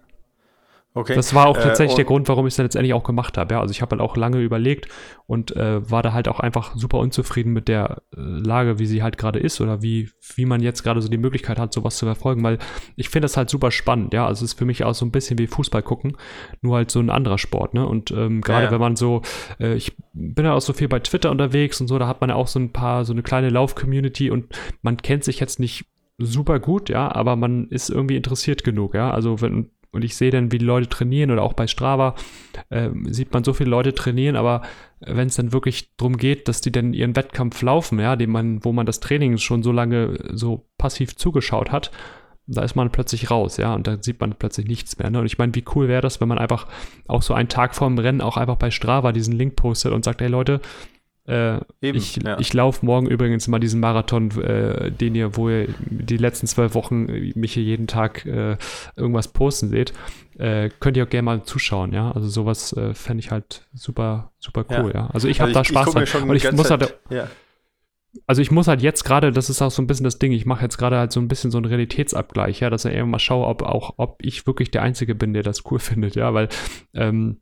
Okay. 0.94 1.14
Das 1.14 1.34
war 1.34 1.48
auch 1.48 1.58
äh, 1.58 1.62
tatsächlich 1.62 1.94
äh, 1.94 1.98
der 1.98 2.06
Grund, 2.06 2.30
warum 2.30 2.48
ich 2.48 2.52
es 2.52 2.56
dann 2.58 2.66
letztendlich 2.66 2.94
auch 2.94 3.04
gemacht 3.04 3.38
habe. 3.38 3.54
Ja, 3.54 3.60
also 3.60 3.72
ich 3.72 3.82
habe 3.82 3.92
halt 3.92 4.02
auch 4.02 4.16
lange 4.16 4.40
überlegt 4.40 4.88
und 5.26 5.54
äh, 5.58 5.90
war 5.90 6.04
da 6.04 6.14
halt 6.14 6.30
auch 6.30 6.40
einfach 6.40 6.76
super 6.76 7.00
unzufrieden 7.00 7.52
mit 7.52 7.68
der 7.68 8.02
äh, 8.16 8.20
Lage, 8.20 8.80
wie 8.80 8.86
sie 8.86 9.04
halt 9.04 9.18
gerade 9.18 9.40
ist 9.40 9.60
oder 9.60 9.82
wie, 9.82 10.10
wie 10.36 10.46
man 10.46 10.62
jetzt 10.62 10.84
gerade 10.84 11.02
so 11.02 11.10
die 11.10 11.18
Möglichkeit 11.18 11.60
hat, 11.60 11.74
sowas 11.74 11.98
zu 11.98 12.06
verfolgen, 12.06 12.44
weil 12.44 12.60
ich 12.96 13.10
finde 13.10 13.26
das 13.26 13.36
halt 13.36 13.50
super 13.50 13.72
spannend. 13.72 14.14
Ja, 14.14 14.26
also 14.26 14.46
es 14.46 14.52
ist 14.52 14.58
für 14.58 14.66
mich 14.66 14.86
auch 14.86 14.94
so 14.94 15.06
ein 15.06 15.12
bisschen 15.12 15.38
wie 15.38 15.48
Fußball 15.48 15.84
gucken, 15.84 16.16
nur 16.62 16.78
halt 16.78 16.92
so 16.92 17.00
ein 17.00 17.10
anderer 17.10 17.38
Sport. 17.38 17.74
Ne? 17.74 17.86
Und 17.86 18.12
ähm, 18.12 18.40
gerade 18.40 18.64
ja, 18.64 18.68
ja. 18.68 18.72
wenn 18.72 18.82
man 18.82 18.96
so, 18.96 19.22
äh, 19.60 19.76
ich 19.76 19.98
bin 20.14 20.46
ja 20.46 20.54
auch 20.54 20.62
so 20.62 20.72
viel 20.72 20.88
bei 20.88 21.00
Twitter 21.00 21.32
unterwegs 21.32 21.82
und 21.82 21.88
so, 21.88 22.00
da 22.00 22.08
hat 22.08 22.22
man 22.22 22.30
ja 22.30 22.38
auch 22.38 22.48
so 22.48 22.60
ein 22.60 22.72
paar, 22.72 23.04
so 23.04 23.12
eine 23.12 23.24
kleine 23.24 23.50
Lauf-Community 23.50 24.30
und 24.30 24.54
man 24.82 24.98
kennt 24.98 25.26
sich 25.26 25.40
jetzt 25.40 25.60
nicht 25.60 25.86
super 26.26 26.60
gut, 26.60 26.90
ja, 26.90 27.14
aber 27.14 27.36
man 27.36 27.68
ist 27.68 27.90
irgendwie 27.90 28.16
interessiert 28.16 28.64
genug, 28.64 28.94
ja. 28.94 29.12
Also 29.12 29.42
wenn 29.42 29.70
und 29.92 30.06
ich 30.06 30.16
sehe 30.16 30.32
dann, 30.32 30.52
wie 30.52 30.58
die 30.58 30.66
Leute 30.66 30.88
trainieren 30.88 31.32
oder 31.32 31.44
auch 31.44 31.54
bei 31.54 31.68
Strava 31.68 32.16
äh, 32.70 32.90
sieht 33.10 33.34
man 33.34 33.44
so 33.44 33.54
viele 33.54 33.70
Leute 33.70 33.94
trainieren, 33.94 34.38
aber 34.38 34.62
wenn 35.02 35.28
es 35.28 35.36
dann 35.36 35.52
wirklich 35.52 35.96
darum 35.98 36.16
geht, 36.16 36.48
dass 36.48 36.62
die 36.62 36.72
dann 36.72 36.94
ihren 36.94 37.16
Wettkampf 37.16 37.62
laufen, 37.62 38.00
ja, 38.00 38.16
dem 38.16 38.32
man, 38.32 38.64
wo 38.64 38.72
man 38.72 38.86
das 38.86 39.02
Training 39.02 39.38
schon 39.38 39.64
so 39.64 39.72
lange 39.72 40.18
so 40.32 40.66
passiv 40.78 41.18
zugeschaut 41.18 41.72
hat, 41.72 41.92
da 42.48 42.64
ist 42.64 42.76
man 42.76 42.92
plötzlich 42.92 43.30
raus, 43.30 43.58
ja, 43.58 43.74
und 43.74 43.88
da 43.88 44.02
sieht 44.02 44.20
man 44.20 44.34
plötzlich 44.34 44.68
nichts 44.68 44.98
mehr. 44.98 45.10
Ne? 45.10 45.20
Und 45.20 45.26
ich 45.26 45.38
meine, 45.38 45.54
wie 45.56 45.64
cool 45.76 45.88
wäre 45.88 46.02
das, 46.02 46.22
wenn 46.22 46.28
man 46.28 46.40
einfach 46.40 46.68
auch 47.08 47.22
so 47.22 47.34
einen 47.34 47.50
Tag 47.50 47.76
vor 47.76 47.88
dem 47.88 47.98
Rennen 47.98 48.22
auch 48.22 48.38
einfach 48.38 48.58
bei 48.58 48.72
Strava 48.72 49.12
diesen 49.12 49.36
Link 49.36 49.56
postet 49.56 49.94
und 49.94 50.04
sagt, 50.04 50.22
hey 50.22 50.28
Leute, 50.28 50.62
äh, 51.28 51.60
Eben, 51.82 51.98
ich 51.98 52.16
ja. 52.18 52.40
ich 52.40 52.54
laufe 52.54 52.86
morgen 52.86 53.08
übrigens 53.08 53.48
mal 53.48 53.60
diesen 53.60 53.80
Marathon, 53.80 54.32
äh, 54.42 54.92
den 54.92 55.14
ihr, 55.14 55.36
wo 55.36 55.50
ihr 55.50 55.68
die 55.90 56.18
letzten 56.18 56.48
zwölf 56.48 56.74
Wochen 56.74 57.06
mich 57.36 57.54
hier 57.54 57.64
jeden 57.64 57.88
Tag 57.88 58.26
äh, 58.26 58.58
irgendwas 58.96 59.28
posten 59.28 59.70
seht. 59.70 59.94
Äh, 60.38 60.70
könnt 60.80 60.98
ihr 60.98 61.04
auch 61.04 61.10
gerne 61.10 61.26
mal 61.26 61.44
zuschauen, 61.44 61.94
ja. 61.94 62.12
Also 62.12 62.28
sowas 62.28 62.74
äh, 62.74 62.96
fände 62.96 63.22
ich 63.22 63.30
halt 63.30 63.68
super, 63.74 64.32
super 64.40 64.66
cool, 64.70 64.92
ja. 64.94 65.02
ja. 65.02 65.10
Also 65.12 65.28
ich 65.28 65.42
habe 65.42 65.50
also 65.50 65.60
da 65.60 65.64
Spaß 65.66 66.10
dran. 66.12 66.30
Und 66.30 66.36
ich 66.36 66.52
muss 66.52 66.72
halt, 66.72 66.98
ja. 67.12 67.28
Also 68.28 68.42
ich 68.42 68.52
muss 68.52 68.68
halt 68.68 68.82
jetzt 68.82 69.04
gerade, 69.04 69.32
das 69.32 69.50
ist 69.50 69.62
auch 69.62 69.72
so 69.72 69.82
ein 69.82 69.88
bisschen 69.88 70.04
das 70.04 70.20
Ding, 70.20 70.32
ich 70.34 70.46
mache 70.46 70.64
jetzt 70.64 70.78
gerade 70.78 70.98
halt 70.98 71.12
so 71.12 71.22
ein 71.22 71.28
bisschen 71.28 71.52
so 71.52 71.58
einen 71.60 71.66
Realitätsabgleich, 71.66 72.60
ja, 72.60 72.70
dass 72.70 72.84
ich 72.84 72.94
eben 72.94 73.10
mal 73.10 73.20
schaue, 73.20 73.46
ob 73.46 73.62
auch, 73.62 73.94
ob 73.98 74.18
ich 74.22 74.46
wirklich 74.48 74.72
der 74.72 74.82
Einzige 74.82 75.16
bin, 75.16 75.34
der 75.34 75.44
das 75.44 75.64
cool 75.70 75.80
findet, 75.80 76.16
ja, 76.16 76.34
weil 76.34 76.50
ähm, 76.94 77.40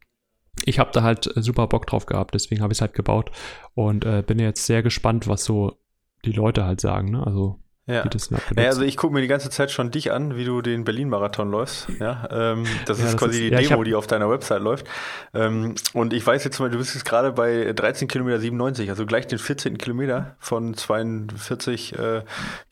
ich 0.66 0.80
habe 0.80 0.92
da 0.94 1.04
halt 1.04 1.36
äh, 1.36 1.42
super 1.42 1.68
Bock 1.68 1.88
drauf 1.88 2.06
gehabt, 2.06 2.34
deswegen 2.34 2.62
habe 2.62 2.74
ich 2.74 2.78
es 2.78 2.82
halt 2.82 2.94
gebaut 2.94 3.32
und 3.76 4.06
äh, 4.06 4.24
bin 4.26 4.40
jetzt 4.40 4.66
sehr 4.66 4.84
gespannt, 4.84 5.28
was 5.28 5.44
so 5.44 5.78
die 6.26 6.32
Leute 6.32 6.66
halt 6.66 6.82
sagen. 6.82 7.12
Ne? 7.12 7.26
Also 7.26 7.60
ja. 7.90 8.04
Naja, 8.56 8.70
also 8.70 8.84
ich 8.84 8.98
gucke 8.98 9.14
mir 9.14 9.22
die 9.22 9.28
ganze 9.28 9.50
Zeit 9.50 9.72
schon 9.72 9.90
dich 9.90 10.12
an, 10.12 10.36
wie 10.36 10.46
du 10.46 10.62
den 10.62 10.84
Berlin-Marathon 10.84 11.50
läufst. 11.50 11.88
Ja, 12.00 12.28
ähm, 12.32 12.66
das 12.86 13.00
ja, 13.00 13.06
ist 13.06 13.14
das 13.14 13.18
quasi 13.18 13.46
ist, 13.46 13.60
die 13.60 13.64
ja, 13.64 13.70
Demo, 13.70 13.84
die 13.84 13.96
auf 13.96 14.06
deiner 14.06 14.30
Website 14.30 14.62
läuft. 14.62 14.88
Ähm, 15.34 15.74
und 15.94 16.14
ich 16.14 16.26
weiß 16.26 16.44
jetzt 16.44 16.60
mal, 16.60 16.70
du 16.70 16.78
bist 16.78 16.94
jetzt 16.94 17.06
gerade 17.06 17.32
bei 17.32 17.74
13 17.74 18.08
Kilometer 18.08 18.40
97, 18.40 18.92
also 18.92 19.08
gleich 19.08 19.26
den 19.26 19.40
14. 19.40 19.80
Kilometer 19.80 20.36
von 20.40 20.76
42 20.76 21.98
äh, 21.98 22.22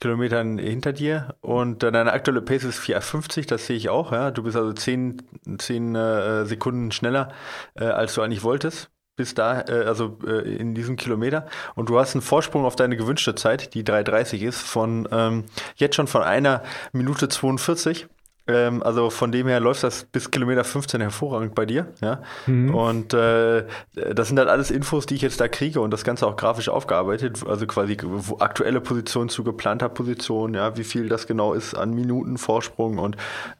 Kilometern 0.00 0.58
hinter 0.58 0.92
dir. 0.92 1.34
Und 1.40 1.82
äh, 1.82 1.90
deine 1.90 2.12
aktuelle 2.12 2.40
Pace 2.40 2.64
ist 2.64 2.80
4,50, 2.80 3.48
das 3.48 3.66
sehe 3.66 3.76
ich 3.76 3.88
auch. 3.88 4.12
Ja, 4.12 4.30
du 4.30 4.44
bist 4.44 4.56
also 4.56 4.72
10, 4.72 5.22
10 5.58 5.94
äh, 5.96 6.46
Sekunden 6.46 6.92
schneller, 6.92 7.32
äh, 7.74 7.84
als 7.84 8.14
du 8.14 8.22
eigentlich 8.22 8.44
wolltest 8.44 8.90
bis 9.18 9.34
da, 9.34 9.60
äh, 9.68 9.84
also 9.84 10.16
äh, 10.26 10.56
in 10.56 10.74
diesem 10.74 10.96
Kilometer. 10.96 11.46
Und 11.74 11.90
du 11.90 11.98
hast 11.98 12.14
einen 12.14 12.22
Vorsprung 12.22 12.64
auf 12.64 12.76
deine 12.76 12.96
gewünschte 12.96 13.34
Zeit, 13.34 13.74
die 13.74 13.84
3,30 13.84 14.38
ist, 14.46 14.62
von 14.62 15.06
ähm, 15.12 15.44
jetzt 15.76 15.96
schon 15.96 16.06
von 16.06 16.22
einer 16.22 16.62
Minute 16.92 17.28
42. 17.28 18.06
Ähm, 18.48 18.82
also 18.82 19.10
von 19.10 19.30
dem 19.30 19.46
her 19.46 19.60
läuft 19.60 19.84
das 19.84 20.04
bis 20.04 20.30
Kilometer 20.30 20.64
15 20.64 21.02
hervorragend 21.02 21.54
bei 21.54 21.66
dir. 21.66 21.88
Ja? 22.00 22.22
Mhm. 22.46 22.74
Und 22.74 23.14
äh, 23.14 23.64
das 23.94 24.28
sind 24.28 24.38
halt 24.38 24.48
alles 24.48 24.70
Infos, 24.70 25.04
die 25.04 25.14
ich 25.14 25.22
jetzt 25.22 25.40
da 25.40 25.48
kriege 25.48 25.80
und 25.80 25.90
das 25.90 26.02
Ganze 26.02 26.26
auch 26.26 26.36
grafisch 26.36 26.70
aufgearbeitet. 26.70 27.46
Also 27.46 27.66
quasi 27.66 27.98
aktuelle 28.38 28.80
Position 28.80 29.28
zu 29.28 29.44
geplanter 29.44 29.90
Position, 29.90 30.54
ja, 30.54 30.76
wie 30.78 30.84
viel 30.84 31.08
das 31.08 31.26
genau 31.26 31.52
ist 31.52 31.74
an 31.74 31.92
Minuten 31.92 32.38
Vorsprung 32.38 32.98
und 32.98 33.16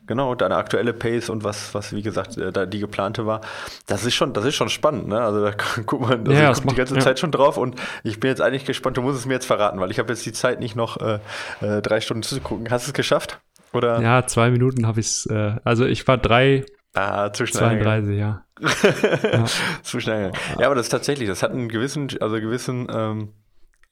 genau 0.06 0.34
deine 0.34 0.56
aktuelle 0.56 0.94
Pace 0.94 1.28
und 1.28 1.44
was, 1.44 1.74
was 1.74 1.92
wie 1.92 2.02
gesagt, 2.02 2.38
äh, 2.38 2.50
da 2.50 2.64
die 2.64 2.80
geplante 2.80 3.26
war. 3.26 3.42
Das 3.86 4.06
ist 4.06 4.14
schon, 4.14 4.32
das 4.32 4.46
ist 4.46 4.54
schon 4.54 4.70
spannend, 4.70 5.08
ne? 5.08 5.20
Also 5.20 5.44
da 5.44 5.52
guckt 5.86 6.00
man 6.00 6.26
also 6.26 6.32
ja, 6.32 6.52
guckt 6.52 6.70
die 6.70 6.74
ganze 6.74 6.94
ja. 6.94 7.00
Zeit 7.00 7.18
schon 7.18 7.30
drauf 7.30 7.58
und 7.58 7.76
ich 8.02 8.18
bin 8.18 8.30
jetzt 8.30 8.40
eigentlich 8.40 8.64
gespannt, 8.64 8.96
du 8.96 9.02
musst 9.02 9.18
es 9.18 9.26
mir 9.26 9.34
jetzt 9.34 9.46
verraten, 9.46 9.80
weil 9.80 9.90
ich 9.90 9.98
habe 9.98 10.10
jetzt 10.12 10.24
die 10.24 10.32
Zeit 10.32 10.60
nicht 10.60 10.74
noch 10.74 10.96
äh, 10.96 11.18
äh 11.60 11.82
drei 11.82 12.00
Stunden 12.00 12.22
zu 12.22 12.40
gucken. 12.40 12.68
Hast 12.70 12.86
du 12.86 12.90
es 12.90 12.94
geschafft? 12.94 13.38
Oder? 13.72 14.00
Ja, 14.00 14.26
zwei 14.26 14.50
Minuten 14.50 14.86
habe 14.86 15.00
ich 15.00 15.06
es. 15.06 15.26
Äh, 15.26 15.56
also 15.64 15.86
ich 15.86 16.06
war 16.08 16.18
drei. 16.18 16.64
Ah, 16.94 17.32
zu 17.32 17.46
schnell. 17.46 17.82
32, 17.82 18.18
ja. 18.18 18.44
ja. 19.32 19.44
zu 19.82 20.00
schnell. 20.00 20.32
Ja, 20.58 20.66
aber 20.66 20.74
das 20.74 20.86
ist 20.86 20.90
tatsächlich, 20.90 21.28
das 21.28 21.42
hat 21.42 21.52
einen 21.52 21.68
gewissen, 21.68 22.08
also 22.20 22.40
gewissen, 22.40 22.88
ähm, 22.90 23.32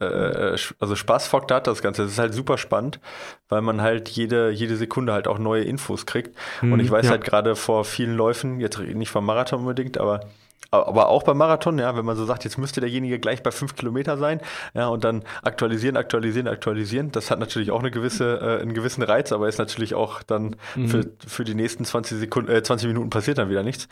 äh, 0.00 0.56
also 0.78 0.96
Spaßfaktor 0.96 1.58
hat 1.58 1.66
das 1.66 1.82
Ganze. 1.82 2.02
Das 2.02 2.12
ist 2.12 2.18
halt 2.18 2.34
super 2.34 2.58
spannend, 2.58 3.00
weil 3.48 3.62
man 3.62 3.80
halt 3.80 4.08
jede, 4.08 4.50
jede 4.50 4.76
Sekunde 4.76 5.12
halt 5.12 5.28
auch 5.28 5.38
neue 5.38 5.64
Infos 5.64 6.06
kriegt. 6.06 6.36
Mhm, 6.62 6.72
Und 6.72 6.80
ich 6.80 6.90
weiß 6.90 7.04
ja. 7.06 7.12
halt 7.12 7.24
gerade 7.24 7.54
vor 7.54 7.84
vielen 7.84 8.16
Läufen, 8.16 8.60
jetzt 8.60 8.78
nicht 8.78 9.10
vom 9.10 9.24
Marathon 9.24 9.60
unbedingt, 9.60 9.98
aber 9.98 10.20
aber 10.70 11.08
auch 11.08 11.22
beim 11.22 11.36
Marathon, 11.36 11.78
ja, 11.78 11.96
wenn 11.96 12.04
man 12.04 12.16
so 12.16 12.24
sagt, 12.24 12.44
jetzt 12.44 12.58
müsste 12.58 12.80
derjenige 12.80 13.18
gleich 13.18 13.42
bei 13.42 13.50
fünf 13.50 13.74
Kilometer 13.74 14.16
sein, 14.16 14.40
ja, 14.74 14.88
und 14.88 15.04
dann 15.04 15.22
aktualisieren, 15.42 15.96
aktualisieren, 15.96 16.48
aktualisieren, 16.48 17.12
das 17.12 17.30
hat 17.30 17.38
natürlich 17.38 17.70
auch 17.70 17.80
eine 17.80 17.90
gewisse, 17.90 18.40
äh, 18.40 18.62
einen 18.62 18.74
gewissen 18.74 19.02
Reiz, 19.02 19.32
aber 19.32 19.48
ist 19.48 19.58
natürlich 19.58 19.94
auch 19.94 20.22
dann 20.22 20.56
mhm. 20.74 20.88
für, 20.88 21.10
für 21.26 21.44
die 21.44 21.54
nächsten 21.54 21.84
20 21.84 22.18
Sekunden, 22.18 22.50
äh, 22.50 22.62
20 22.62 22.88
Minuten 22.88 23.10
passiert 23.10 23.38
dann 23.38 23.50
wieder 23.50 23.62
nichts. 23.62 23.88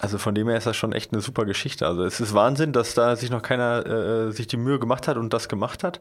Also 0.00 0.18
von 0.18 0.34
dem 0.34 0.48
her 0.48 0.56
ist 0.56 0.66
das 0.66 0.76
schon 0.76 0.92
echt 0.92 1.12
eine 1.12 1.20
super 1.20 1.44
Geschichte. 1.44 1.86
Also 1.86 2.04
es 2.04 2.20
ist 2.20 2.34
Wahnsinn, 2.34 2.72
dass 2.72 2.94
da 2.94 3.14
sich 3.16 3.30
noch 3.30 3.42
keiner 3.42 3.86
äh, 3.86 4.32
sich 4.32 4.46
die 4.46 4.56
Mühe 4.56 4.78
gemacht 4.78 5.08
hat 5.08 5.16
und 5.16 5.32
das 5.32 5.48
gemacht 5.48 5.84
hat. 5.84 6.00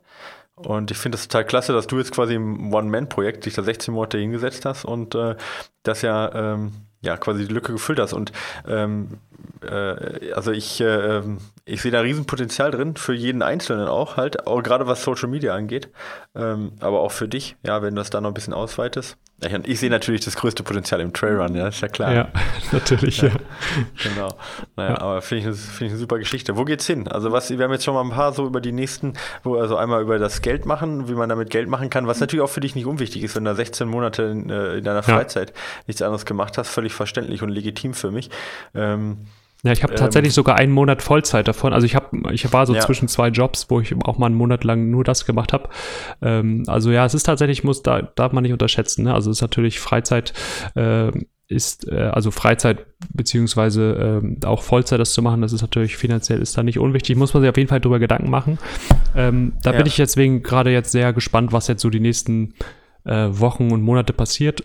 Und 0.56 0.92
ich 0.92 0.98
finde 0.98 1.18
es 1.18 1.28
total 1.28 1.46
klasse, 1.46 1.74
dass 1.74 1.88
du 1.88 1.98
jetzt 1.98 2.12
quasi 2.12 2.36
im 2.36 2.74
One-Man-Projekt 2.74 3.46
dich 3.46 3.54
da 3.54 3.64
16 3.64 3.94
Monate 3.94 4.18
hingesetzt 4.18 4.66
hast 4.66 4.86
und 4.86 5.16
äh, 5.16 5.36
das 5.84 6.02
ja, 6.02 6.34
ähm, 6.34 6.72
ja 7.02 7.18
quasi 7.18 7.48
die 7.48 7.54
Lücke 7.54 7.74
gefüllt 7.74 8.00
hast. 8.00 8.14
Und 8.14 8.32
ähm, 8.68 9.20
äh, 9.64 10.32
also 10.34 10.52
ich, 10.52 10.82
äh, 10.82 11.22
ich 11.66 11.82
sehe 11.82 11.92
da 11.92 12.02
Riesenpotenzial 12.02 12.72
drin, 12.72 12.96
für 12.96 13.14
jeden 13.14 13.42
Einzelnen 13.42 13.88
auch 13.88 14.18
halt, 14.18 14.48
auch 14.48 14.62
gerade 14.64 14.88
was 14.88 15.04
Social 15.04 15.30
Media 15.30 15.54
angeht, 15.54 15.90
ähm, 16.36 16.74
aber 16.80 17.02
auch 17.02 17.12
für 17.12 17.28
dich, 17.28 17.56
ja, 17.66 17.82
wenn 17.82 17.96
du 17.96 18.02
das 18.02 18.10
da 18.10 18.22
noch 18.22 18.30
ein 18.32 18.36
bisschen 18.36 18.54
ausweitest. 18.54 19.18
Ich, 19.44 19.54
ich 19.54 19.80
sehe 19.80 19.90
natürlich 19.90 20.24
das 20.24 20.36
größte 20.36 20.62
Potenzial 20.62 21.02
im 21.02 21.14
Trailrun, 21.14 21.56
ja, 21.56 21.68
ist 21.68 21.82
ja 21.82 21.88
klar. 21.88 22.14
Ja, 22.14 22.28
natürlich, 22.72 23.22
ja. 23.22 23.30
ja. 23.30 23.36
Genau. 24.04 24.36
Naja, 24.76 24.92
ja. 24.92 25.02
aber 25.02 25.22
finde 25.22 25.50
ich, 25.50 25.60
find 25.60 25.82
ich 25.88 25.92
eine 25.94 25.98
super 25.98 26.20
Geschichte. 26.20 26.58
Wo 26.58 26.64
geht's 26.64 26.86
hin? 26.86 27.08
Also 27.08 27.32
was, 27.32 27.50
wir 27.50 27.64
haben 27.64 27.72
jetzt 27.72 27.84
schon 27.84 27.96
mal 27.96 28.04
ein 28.04 28.12
paar 28.12 28.34
so 28.34 28.46
über 28.46 28.62
die 28.62 28.72
nächsten, 28.72 29.14
wo 29.44 29.56
also 29.56 29.78
einmal 29.78 30.02
über 30.02 30.20
das 30.20 30.42
Geld 30.42 30.66
machen, 30.66 31.08
wie 31.08 31.14
man 31.14 31.28
damit 31.28 31.50
Geld 31.50 31.70
machen 31.70 31.90
kann, 31.90 32.06
was 32.06 32.20
natürlich 32.20 32.44
auch 32.44 32.50
für 32.50 32.62
dich 32.62 32.76
nicht 32.76 32.86
unwichtig 32.86 33.24
ist, 33.24 33.36
wenn 33.36 33.46
du 33.46 33.56
16 33.56 33.88
Monate 33.88 34.24
in, 34.24 34.50
äh, 34.50 34.76
in 34.76 34.84
deiner 34.84 35.04
Freizeit 35.04 35.50
ja. 35.50 35.56
nichts 35.88 36.02
anderes 36.02 36.26
gemacht 36.26 36.58
hast, 36.58 36.70
völlig 36.70 36.94
verständlich 36.94 37.42
und 37.42 37.50
legitim 37.50 37.94
für 37.94 38.12
mich. 38.12 38.30
Ähm, 38.76 39.26
ja, 39.64 39.72
ich 39.72 39.84
habe 39.84 39.94
ähm, 39.94 40.00
tatsächlich 40.00 40.34
sogar 40.34 40.56
einen 40.56 40.72
Monat 40.72 41.02
Vollzeit 41.02 41.48
davon. 41.48 41.74
Also 41.74 41.86
ich 41.86 41.96
habe, 41.96 42.34
ich 42.34 42.52
war 42.52 42.66
so 42.66 42.74
ja. 42.74 42.82
zwischen 42.82 43.08
zwei 43.08 43.28
Jobs, 43.28 43.68
wo 43.70 43.80
ich 43.80 43.96
auch 44.06 44.18
mal 44.18 44.28
einen 44.28 44.36
Monat 44.36 44.64
lang 44.64 44.90
nur 44.90 45.04
das 45.04 45.26
gemacht 45.26 45.54
habe. 45.54 45.70
Ähm, 46.22 46.64
also 46.68 46.92
ja, 46.92 47.06
es 47.06 47.14
ist 47.14 47.24
tatsächlich, 47.24 47.64
muss 47.64 47.84
da 47.84 48.02
darf 48.02 48.32
man 48.32 48.44
nicht 48.44 48.54
unterschätzen. 48.54 49.04
Ne? 49.04 49.14
Also 49.14 49.30
es 49.30 49.38
ist 49.38 49.42
natürlich 49.42 49.80
Freizeit. 49.80 50.34
Äh, 50.76 51.12
ist 51.52 51.92
äh, 51.92 51.98
also 51.98 52.32
Freizeit 52.32 52.86
beziehungsweise 53.14 54.22
äh, 54.24 54.46
auch 54.46 54.64
Vollzeit 54.64 55.02
das 55.02 55.12
zu 55.12 55.22
machen, 55.22 55.42
das 55.42 55.52
ist 55.52 55.62
natürlich 55.62 55.98
finanziell 55.98 56.42
ist 56.42 56.58
da 56.58 56.64
nicht 56.64 56.80
unwichtig, 56.80 57.18
muss 57.18 57.34
man 57.34 57.44
sich 57.44 57.50
auf 57.50 57.58
jeden 57.58 57.68
Fall 57.68 57.82
drüber 57.82 58.00
Gedanken 58.00 58.30
machen. 58.30 58.58
Ähm, 59.18 59.52
da 59.62 59.72
ja. 59.72 59.78
bin 59.78 59.86
ich 59.86 59.98
deswegen 59.98 60.44
gerade 60.44 60.72
jetzt 60.72 60.94
sehr 60.94 61.12
gespannt, 61.12 61.52
was 61.52 61.68
jetzt 61.68 61.82
so 61.82 61.90
die 61.90 62.00
nächsten 62.00 62.54
äh, 63.04 63.28
Wochen 63.30 63.72
und 63.72 63.82
Monate 63.82 64.14
passiert. 64.14 64.64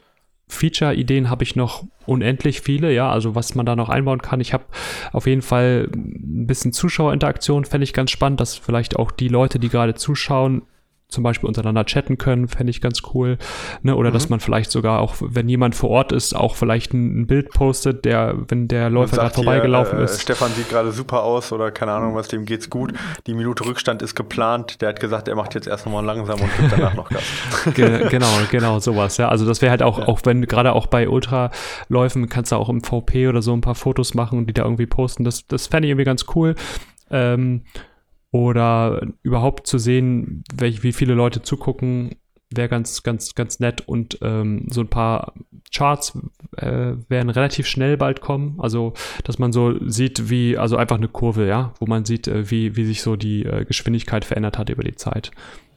Feature-Ideen 0.49 1.29
habe 1.29 1.43
ich 1.43 1.57
noch 1.57 1.85
unendlich 2.07 2.61
viele, 2.61 2.93
ja, 2.93 3.11
also 3.11 3.35
was 3.35 3.55
man 3.55 3.67
da 3.67 3.75
noch 3.75 3.89
einbauen 3.89 4.23
kann. 4.23 4.41
Ich 4.41 4.53
habe 4.53 4.65
auf 5.13 5.27
jeden 5.27 5.43
Fall 5.43 5.89
ein 5.93 6.47
bisschen 6.47 6.73
Zuschauerinteraktion, 6.73 7.65
fände 7.65 7.85
ich 7.85 7.93
ganz 7.93 8.11
spannend, 8.11 8.41
dass 8.41 8.55
vielleicht 8.57 8.97
auch 8.97 9.11
die 9.11 9.29
Leute, 9.29 9.59
die 9.59 9.69
gerade 9.69 9.95
zuschauen, 9.95 10.63
zum 11.09 11.23
Beispiel 11.23 11.47
untereinander 11.47 11.85
chatten 11.85 12.19
können, 12.19 12.49
fände 12.49 12.71
ich 12.71 12.81
ganz 12.81 13.03
cool. 13.14 13.38
Ne? 13.83 13.95
Oder 13.95 14.11
mhm. 14.11 14.14
dass 14.14 14.29
man 14.29 14.40
vielleicht 14.40 14.71
sogar 14.71 15.01
auch, 15.01 15.14
wenn 15.21 15.49
jemand 15.49 15.75
vor 15.75 15.90
Ort 15.90 16.12
ist, 16.12 16.35
auch 16.35 16.57
vielleicht 16.57 16.95
ein, 16.95 17.21
ein 17.21 17.27
Bild 17.27 17.51
postet, 17.51 18.05
der, 18.05 18.35
wenn 18.49 18.66
der 18.66 18.90
Läufer 18.90 19.16
gerade 19.16 19.35
vorbeigelaufen 19.35 20.01
äh, 20.01 20.05
ist. 20.05 20.23
Stefan 20.23 20.51
sieht 20.53 20.69
gerade 20.69 20.90
super 20.90 21.23
aus 21.23 21.53
oder 21.53 21.71
keine 21.71 21.92
Ahnung 21.92 22.14
was, 22.16 22.29
dem 22.29 22.45
geht's 22.45 22.71
gut. 22.71 22.92
Die 23.27 23.35
Minute 23.35 23.64
Rückstand 23.64 24.03
ist 24.03 24.16
geplant. 24.16 24.81
Der 24.81 24.88
hat 24.88 25.01
gesagt, 25.01 25.29
er 25.29 25.37
macht 25.37 25.55
jetzt 25.55 25.69
erst 25.69 25.87
nochmal 25.87 26.05
langsam 26.05 26.40
und 26.40 26.51
gibt 26.57 26.73
danach 26.73 26.95
noch 26.95 27.09
Gas. 27.09 27.23
Ge 27.75 28.09
genau, 28.09 28.27
genau, 28.51 28.81
sowas. 28.81 29.16
Ja, 29.16 29.29
also 29.29 29.47
das 29.47 29.62
wäre 29.62 29.71
halt 29.71 29.83
auch, 29.83 30.01
ja. 30.01 30.09
auch 30.09 30.21
wenn, 30.25 30.45
gerade 30.47 30.73
auch 30.73 30.87
bei 30.87 31.09
Ultraläufen 31.09 32.29
kannst 32.29 32.51
du 32.51 32.57
auch 32.57 32.69
im 32.69 32.83
VP 32.83 33.29
oder 33.29 33.42
so 33.42 33.53
ein 33.53 33.61
paar 33.61 33.77
Fotos 33.77 34.14
machen 34.14 34.38
und 34.38 34.47
die 34.47 34.55
da 34.55 34.64
irgendwie 34.64 34.87
posten. 34.87 35.23
Das, 35.23 35.47
das 35.47 35.69
fände 35.69 35.87
ich 35.87 35.90
irgendwie 35.90 36.05
ganz 36.05 36.27
cool. 36.35 36.57
Ähm, 37.11 37.62
oder 38.31 39.07
überhaupt 39.22 39.66
zu 39.66 39.79
sehen, 39.79 40.45
welch, 40.55 40.83
wie 40.83 40.93
viele 40.93 41.14
Leute 41.14 41.43
zugucken, 41.43 42.16
wäre 42.51 42.68
ganz, 42.68 43.03
ganz, 43.03 43.35
ganz 43.35 43.59
nett 43.61 43.83
und 43.87 44.18
ähm, 44.22 44.66
so 44.70 44.81
ein 44.81 44.89
paar 44.89 45.35
Charts 45.74 46.16
äh, 46.57 46.95
werden 47.09 47.31
relativ 47.31 47.66
schnell 47.66 47.97
bald 47.97 48.20
kommen. 48.20 48.57
Also, 48.59 48.93
dass 49.24 49.39
man 49.39 49.53
so 49.53 49.74
sieht, 49.89 50.31
wie, 50.31 50.57
also 50.57 50.77
einfach 50.77 50.97
eine 50.97 51.09
Kurve, 51.09 51.47
ja, 51.47 51.74
wo 51.81 51.87
man 51.87 52.05
sieht, 52.05 52.29
äh, 52.29 52.51
wie, 52.51 52.77
wie 52.77 52.85
sich 52.85 53.03
so 53.03 53.16
die 53.16 53.45
äh, 53.45 53.64
Geschwindigkeit 53.64 54.24
verändert 54.24 54.59
hat 54.59 54.70
über 54.70 54.85
die 54.85 54.95
Zeit. 54.95 55.33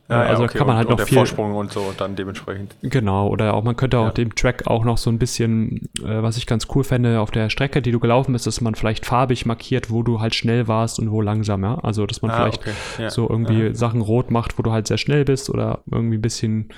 Ja, 0.09 0.21
also 0.23 0.43
okay. 0.43 0.57
kann 0.57 0.65
man 0.67 0.73
und, 0.75 0.77
halt 0.79 0.87
und 0.87 0.91
noch 0.93 0.97
der 0.97 1.05
viel. 1.07 1.17
Vorsprung 1.19 1.53
und 1.55 1.71
so 1.71 1.93
dann 1.97 2.15
dementsprechend. 2.15 2.75
Genau, 2.81 3.27
oder 3.27 3.53
auch 3.53 3.63
man 3.63 3.75
könnte 3.75 3.99
auch 3.99 4.05
Ja. 4.05 4.11
dem 4.11 4.33
Track 4.33 4.65
auch 4.65 4.83
noch 4.83 4.97
so 4.97 5.11
ein 5.11 5.19
bisschen, 5.19 5.87
äh, 6.03 6.23
was 6.23 6.35
ich 6.37 6.47
ganz 6.47 6.67
cool 6.73 6.83
fände, 6.83 7.19
auf 7.19 7.29
der 7.29 7.49
Strecke, 7.51 7.81
die 7.81 7.91
du 7.91 7.99
gelaufen 7.99 8.33
bist, 8.33 8.47
dass 8.47 8.59
man 8.59 8.73
vielleicht 8.75 9.05
farbig 9.05 9.45
markiert, 9.45 9.91
wo 9.91 10.01
du 10.01 10.19
halt 10.19 10.33
schnell 10.33 10.67
warst 10.67 10.97
und 10.99 11.11
wo 11.11 11.21
langsam, 11.21 11.63
ja. 11.63 11.75
Also 11.83 12.07
dass 12.07 12.21
man 12.23 12.31
Ah, 12.31 12.37
vielleicht 12.37 12.61
okay. 12.61 12.71
Ja. 12.97 13.09
so 13.11 13.29
irgendwie. 13.29 13.75
Sachen 13.75 14.01
rot 14.01 14.31
macht, 14.31 14.57
wo 14.57 14.63
du 14.63 14.71
halt 14.71 14.87
sehr 14.87 14.97
schnell 14.97 15.25
bist 15.25 15.49
oder 15.49 15.79
irgendwie 15.91 16.17
ein 16.17 16.21
bisschen 16.21 16.69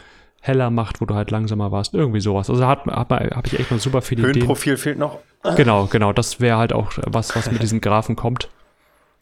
heller 0.42 0.70
macht, 0.70 1.00
wo 1.00 1.06
du 1.06 1.14
halt 1.16 1.32
langsamer 1.32 1.72
warst. 1.72 1.94
Irgendwie 1.94 2.20
sowas. 2.20 2.50
Also 2.50 2.66
hat, 2.68 2.86
hat, 2.88 3.10
habe 3.12 3.42
ich 3.48 3.60
echt 3.60 3.72
noch 3.72 3.80
super 3.80 4.02
viele 4.02 4.24
Ideen. 4.24 4.36
Höhenprofil 4.42 4.76
fehlt 4.76 4.98
noch. 5.00 5.20
Genau, 5.56 5.86
genau. 5.86 6.12
Das 6.14 6.42
wäre 6.42 6.58
halt 6.58 6.74
auch 6.74 6.92
was, 7.08 7.36
was 7.36 7.50
mit 7.52 7.62
diesen 7.62 7.80
Graphen 7.80 8.16
kommt. 8.16 8.50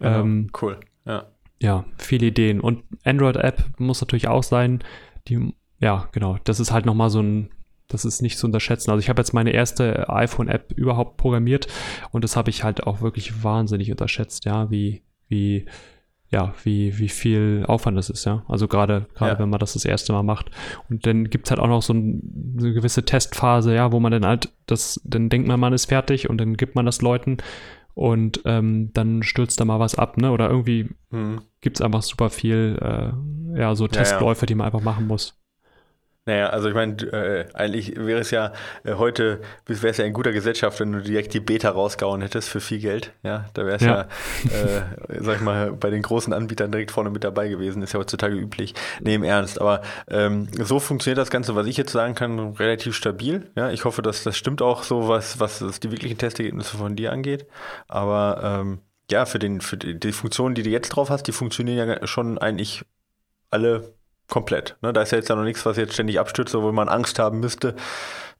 Ähm, 0.02 0.50
cool. 0.62 0.78
Ja. 1.06 1.26
Ja, 1.62 1.86
viele 1.98 2.28
Ideen. 2.28 2.60
Und 2.62 2.84
Android-App 3.04 3.80
muss 3.80 4.02
natürlich 4.02 4.28
auch 4.28 4.44
sein. 4.44 4.84
Die, 5.28 5.54
ja, 5.80 6.08
genau. 6.12 6.38
Das 6.44 6.60
ist 6.60 6.72
halt 6.72 6.86
nochmal 6.86 7.10
so 7.10 7.22
ein, 7.22 7.50
das 7.88 8.06
ist 8.06 8.22
nicht 8.22 8.38
zu 8.38 8.46
unterschätzen. 8.48 8.92
Also 8.92 9.00
ich 9.00 9.10
habe 9.10 9.20
jetzt 9.22 9.34
meine 9.34 9.52
erste 9.52 10.10
iPhone-App 10.10 10.74
überhaupt 10.76 11.18
programmiert 11.18 11.68
und 12.12 12.24
das 12.24 12.36
habe 12.36 12.50
ich 12.50 12.64
halt 12.64 12.86
auch 12.86 13.02
wirklich 13.02 13.44
wahnsinnig 13.44 13.92
unterschätzt, 13.92 14.46
ja, 14.46 14.70
wie, 14.70 15.02
wie, 15.28 15.66
ja, 16.30 16.54
wie, 16.64 16.98
wie 17.00 17.10
viel 17.10 17.66
Aufwand 17.68 17.98
das 17.98 18.10
ist, 18.12 18.26
ja. 18.26 18.44
Also 18.48 18.68
gerade, 18.68 19.08
gerade 19.16 19.34
Ja. 19.34 19.40
wenn 19.40 19.50
man 19.50 19.60
das 19.60 19.74
das 19.74 19.86
erste 19.86 20.14
Mal 20.14 20.22
macht. 20.24 20.52
Und 20.90 21.08
dann 21.08 21.30
gibt's 21.32 21.50
halt 21.50 21.60
auch 21.60 21.68
noch 21.68 21.82
so, 21.82 21.94
ein, 21.94 22.56
so 22.58 22.68
eine 22.68 22.76
gewisse 22.76 23.04
Testphase, 23.04 23.74
ja, 23.74 23.92
wo 23.92 24.00
man 24.00 24.12
dann 24.12 24.26
halt 24.26 24.54
das, 24.68 25.02
dann 25.04 25.30
denkt 25.30 25.48
man, 25.48 25.60
man 25.60 25.74
ist 25.74 25.88
fertig 25.88 26.30
und 26.30 26.38
dann 26.38 26.56
gibt 26.56 26.76
man 26.76 26.86
das 26.86 27.02
Leuten 27.02 27.38
und 28.00 28.44
ähm, 28.46 28.94
dann 28.94 29.24
stürzt 29.24 29.60
da 29.60 29.66
mal 29.66 29.82
was 29.82 29.96
ab, 29.96 30.16
ne? 30.16 30.32
Oder 30.32 30.50
irgendwie 30.50 30.88
Hm. 31.12 31.42
gibt's 31.60 31.82
einfach 31.82 32.02
super 32.02 32.30
viel, 32.30 32.80
äh, 32.82 33.60
ja, 33.60 33.76
so 33.76 33.88
ja. 33.88 33.92
Testläufe, 33.92 34.46
die 34.46 34.56
man 34.56 34.68
einfach 34.68 34.82
machen 34.82 35.06
muss. 35.06 35.38
Naja, 36.26 36.50
also 36.50 36.68
ich 36.70 36.76
meine, 36.76 36.94
äh, 37.12 37.46
eigentlich 37.54 37.96
wäre 37.96 38.20
es 38.20 38.30
ja 38.30 38.54
äh, 38.84 38.94
heute, 38.96 39.40
wäre 39.66 39.88
es 39.88 39.98
ja 39.98 40.06
in 40.06 40.14
guter 40.14 40.32
Gesellschaft, 40.32 40.80
wenn 40.80 40.92
du 40.92 41.02
direkt 41.02 41.34
die 41.34 41.40
Beta 41.40 41.70
rausgehauen 41.70 42.22
hättest 42.22 42.50
für 42.50 42.60
viel 42.60 42.80
Geld. 42.80 43.14
Ja, 43.24 43.46
da 43.54 43.66
wäre 43.66 43.78
es 43.78 43.82
ja, 43.82 44.08
Ja. 44.52 44.56
äh, 44.56 45.22
sag 45.22 45.38
ich 45.38 45.42
mal, 45.42 45.72
bei 45.72 45.90
den 45.90 46.04
großen 46.04 46.32
Anbietern 46.32 46.72
direkt 46.72 46.92
vorne 46.92 47.10
mit 47.10 47.24
dabei 47.24 47.48
gewesen. 47.48 47.82
Ist 47.82 47.94
ja 47.94 48.00
heutzutage 48.00 48.36
üblich. 48.36 48.76
Nee, 49.02 49.16
im 49.16 49.24
Ernst. 49.24 49.60
Aber 49.60 49.82
ähm, 50.08 50.50
so 50.62 50.80
funktioniert 50.80 51.18
das 51.18 51.32
Ganze, 51.32 51.56
was 51.56 51.66
ich 51.66 51.78
jetzt 51.78 51.94
sagen 51.94 52.14
kann, 52.14 52.38
relativ 52.54 52.96
stabil. 52.96 53.50
Ja, 53.56 53.72
ich 53.72 53.86
hoffe, 53.86 54.02
dass 54.04 54.24
das 54.24 54.38
stimmt 54.38 54.62
auch 54.62 54.84
so, 54.84 55.08
was, 55.08 55.40
was 55.40 55.80
die 55.80 55.92
wirklichen 55.92 56.18
Testergebnisse 56.20 56.78
von 56.78 56.96
dir 56.96 57.12
angeht. 57.12 57.48
Aber 57.88 58.42
ähm, 58.44 58.80
ja, 59.10 59.26
für, 59.26 59.40
den, 59.40 59.62
für 59.62 59.78
die, 59.78 60.00
die 60.00 60.12
Funktionen, 60.12 60.54
die 60.54 60.62
du 60.64 60.70
jetzt 60.70 60.90
drauf 60.90 61.10
hast, 61.10 61.24
die 61.24 61.32
funktionieren 61.32 61.90
ja 61.90 62.06
schon 62.06 62.38
eigentlich 62.38 62.84
alle 63.50 63.94
komplett. 64.30 64.78
Ne? 64.82 64.94
Da 64.94 65.02
ist 65.02 65.12
ja 65.12 65.18
jetzt 65.18 65.30
ja 65.30 65.36
noch 65.36 65.44
nichts, 65.44 65.66
was 65.66 65.78
jetzt 65.78 65.94
ständig 65.94 66.20
abstürzt, 66.20 66.54
wo 66.54 66.72
man 66.72 66.90
Angst 66.90 67.20
haben 67.20 67.40
müsste, 67.40 67.76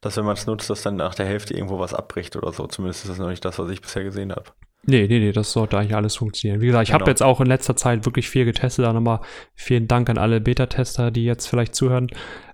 dass 0.02 0.16
wenn 0.18 0.26
man 0.26 0.36
es 0.36 0.48
nutzt, 0.48 0.70
dass 0.70 0.82
dann 0.84 0.96
nach 0.96 1.16
der 1.16 1.26
Hälfte 1.26 1.54
irgendwo 1.54 1.80
was 1.80 1.94
abbricht 1.94 2.36
oder 2.36 2.52
so. 2.54 2.68
Zumindest 2.68 3.04
ist 3.06 3.12
das 3.12 3.18
noch 3.20 3.30
nicht 3.30 3.44
das, 3.44 3.60
was 3.60 3.70
ich 3.70 3.82
bisher 3.82 4.04
gesehen 4.04 4.32
habe. 4.32 4.46
Nee, 4.84 5.08
nee, 5.10 5.20
nee, 5.20 5.32
das 5.34 5.52
sollte 5.52 5.78
eigentlich 5.78 5.96
alles 5.96 6.16
funktionieren. 6.16 6.62
Wie 6.62 6.68
gesagt, 6.68 6.88
ich 6.88 6.94
habe 6.94 7.04
Genau. 7.04 7.12
jetzt 7.12 7.22
auch 7.22 7.42
in 7.42 7.48
letzter 7.48 7.76
Zeit 7.76 8.06
wirklich 8.06 8.30
viel 8.30 8.46
getestet. 8.46 8.86
Da 8.86 8.94
nochmal 8.94 9.20
vielen 9.54 9.90
Dank 9.90 10.10
an 10.10 10.18
alle 10.18 10.40
Beta-Tester, 10.40 11.12
die 11.12 11.26
jetzt 11.26 11.48
vielleicht 11.48 11.76
zuhören. 11.76 12.08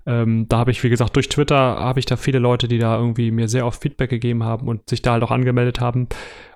Ähm, 0.08 0.46
da 0.48 0.58
habe 0.60 0.72
ich, 0.72 0.84
wie 0.84 0.90
gesagt, 0.90 1.16
durch 1.16 1.30
Twitter 1.30 1.58
habe 1.58 2.00
ich 2.00 2.06
da 2.06 2.16
viele 2.16 2.38
Leute, 2.40 2.68
die 2.68 2.78
da 2.78 2.96
irgendwie 2.98 3.32
mir 3.32 3.48
sehr 3.48 3.66
oft 3.66 3.82
Feedback 3.82 4.10
gegeben 4.12 4.44
haben 4.44 4.68
und 4.68 4.88
sich 4.90 5.02
da 5.02 5.14
halt 5.14 5.24
auch 5.24 5.32
angemeldet 5.32 5.80
haben 5.80 6.08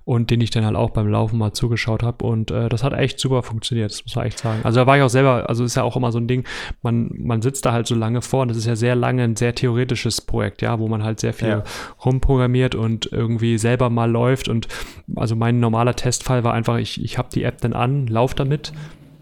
und 0.06 0.30
denen 0.32 0.42
ich 0.42 0.50
dann 0.52 0.66
halt 0.66 0.76
auch 0.76 0.92
beim 0.92 1.08
Laufen 1.08 1.38
mal 1.40 1.54
zugeschaut 1.54 2.04
habe. 2.04 2.26
Und 2.26 2.52
äh, 2.52 2.70
das 2.70 2.84
hat 2.84 2.94
echt 2.94 3.20
super 3.20 3.42
funktioniert, 3.44 3.92
das 3.92 4.04
muss 4.06 4.16
man 4.16 4.26
echt 4.28 4.40
sagen. 4.40 4.60
Also 4.64 4.80
da 4.80 4.88
war 4.88 4.98
ich 4.98 5.04
auch 5.04 5.10
selber, 5.10 5.50
also 5.50 5.64
ist 5.64 5.76
ja 5.76 5.84
auch 5.84 5.96
immer 5.96 6.12
so 6.12 6.20
ein 6.20 6.28
Ding, 6.28 6.46
man, 6.84 7.10
man 7.18 7.42
sitzt 7.42 7.66
da 7.66 7.72
halt 7.72 7.88
so 7.88 7.96
lange 7.96 8.22
vor 8.22 8.44
und 8.44 8.50
das 8.50 8.58
ist 8.58 8.66
ja 8.68 8.76
sehr 8.76 8.96
lange 8.96 9.24
ein 9.24 9.36
sehr 9.36 9.54
theoretisches 9.56 10.22
Projekt, 10.22 10.62
ja, 10.62 10.78
wo 10.80 10.88
man 10.88 11.04
halt 11.04 11.20
sehr 11.20 11.34
viel 11.34 11.48
Ja. 11.50 11.64
rumprogrammiert 12.06 12.76
und 12.76 13.12
irgendwie 13.12 13.58
selber 13.58 13.90
mal 13.90 14.10
läuft. 14.10 14.48
Und 14.48 14.68
also 15.16 15.36
mein 15.36 15.60
normaler 15.60 15.96
Testfall 15.96 16.44
war 16.44 16.54
einfach, 16.54 16.78
ich, 16.78 17.04
ich 17.04 17.18
habe 17.18 17.30
die 17.34 17.44
App 17.44 17.62
dann 17.62 17.74
an, 17.74 18.06
lauf 18.08 18.36
damit 18.36 18.74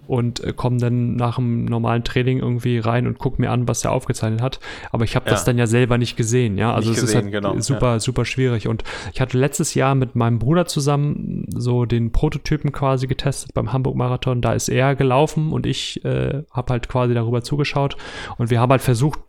und 0.08 0.44
äh, 0.44 0.54
komme 0.54 0.78
dann 0.78 1.16
nach 1.16 1.36
dem 1.36 1.66
normalen 1.66 2.04
Training 2.04 2.40
irgendwie 2.40 2.80
rein 2.80 3.08
und 3.08 3.20
gucke 3.20 3.42
mir 3.42 3.52
an, 3.52 3.68
was 3.68 3.84
er 3.84 3.92
aufgezeichnet 3.92 4.42
hat. 4.42 4.60
Aber 4.92 5.04
ich 5.04 5.16
habe 5.16 5.26
Ja. 5.26 5.32
das 5.32 5.44
dann 5.44 5.58
ja 5.58 5.68
selber 5.68 5.98
nicht 5.98 6.16
gesehen, 6.18 6.58
ja. 6.58 6.74
Also 6.74 6.90
Nicht 6.90 6.98
es 6.98 7.04
ist 7.04 7.10
gesehen, 7.12 7.24
halt 7.26 7.32
genau, 7.34 7.60
super, 7.60 8.00
super 8.00 8.26
schwierig. 8.26 8.68
Und 8.68 8.84
ich 9.14 9.22
hatte 9.22 9.38
letztes 9.38 9.74
Jahr 9.74 9.96
mit 9.96 10.16
meinem 10.16 10.40
Bruder 10.40 10.66
zusammen 10.66 11.46
so 11.56 11.86
den 11.86 12.12
Prototypen 12.12 12.72
quasi 12.72 13.08
getestet 13.08 13.54
beim 13.54 13.74
Hamburg-Marathon. 13.74 14.42
Da 14.42 14.54
ist 14.54 14.70
er 14.70 14.96
gelaufen 14.96 15.52
und 15.52 15.66
ich 15.66 16.04
äh, 16.06 16.44
habe 16.52 16.74
halt 16.74 16.90
quasi 16.90 17.14
darüber 17.14 17.44
zugeschaut. 17.44 17.98
Und 18.38 18.50
wir 18.50 18.60
haben 18.60 18.72
halt 18.72 18.82
versucht, 18.82 19.20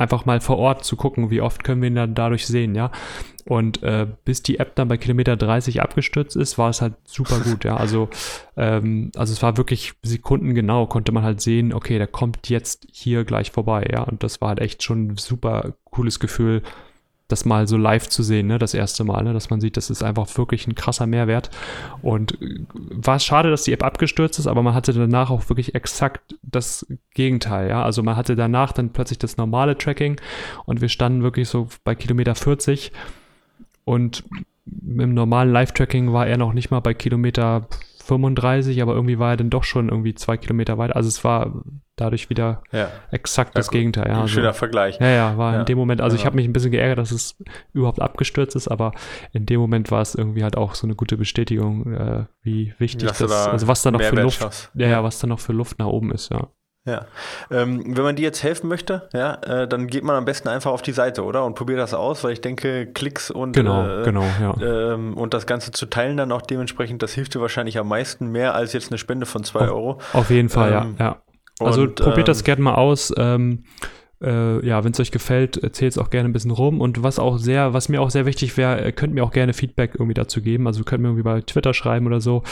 einfach 0.00 0.24
mal 0.24 0.40
vor 0.40 0.56
Ort 0.56 0.84
zu 0.84 0.96
gucken, 0.96 1.30
wie 1.30 1.42
oft 1.42 1.62
können 1.62 1.82
wir 1.82 1.88
ihn 1.88 1.94
dann 1.94 2.14
dadurch 2.14 2.46
sehen, 2.46 2.74
ja. 2.74 2.90
Und 3.44 3.82
äh, 3.82 4.06
bis 4.24 4.42
die 4.42 4.58
App 4.58 4.74
dann 4.74 4.88
bei 4.88 4.96
Kilometer 4.96 5.36
30 5.36 5.82
abgestürzt 5.82 6.36
ist, 6.36 6.56
war 6.56 6.70
es 6.70 6.80
halt 6.80 6.94
super 7.04 7.38
gut, 7.44 7.64
ja. 7.64 7.76
Also, 7.76 8.08
ähm, 8.56 9.12
also 9.14 9.32
es 9.32 9.42
war 9.42 9.58
wirklich 9.58 9.92
sekundengenau, 10.02 10.86
konnte 10.86 11.12
man 11.12 11.22
halt 11.22 11.42
sehen, 11.42 11.74
okay, 11.74 11.98
der 11.98 12.06
kommt 12.06 12.48
jetzt 12.48 12.86
hier 12.90 13.24
gleich 13.24 13.50
vorbei, 13.50 13.88
ja. 13.92 14.02
Und 14.02 14.22
das 14.22 14.40
war 14.40 14.48
halt 14.48 14.60
echt 14.60 14.82
schon 14.82 15.08
ein 15.08 15.16
super 15.18 15.74
cooles 15.84 16.18
Gefühl, 16.18 16.62
das 17.30 17.44
mal 17.44 17.66
so 17.66 17.76
live 17.76 18.08
zu 18.08 18.22
sehen, 18.22 18.46
ne, 18.46 18.58
das 18.58 18.74
erste 18.74 19.04
Mal, 19.04 19.22
ne, 19.24 19.32
dass 19.32 19.50
man 19.50 19.60
sieht, 19.60 19.76
das 19.76 19.90
ist 19.90 20.02
einfach 20.02 20.36
wirklich 20.36 20.66
ein 20.66 20.74
krasser 20.74 21.06
Mehrwert. 21.06 21.50
Und 22.02 22.40
äh, 22.40 22.60
war 22.74 23.18
schade, 23.18 23.50
dass 23.50 23.64
die 23.64 23.72
App 23.72 23.84
abgestürzt 23.84 24.38
ist, 24.38 24.46
aber 24.46 24.62
man 24.62 24.74
hatte 24.74 24.92
danach 24.92 25.30
auch 25.30 25.48
wirklich 25.48 25.74
exakt 25.74 26.36
das 26.42 26.86
Gegenteil, 27.14 27.68
ja. 27.68 27.82
Also 27.82 28.02
man 28.02 28.16
hatte 28.16 28.36
danach 28.36 28.72
dann 28.72 28.90
plötzlich 28.90 29.18
das 29.18 29.36
normale 29.36 29.76
Tracking 29.76 30.20
und 30.66 30.80
wir 30.80 30.88
standen 30.88 31.22
wirklich 31.22 31.48
so 31.48 31.68
bei 31.84 31.94
Kilometer 31.94 32.34
40 32.34 32.92
und 33.84 34.24
im 34.66 35.14
normalen 35.14 35.52
Live-Tracking 35.52 36.12
war 36.12 36.26
er 36.26 36.36
noch 36.36 36.52
nicht 36.52 36.70
mal 36.70 36.80
bei 36.80 36.94
Kilometer 36.94 37.66
35, 38.10 38.82
aber 38.82 38.94
irgendwie 38.94 39.18
war 39.18 39.30
er 39.30 39.36
dann 39.36 39.50
doch 39.50 39.64
schon 39.64 39.88
irgendwie 39.88 40.14
zwei 40.14 40.36
Kilometer 40.36 40.78
weiter. 40.78 40.96
Also 40.96 41.08
es 41.08 41.22
war 41.24 41.62
dadurch 41.96 42.30
wieder 42.30 42.62
Ja, 42.72 42.88
exakt 43.10 43.50
Ja, 43.54 43.60
das 43.60 43.68
gut. 43.68 43.74
Gegenteil. 43.74 44.06
Ja, 44.08 44.14
ein 44.14 44.20
also- 44.22 44.34
schöner 44.34 44.52
Vergleich. 44.54 44.98
ja, 45.00 45.08
ja, 45.08 45.36
war 45.38 45.52
Ja, 45.54 45.60
in 45.60 45.66
dem 45.66 45.78
Moment, 45.78 46.00
also 46.00 46.16
ich 46.16 46.24
habe 46.26 46.36
mich 46.36 46.46
ein 46.46 46.52
bisschen 46.52 46.70
geärgert, 46.70 46.98
dass 46.98 47.12
es 47.12 47.36
überhaupt 47.72 48.00
abgestürzt 48.00 48.56
ist, 48.56 48.68
aber 48.68 48.92
in 49.32 49.46
dem 49.46 49.60
Moment 49.60 49.90
war 49.90 50.00
es 50.00 50.14
irgendwie 50.14 50.42
halt 50.42 50.56
auch 50.56 50.74
so 50.74 50.86
eine 50.86 50.94
gute 50.96 51.16
Bestätigung, 51.16 51.92
äh, 51.92 52.24
wie 52.42 52.74
wichtig 52.78 53.08
das, 53.08 53.18
da 53.18 53.46
also 53.52 53.68
was 53.68 53.82
da 53.82 53.90
noch 53.90 54.02
für 54.02 54.16
Luft, 54.20 54.70
ja, 54.74 55.04
was 55.04 55.18
da 55.20 55.26
noch 55.26 55.40
für 55.40 55.52
Luft 55.52 55.78
nach 55.78 55.86
oben 55.86 56.10
ist, 56.12 56.30
ja. 56.30 56.48
Ja. 56.90 57.06
Ähm, 57.50 57.96
wenn 57.96 58.02
man 58.04 58.16
dir 58.16 58.22
jetzt 58.22 58.42
helfen 58.42 58.68
möchte, 58.68 59.08
ja, 59.12 59.34
äh, 59.34 59.68
dann 59.68 59.86
geht 59.86 60.04
man 60.04 60.16
am 60.16 60.24
besten 60.24 60.48
einfach 60.48 60.70
auf 60.72 60.82
die 60.82 60.92
Seite, 60.92 61.24
oder? 61.24 61.44
Und 61.44 61.54
probiert 61.54 61.78
das 61.78 61.94
aus, 61.94 62.24
weil 62.24 62.32
ich 62.32 62.40
denke, 62.40 62.86
Klicks 62.86 63.30
und, 63.30 63.52
Genau, 63.52 64.00
äh, 64.00 64.02
genau, 64.04 64.24
ja. 64.40 64.54
ähm, 64.94 65.16
und 65.16 65.34
das 65.34 65.46
Ganze 65.46 65.70
zu 65.72 65.86
teilen 65.86 66.16
dann 66.16 66.32
auch 66.32 66.42
dementsprechend, 66.42 67.02
das 67.02 67.12
hilft 67.12 67.34
dir 67.34 67.40
wahrscheinlich 67.40 67.78
am 67.78 67.88
meisten, 67.88 68.28
mehr 68.28 68.54
als 68.54 68.72
jetzt 68.72 68.90
eine 68.90 68.98
Spende 68.98 69.26
von 69.26 69.44
2 69.44 69.60
Oh. 69.60 69.74
Euro. 69.74 69.98
Auf 70.12 70.30
jeden 70.30 70.48
Fall, 70.48 70.72
ähm, 70.72 70.96
ja, 70.98 71.04
ja. 71.04 71.22
Also 71.66 71.82
und, 71.82 71.96
probiert 71.96 72.28
das 72.28 72.38
ähm, 72.40 72.44
gerne 72.44 72.62
mal 72.62 72.74
aus. 72.74 73.12
Äh, 74.22 74.66
ja, 74.66 74.84
wenn 74.84 74.92
es 74.92 75.00
euch 75.00 75.12
gefällt, 75.12 75.56
erzählt 75.56 75.92
es 75.92 75.98
auch 75.98 76.10
gerne 76.10 76.28
ein 76.28 76.32
bisschen 76.34 76.50
rum. 76.50 76.80
Und 76.80 77.02
was 77.02 77.18
auch 77.18 77.38
sehr, 77.38 77.72
was 77.72 77.88
mir 77.88 78.02
auch 78.02 78.10
sehr 78.10 78.26
wichtig 78.26 78.56
wäre, 78.58 78.84
ihr 78.84 78.92
könnt 78.92 79.14
mir 79.14 79.24
auch 79.24 79.30
gerne 79.30 79.54
Feedback 79.54 79.92
irgendwie 79.94 80.14
dazu 80.14 80.42
geben. 80.42 80.66
Also 80.66 80.84
könnt 80.84 81.02
mir 81.02 81.08
irgendwie 81.08 81.22
bei 81.22 81.40
Twitter 81.40 81.72
schreiben 81.72 82.06
oder 82.06 82.20
so. 82.20 82.42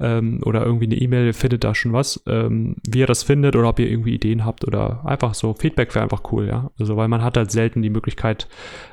Ähm, 0.00 0.40
oder 0.44 0.64
irgendwie 0.64 0.84
eine 0.84 0.96
E-Mail, 0.96 1.32
findet 1.32 1.64
da 1.64 1.74
schon 1.74 1.92
was. 1.94 2.22
Ähm, 2.26 2.76
wie 2.86 2.98
ihr 2.98 3.06
das 3.06 3.22
findet 3.22 3.56
oder 3.56 3.68
ob 3.70 3.78
ihr 3.78 3.88
irgendwie 3.90 4.14
Ideen 4.14 4.44
habt 4.44 4.66
oder 4.66 5.06
einfach 5.06 5.32
so. 5.34 5.54
Feedback 5.54 5.94
wäre 5.94 6.02
einfach 6.02 6.30
cool, 6.32 6.46
ja. 6.46 6.70
Also 6.78 6.96
weil 6.96 7.08
man 7.08 7.22
hat 7.22 7.36
halt 7.38 7.50
selten 7.50 7.80
die 7.80 7.90
Möglichkeit, 7.90 8.48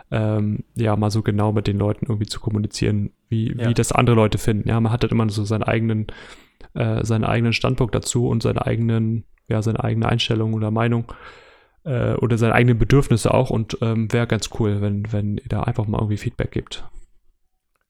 ähm, 0.09 0.63
ja, 0.75 0.95
mal 0.95 1.11
so 1.11 1.21
genau 1.23 1.51
mit 1.51 1.67
den 1.67 1.77
Leuten 1.77 2.05
irgendwie 2.07 2.27
zu 2.27 2.39
kommunizieren, 2.39 3.11
wie, 3.27 3.53
Ja. 3.57 3.67
wie 3.69 3.73
das 3.73 3.91
andere 3.91 4.15
Leute 4.15 4.38
finden. 4.38 4.69
Ja, 4.69 4.79
man 4.79 4.91
hat 4.91 5.01
halt 5.03 5.11
immer 5.11 5.29
so 5.29 5.43
seinen 5.43 5.63
eigenen, 5.63 6.07
äh, 6.75 7.03
seinen 7.03 7.25
eigenen 7.25 7.51
Standpunkt 7.53 7.93
dazu 7.93 8.27
und 8.27 8.41
seine 8.41 8.65
eigenen, 8.65 9.25
ja, 9.49 9.61
seine 9.61 9.84
eigene 9.84 10.07
Einstellung 10.07 10.53
oder 10.53 10.71
Meinung 10.71 11.11
äh, 11.84 12.13
oder 12.13 12.38
seine 12.38 12.53
eigenen 12.53 12.77
Bedürfnisse 12.77 13.34
auch 13.34 13.49
und 13.49 13.77
ähm, 13.82 14.11
wäre 14.11 14.27
ganz 14.27 14.49
cool, 14.59 14.82
wenn, 14.82 15.11
wenn 15.11 15.38
ihr 15.38 15.49
da 15.49 15.63
einfach 15.63 15.88
mal 15.88 15.99
irgendwie 15.99 16.17
Feedback 16.17 16.51
gibt. 16.51 16.84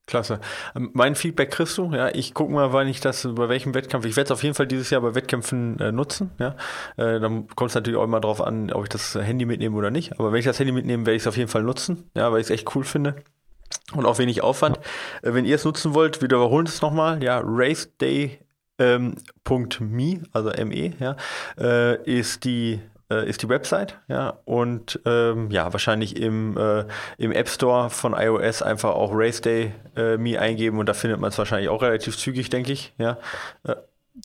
Klasse. 0.08 0.40
Ähm, 0.76 0.90
Mein 0.94 1.16
Feedback 1.16 1.52
kriegst 1.52 1.78
du, 1.78 1.94
ja. 1.94 2.10
Ich 2.14 2.34
gucke 2.34 2.52
mal, 2.52 2.74
wann 2.74 2.88
ich 2.88 3.00
das, 3.00 3.28
bei 3.34 3.50
welchem 3.50 3.74
Wettkampf. 3.74 4.06
Ich 4.06 4.16
werde 4.18 4.26
es 4.26 4.32
auf 4.32 4.44
jeden 4.44 4.56
Fall 4.56 4.68
dieses 4.68 4.90
Jahr 4.90 5.02
bei 5.02 5.16
Wettkämpfen 5.16 5.80
äh, 5.80 5.92
nutzen, 5.92 6.32
ja. 6.38 6.56
Äh, 6.98 7.20
dann 7.20 7.48
kommt 7.48 7.70
es 7.70 7.76
natürlich 7.76 7.98
auch 7.98 8.04
immer 8.04 8.20
drauf 8.20 8.42
an, 8.42 8.72
ob 8.74 8.84
ich 8.84 8.90
das 8.90 9.16
Handy 9.16 9.46
mitnehme 9.46 9.76
oder 9.78 9.92
nicht. 9.92 10.20
Aber 10.20 10.32
wenn 10.32 10.40
ich 10.40 10.46
das 10.46 10.60
Handy 10.60 10.74
mitnehme, 10.74 11.06
werde 11.06 11.16
ich 11.16 11.24
es 11.24 11.28
auf 11.28 11.38
jeden 11.38 11.50
Fall 11.50 11.64
nutzen, 11.64 12.10
ja, 12.16 12.32
weil 12.32 12.42
ich 12.42 12.48
es 12.48 12.52
echt 12.52 12.76
cool 12.76 12.84
finde. 12.84 13.16
Und 13.94 14.06
auch 14.06 14.20
wenig 14.20 14.44
Aufwand. 14.44 14.80
Äh, 15.22 15.34
wenn 15.34 15.46
ihr 15.46 15.56
es 15.56 15.66
nutzen 15.66 15.94
wollt, 15.94 16.18
wir 16.18 16.24
wiederholen 16.24 16.68
es 16.68 16.82
nochmal, 16.82 17.24
ja, 17.24 17.42
raceday.me, 17.44 18.40
ähm, 18.80 19.16
.me, 19.80 20.24
also 20.34 20.50
ME, 20.66 20.94
ja, 21.00 21.16
äh, 21.58 22.04
ist 22.04 22.44
die 22.44 22.82
äh, 23.12 23.30
ist 23.30 23.42
die 23.42 23.50
Website, 23.50 24.00
ja, 24.08 24.40
und 24.46 25.00
ähm, 25.06 25.52
ja, 25.52 25.72
wahrscheinlich 25.74 26.16
im, 26.16 26.58
äh, 26.58 26.86
im 27.18 27.32
App 27.32 27.50
Store 27.50 27.90
von 27.90 28.14
iOS 28.14 28.62
einfach 28.62 28.92
auch 28.92 29.12
Race 29.14 29.42
Day 29.42 29.74
äh, 29.96 30.18
Me 30.18 30.40
eingeben 30.40 30.80
und 30.80 30.88
da 30.88 30.94
findet 30.94 31.20
man 31.20 31.30
es 31.30 31.38
wahrscheinlich 31.38 31.70
auch 31.70 31.82
relativ 31.82 32.18
zügig, 32.18 32.50
denke 32.50 32.72
ich, 32.72 32.94
ja. 32.98 33.18
Äh, 33.64 33.76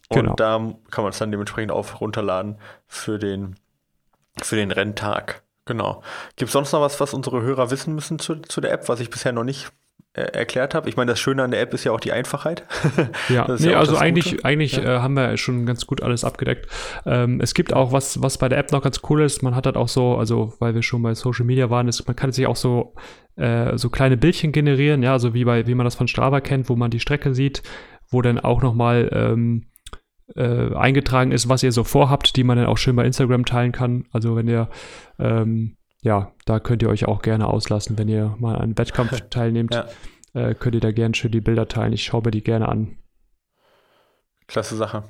und 0.09 0.23
genau. 0.23 0.35
da 0.35 0.57
kann 0.91 1.05
man 1.05 1.11
es 1.11 1.19
dann 1.19 1.31
dementsprechend 1.31 1.73
auch 1.73 2.01
runterladen 2.01 2.59
für 2.87 3.19
den, 3.19 3.57
für 4.41 4.57
den 4.57 4.71
Renntag. 4.71 5.43
Genau. 5.65 6.03
Gibt 6.37 6.49
es 6.49 6.53
sonst 6.53 6.73
noch 6.73 6.81
was, 6.81 7.01
was 7.01 7.13
unsere 7.13 7.43
Hörer 7.43 7.71
wissen 7.71 7.95
müssen 7.95 8.19
zu, 8.19 8.37
zu 8.37 8.61
der 8.61 8.73
App, 8.73 8.89
was 8.89 9.01
ich 9.01 9.11
bisher 9.11 9.33
noch 9.33 9.45
nicht 9.45 9.73
erklärt 10.23 10.75
habe. 10.75 10.89
Ich 10.89 10.97
meine, 10.97 11.13
das 11.13 11.21
Schöne 11.21 11.43
an 11.43 11.51
der 11.51 11.61
App 11.61 11.75
ist 11.75 11.85
ja 11.85 11.93
auch 11.93 12.01
die 12.01 12.13
Einfachheit. 12.13 12.65
ja, 13.29 13.47
nee, 13.59 13.71
ja 13.71 13.79
also 13.79 13.97
eigentlich, 13.97 14.45
eigentlich 14.45 14.77
ja. 14.77 14.97
äh, 14.97 14.99
haben 15.01 15.15
wir 15.15 15.37
schon 15.37 15.67
ganz 15.67 15.87
gut 15.87 16.03
alles 16.03 16.25
abgedeckt. 16.25 16.67
Ähm, 17.05 17.41
es 17.41 17.55
gibt 17.55 17.73
auch 17.73 17.93
was, 17.93 18.23
was 18.23 18.39
bei 18.39 18.49
der 18.49 18.59
App 18.59 18.73
noch 18.73 18.83
ganz 18.83 19.01
cool 19.09 19.23
ist. 19.23 19.43
Man 19.43 19.55
hat 19.55 19.67
halt 19.67 19.77
auch 19.77 19.89
so, 19.89 20.17
also 20.17 20.55
weil 20.59 20.75
wir 20.75 20.83
schon 20.83 21.03
bei 21.03 21.15
Social 21.15 21.45
Media 21.45 21.71
waren, 21.71 21.89
ist, 21.89 22.07
man 22.07 22.17
kann 22.17 22.33
sich 22.33 22.47
auch 22.47 22.57
so 22.57 22.95
äh, 23.37 23.77
so 23.77 23.91
kleine 23.91 24.17
Bildchen 24.17 24.53
generieren, 24.53 25.03
ja, 25.03 25.19
so 25.19 25.35
wie 25.35 25.45
bei, 25.45 25.67
wie 25.67 25.75
man 25.75 25.85
das 25.85 25.95
von 25.95 26.09
Strava 26.09 26.41
kennt, 26.41 26.69
wo 26.69 26.77
man 26.77 26.91
die 26.91 27.01
Strecke 27.01 27.35
sieht, 27.35 27.63
wo 28.11 28.23
dann 28.23 28.41
auch 28.41 28.63
noch 28.63 28.75
mal 28.75 29.11
ähm, 29.13 29.67
äh, 30.35 30.75
eingetragen 30.75 31.33
ist, 31.33 31.49
was 31.49 31.63
ihr 31.63 31.73
so 31.73 31.85
vorhabt, 31.85 32.37
die 32.37 32.45
man 32.45 32.57
dann 32.57 32.67
auch 32.67 32.79
schön 32.79 32.97
bei 32.97 33.05
Instagram 33.05 33.45
teilen 33.45 33.73
kann. 33.73 34.07
Also 34.11 34.37
wenn 34.37 34.49
ihr 34.49 34.69
ähm, 35.19 35.77
ja, 36.07 36.33
da 36.45 36.61
könnt 36.61 36.83
ihr 36.83 36.89
euch 36.89 37.09
auch 37.09 37.21
gerne 37.21 37.49
auslassen, 37.49 37.99
wenn 37.99 38.09
ihr 38.09 38.37
mal 38.39 38.55
an 38.55 38.63
einem 38.63 38.79
Wettkampf 38.79 39.21
teilnehmt. 39.31 39.75
Ja. 39.75 39.89
Äh, 40.35 40.55
könnt 40.55 40.77
ihr 40.77 40.81
da 40.81 40.93
gerne 40.93 41.17
schön 41.17 41.33
die 41.33 41.41
Bilder 41.41 41.67
teilen. 41.67 41.93
Ich 41.93 42.05
schaue 42.05 42.23
mir 42.25 42.31
die 42.31 42.45
gerne 42.45 42.69
an. 42.69 42.97
Klasse 44.47 44.77
Sache. 44.77 45.03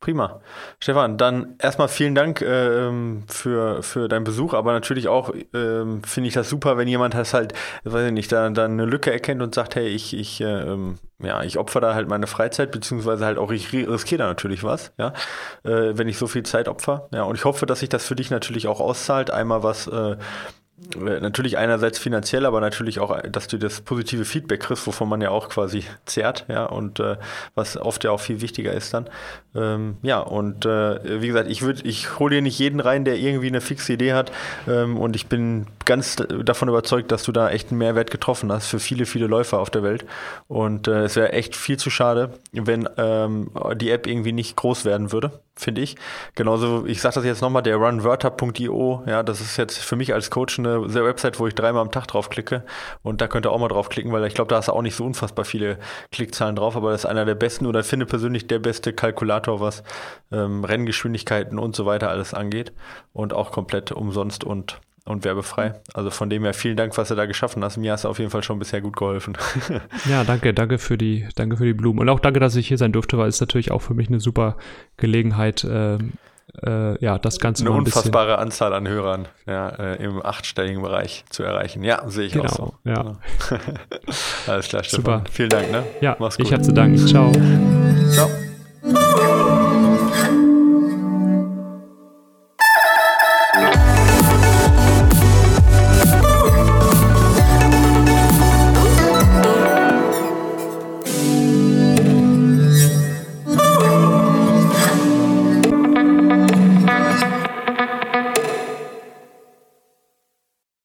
Prima. 0.00 0.40
Stefan, 0.80 1.18
dann 1.18 1.56
erstmal 1.58 1.88
vielen 1.88 2.14
Dank 2.14 2.40
ähm, 2.40 3.24
für, 3.28 3.82
für 3.82 4.08
deinen 4.08 4.24
Besuch, 4.24 4.54
aber 4.54 4.72
natürlich 4.72 5.08
auch 5.08 5.34
ähm, 5.52 6.02
finde 6.04 6.28
ich 6.28 6.34
das 6.34 6.48
super, 6.48 6.78
wenn 6.78 6.88
jemand 6.88 7.12
das 7.12 7.34
halt, 7.34 7.52
weiß 7.84 8.06
ich 8.06 8.12
nicht, 8.12 8.32
da, 8.32 8.48
da 8.48 8.64
eine 8.64 8.86
Lücke 8.86 9.12
erkennt 9.12 9.42
und 9.42 9.54
sagt, 9.54 9.74
hey, 9.74 9.88
ich, 9.88 10.16
ich, 10.16 10.40
ähm, 10.40 10.98
ja, 11.18 11.42
ich 11.42 11.58
opfer 11.58 11.82
da 11.82 11.94
halt 11.94 12.08
meine 12.08 12.26
Freizeit, 12.26 12.70
beziehungsweise 12.70 13.26
halt 13.26 13.36
auch, 13.36 13.50
ich 13.50 13.74
riskiere 13.74 14.20
da 14.20 14.26
natürlich 14.26 14.64
was, 14.64 14.92
ja, 14.96 15.12
äh, 15.64 15.92
wenn 15.98 16.08
ich 16.08 16.16
so 16.16 16.26
viel 16.26 16.44
Zeit 16.44 16.68
opfer. 16.68 17.08
Ja, 17.12 17.24
und 17.24 17.34
ich 17.34 17.44
hoffe, 17.44 17.66
dass 17.66 17.80
sich 17.80 17.90
das 17.90 18.06
für 18.06 18.16
dich 18.16 18.30
natürlich 18.30 18.68
auch 18.68 18.80
auszahlt. 18.80 19.30
Einmal 19.30 19.62
was 19.62 19.86
äh, 19.86 20.00
äh, 20.00 20.16
natürlich 20.98 21.58
einerseits 21.58 21.98
finanziell, 21.98 22.46
aber 22.46 22.60
natürlich 22.60 23.00
auch, 23.00 23.20
dass 23.22 23.46
du 23.48 23.58
das 23.58 23.80
positive 23.80 24.24
Feedback 24.24 24.60
kriegst, 24.60 24.86
wovon 24.86 25.08
man 25.08 25.20
ja 25.20 25.30
auch 25.30 25.48
quasi 25.48 25.84
zehrt, 26.06 26.46
ja, 26.48 26.64
und 26.64 27.00
äh, 27.00 27.16
was 27.54 27.76
oft 27.76 28.04
ja 28.04 28.10
auch 28.10 28.20
viel 28.20 28.40
wichtiger 28.40 28.72
ist 28.72 28.94
dann. 28.94 29.08
Ähm, 29.54 29.96
ja, 30.02 30.20
und 30.20 30.64
äh, 30.66 31.20
wie 31.20 31.26
gesagt, 31.26 31.50
ich 31.50 31.62
würde, 31.62 31.82
ich 31.84 32.18
hole 32.18 32.36
hier 32.36 32.42
nicht 32.42 32.58
jeden 32.58 32.80
rein, 32.80 33.04
der 33.04 33.16
irgendwie 33.16 33.48
eine 33.48 33.60
fixe 33.60 33.92
Idee 33.92 34.12
hat. 34.12 34.32
Ähm, 34.68 34.96
und 34.96 35.16
ich 35.16 35.26
bin 35.26 35.66
ganz 35.84 36.16
davon 36.16 36.68
überzeugt, 36.68 37.10
dass 37.12 37.24
du 37.24 37.32
da 37.32 37.50
echt 37.50 37.70
einen 37.70 37.78
Mehrwert 37.78 38.10
getroffen 38.10 38.52
hast 38.52 38.68
für 38.68 38.78
viele, 38.78 39.06
viele 39.06 39.26
Läufer 39.26 39.58
auf 39.58 39.70
der 39.70 39.82
Welt. 39.82 40.04
Und 40.48 40.88
äh, 40.88 41.04
es 41.04 41.16
wäre 41.16 41.32
echt 41.32 41.56
viel 41.56 41.78
zu 41.78 41.90
schade, 41.90 42.30
wenn 42.52 42.88
ähm, 42.96 43.50
die 43.76 43.90
App 43.90 44.06
irgendwie 44.06 44.32
nicht 44.32 44.56
groß 44.56 44.84
werden 44.84 45.12
würde 45.12 45.40
finde 45.56 45.82
ich. 45.82 45.96
Genauso, 46.34 46.86
ich 46.86 47.00
sage 47.00 47.16
das 47.16 47.24
jetzt 47.24 47.42
nochmal, 47.42 47.62
der 47.62 47.76
runwörter.io, 47.76 49.04
ja, 49.06 49.22
das 49.22 49.40
ist 49.40 49.56
jetzt 49.56 49.78
für 49.78 49.96
mich 49.96 50.14
als 50.14 50.30
Coach 50.30 50.58
eine 50.58 50.92
Website, 50.92 51.38
wo 51.38 51.46
ich 51.46 51.54
dreimal 51.54 51.82
am 51.82 51.90
Tag 51.90 52.06
draufklicke. 52.06 52.64
Und 53.02 53.20
da 53.20 53.28
könnt 53.28 53.46
ihr 53.46 53.52
auch 53.52 53.58
mal 53.58 53.68
draufklicken, 53.68 54.12
weil 54.12 54.24
ich 54.26 54.34
glaube, 54.34 54.48
da 54.48 54.56
hast 54.56 54.68
du 54.68 54.72
auch 54.72 54.82
nicht 54.82 54.96
so 54.96 55.04
unfassbar 55.04 55.44
viele 55.44 55.78
Klickzahlen 56.12 56.56
drauf, 56.56 56.76
aber 56.76 56.92
das 56.92 57.04
ist 57.04 57.10
einer 57.10 57.24
der 57.24 57.34
besten 57.34 57.66
oder 57.66 57.84
finde 57.84 58.06
persönlich 58.06 58.46
der 58.46 58.58
beste 58.58 58.92
Kalkulator, 58.92 59.60
was 59.60 59.82
ähm, 60.32 60.64
Renngeschwindigkeiten 60.64 61.58
und 61.58 61.76
so 61.76 61.86
weiter 61.86 62.10
alles 62.10 62.34
angeht. 62.34 62.72
Und 63.12 63.32
auch 63.32 63.50
komplett 63.52 63.92
umsonst 63.92 64.44
und 64.44 64.80
und 65.04 65.24
werbefrei. 65.24 65.80
Also 65.94 66.10
von 66.10 66.30
dem 66.30 66.44
her 66.44 66.54
vielen 66.54 66.76
Dank, 66.76 66.96
was 66.96 67.08
du 67.08 67.14
da 67.14 67.26
geschaffen 67.26 67.64
hast. 67.64 67.76
Mir 67.76 67.92
hast 67.92 68.04
du 68.04 68.08
auf 68.08 68.18
jeden 68.18 68.30
Fall 68.30 68.42
schon 68.42 68.58
bisher 68.58 68.80
gut 68.80 68.96
geholfen. 68.96 69.36
ja, 70.08 70.24
danke, 70.24 70.54
danke 70.54 70.78
für 70.78 70.98
die, 70.98 71.26
danke 71.34 71.56
für 71.56 71.64
die 71.64 71.74
Blumen. 71.74 72.00
Und 72.00 72.08
auch 72.08 72.20
danke, 72.20 72.40
dass 72.40 72.56
ich 72.56 72.68
hier 72.68 72.78
sein 72.78 72.92
durfte, 72.92 73.18
weil 73.18 73.28
es 73.28 73.40
natürlich 73.40 73.70
auch 73.70 73.82
für 73.82 73.94
mich 73.94 74.08
eine 74.08 74.20
super 74.20 74.56
Gelegenheit, 74.96 75.64
äh, 75.64 75.98
äh, 76.64 77.04
ja, 77.04 77.18
das 77.18 77.38
Ganze 77.38 77.64
Eine 77.64 77.74
ein 77.74 77.78
unfassbare 77.80 78.38
Anzahl 78.38 78.74
an 78.74 78.88
Hörern 78.88 79.28
ja, 79.46 79.68
äh, 79.68 80.02
im 80.02 80.24
achtstelligen 80.24 80.82
Bereich 80.82 81.24
zu 81.30 81.42
erreichen. 81.42 81.84
Ja, 81.84 82.08
sehe 82.08 82.26
ich 82.26 82.32
genau, 82.32 82.46
auch 82.46 82.56
so. 82.56 82.74
Ja. 82.84 82.94
Genau. 82.94 83.16
Alles 84.46 84.68
klar, 84.68 84.82
Stefan. 84.84 85.04
Super. 85.04 85.24
Vielen 85.30 85.50
Dank, 85.50 85.70
ne? 85.70 85.84
Ja, 86.00 86.16
Mach's 86.18 86.36
gut. 86.36 86.46
ich 86.46 86.52
habe 86.52 86.62
zu 86.62 86.72
danken. 86.72 86.98
Ciao. 87.06 87.32
Ciao. 88.10 88.28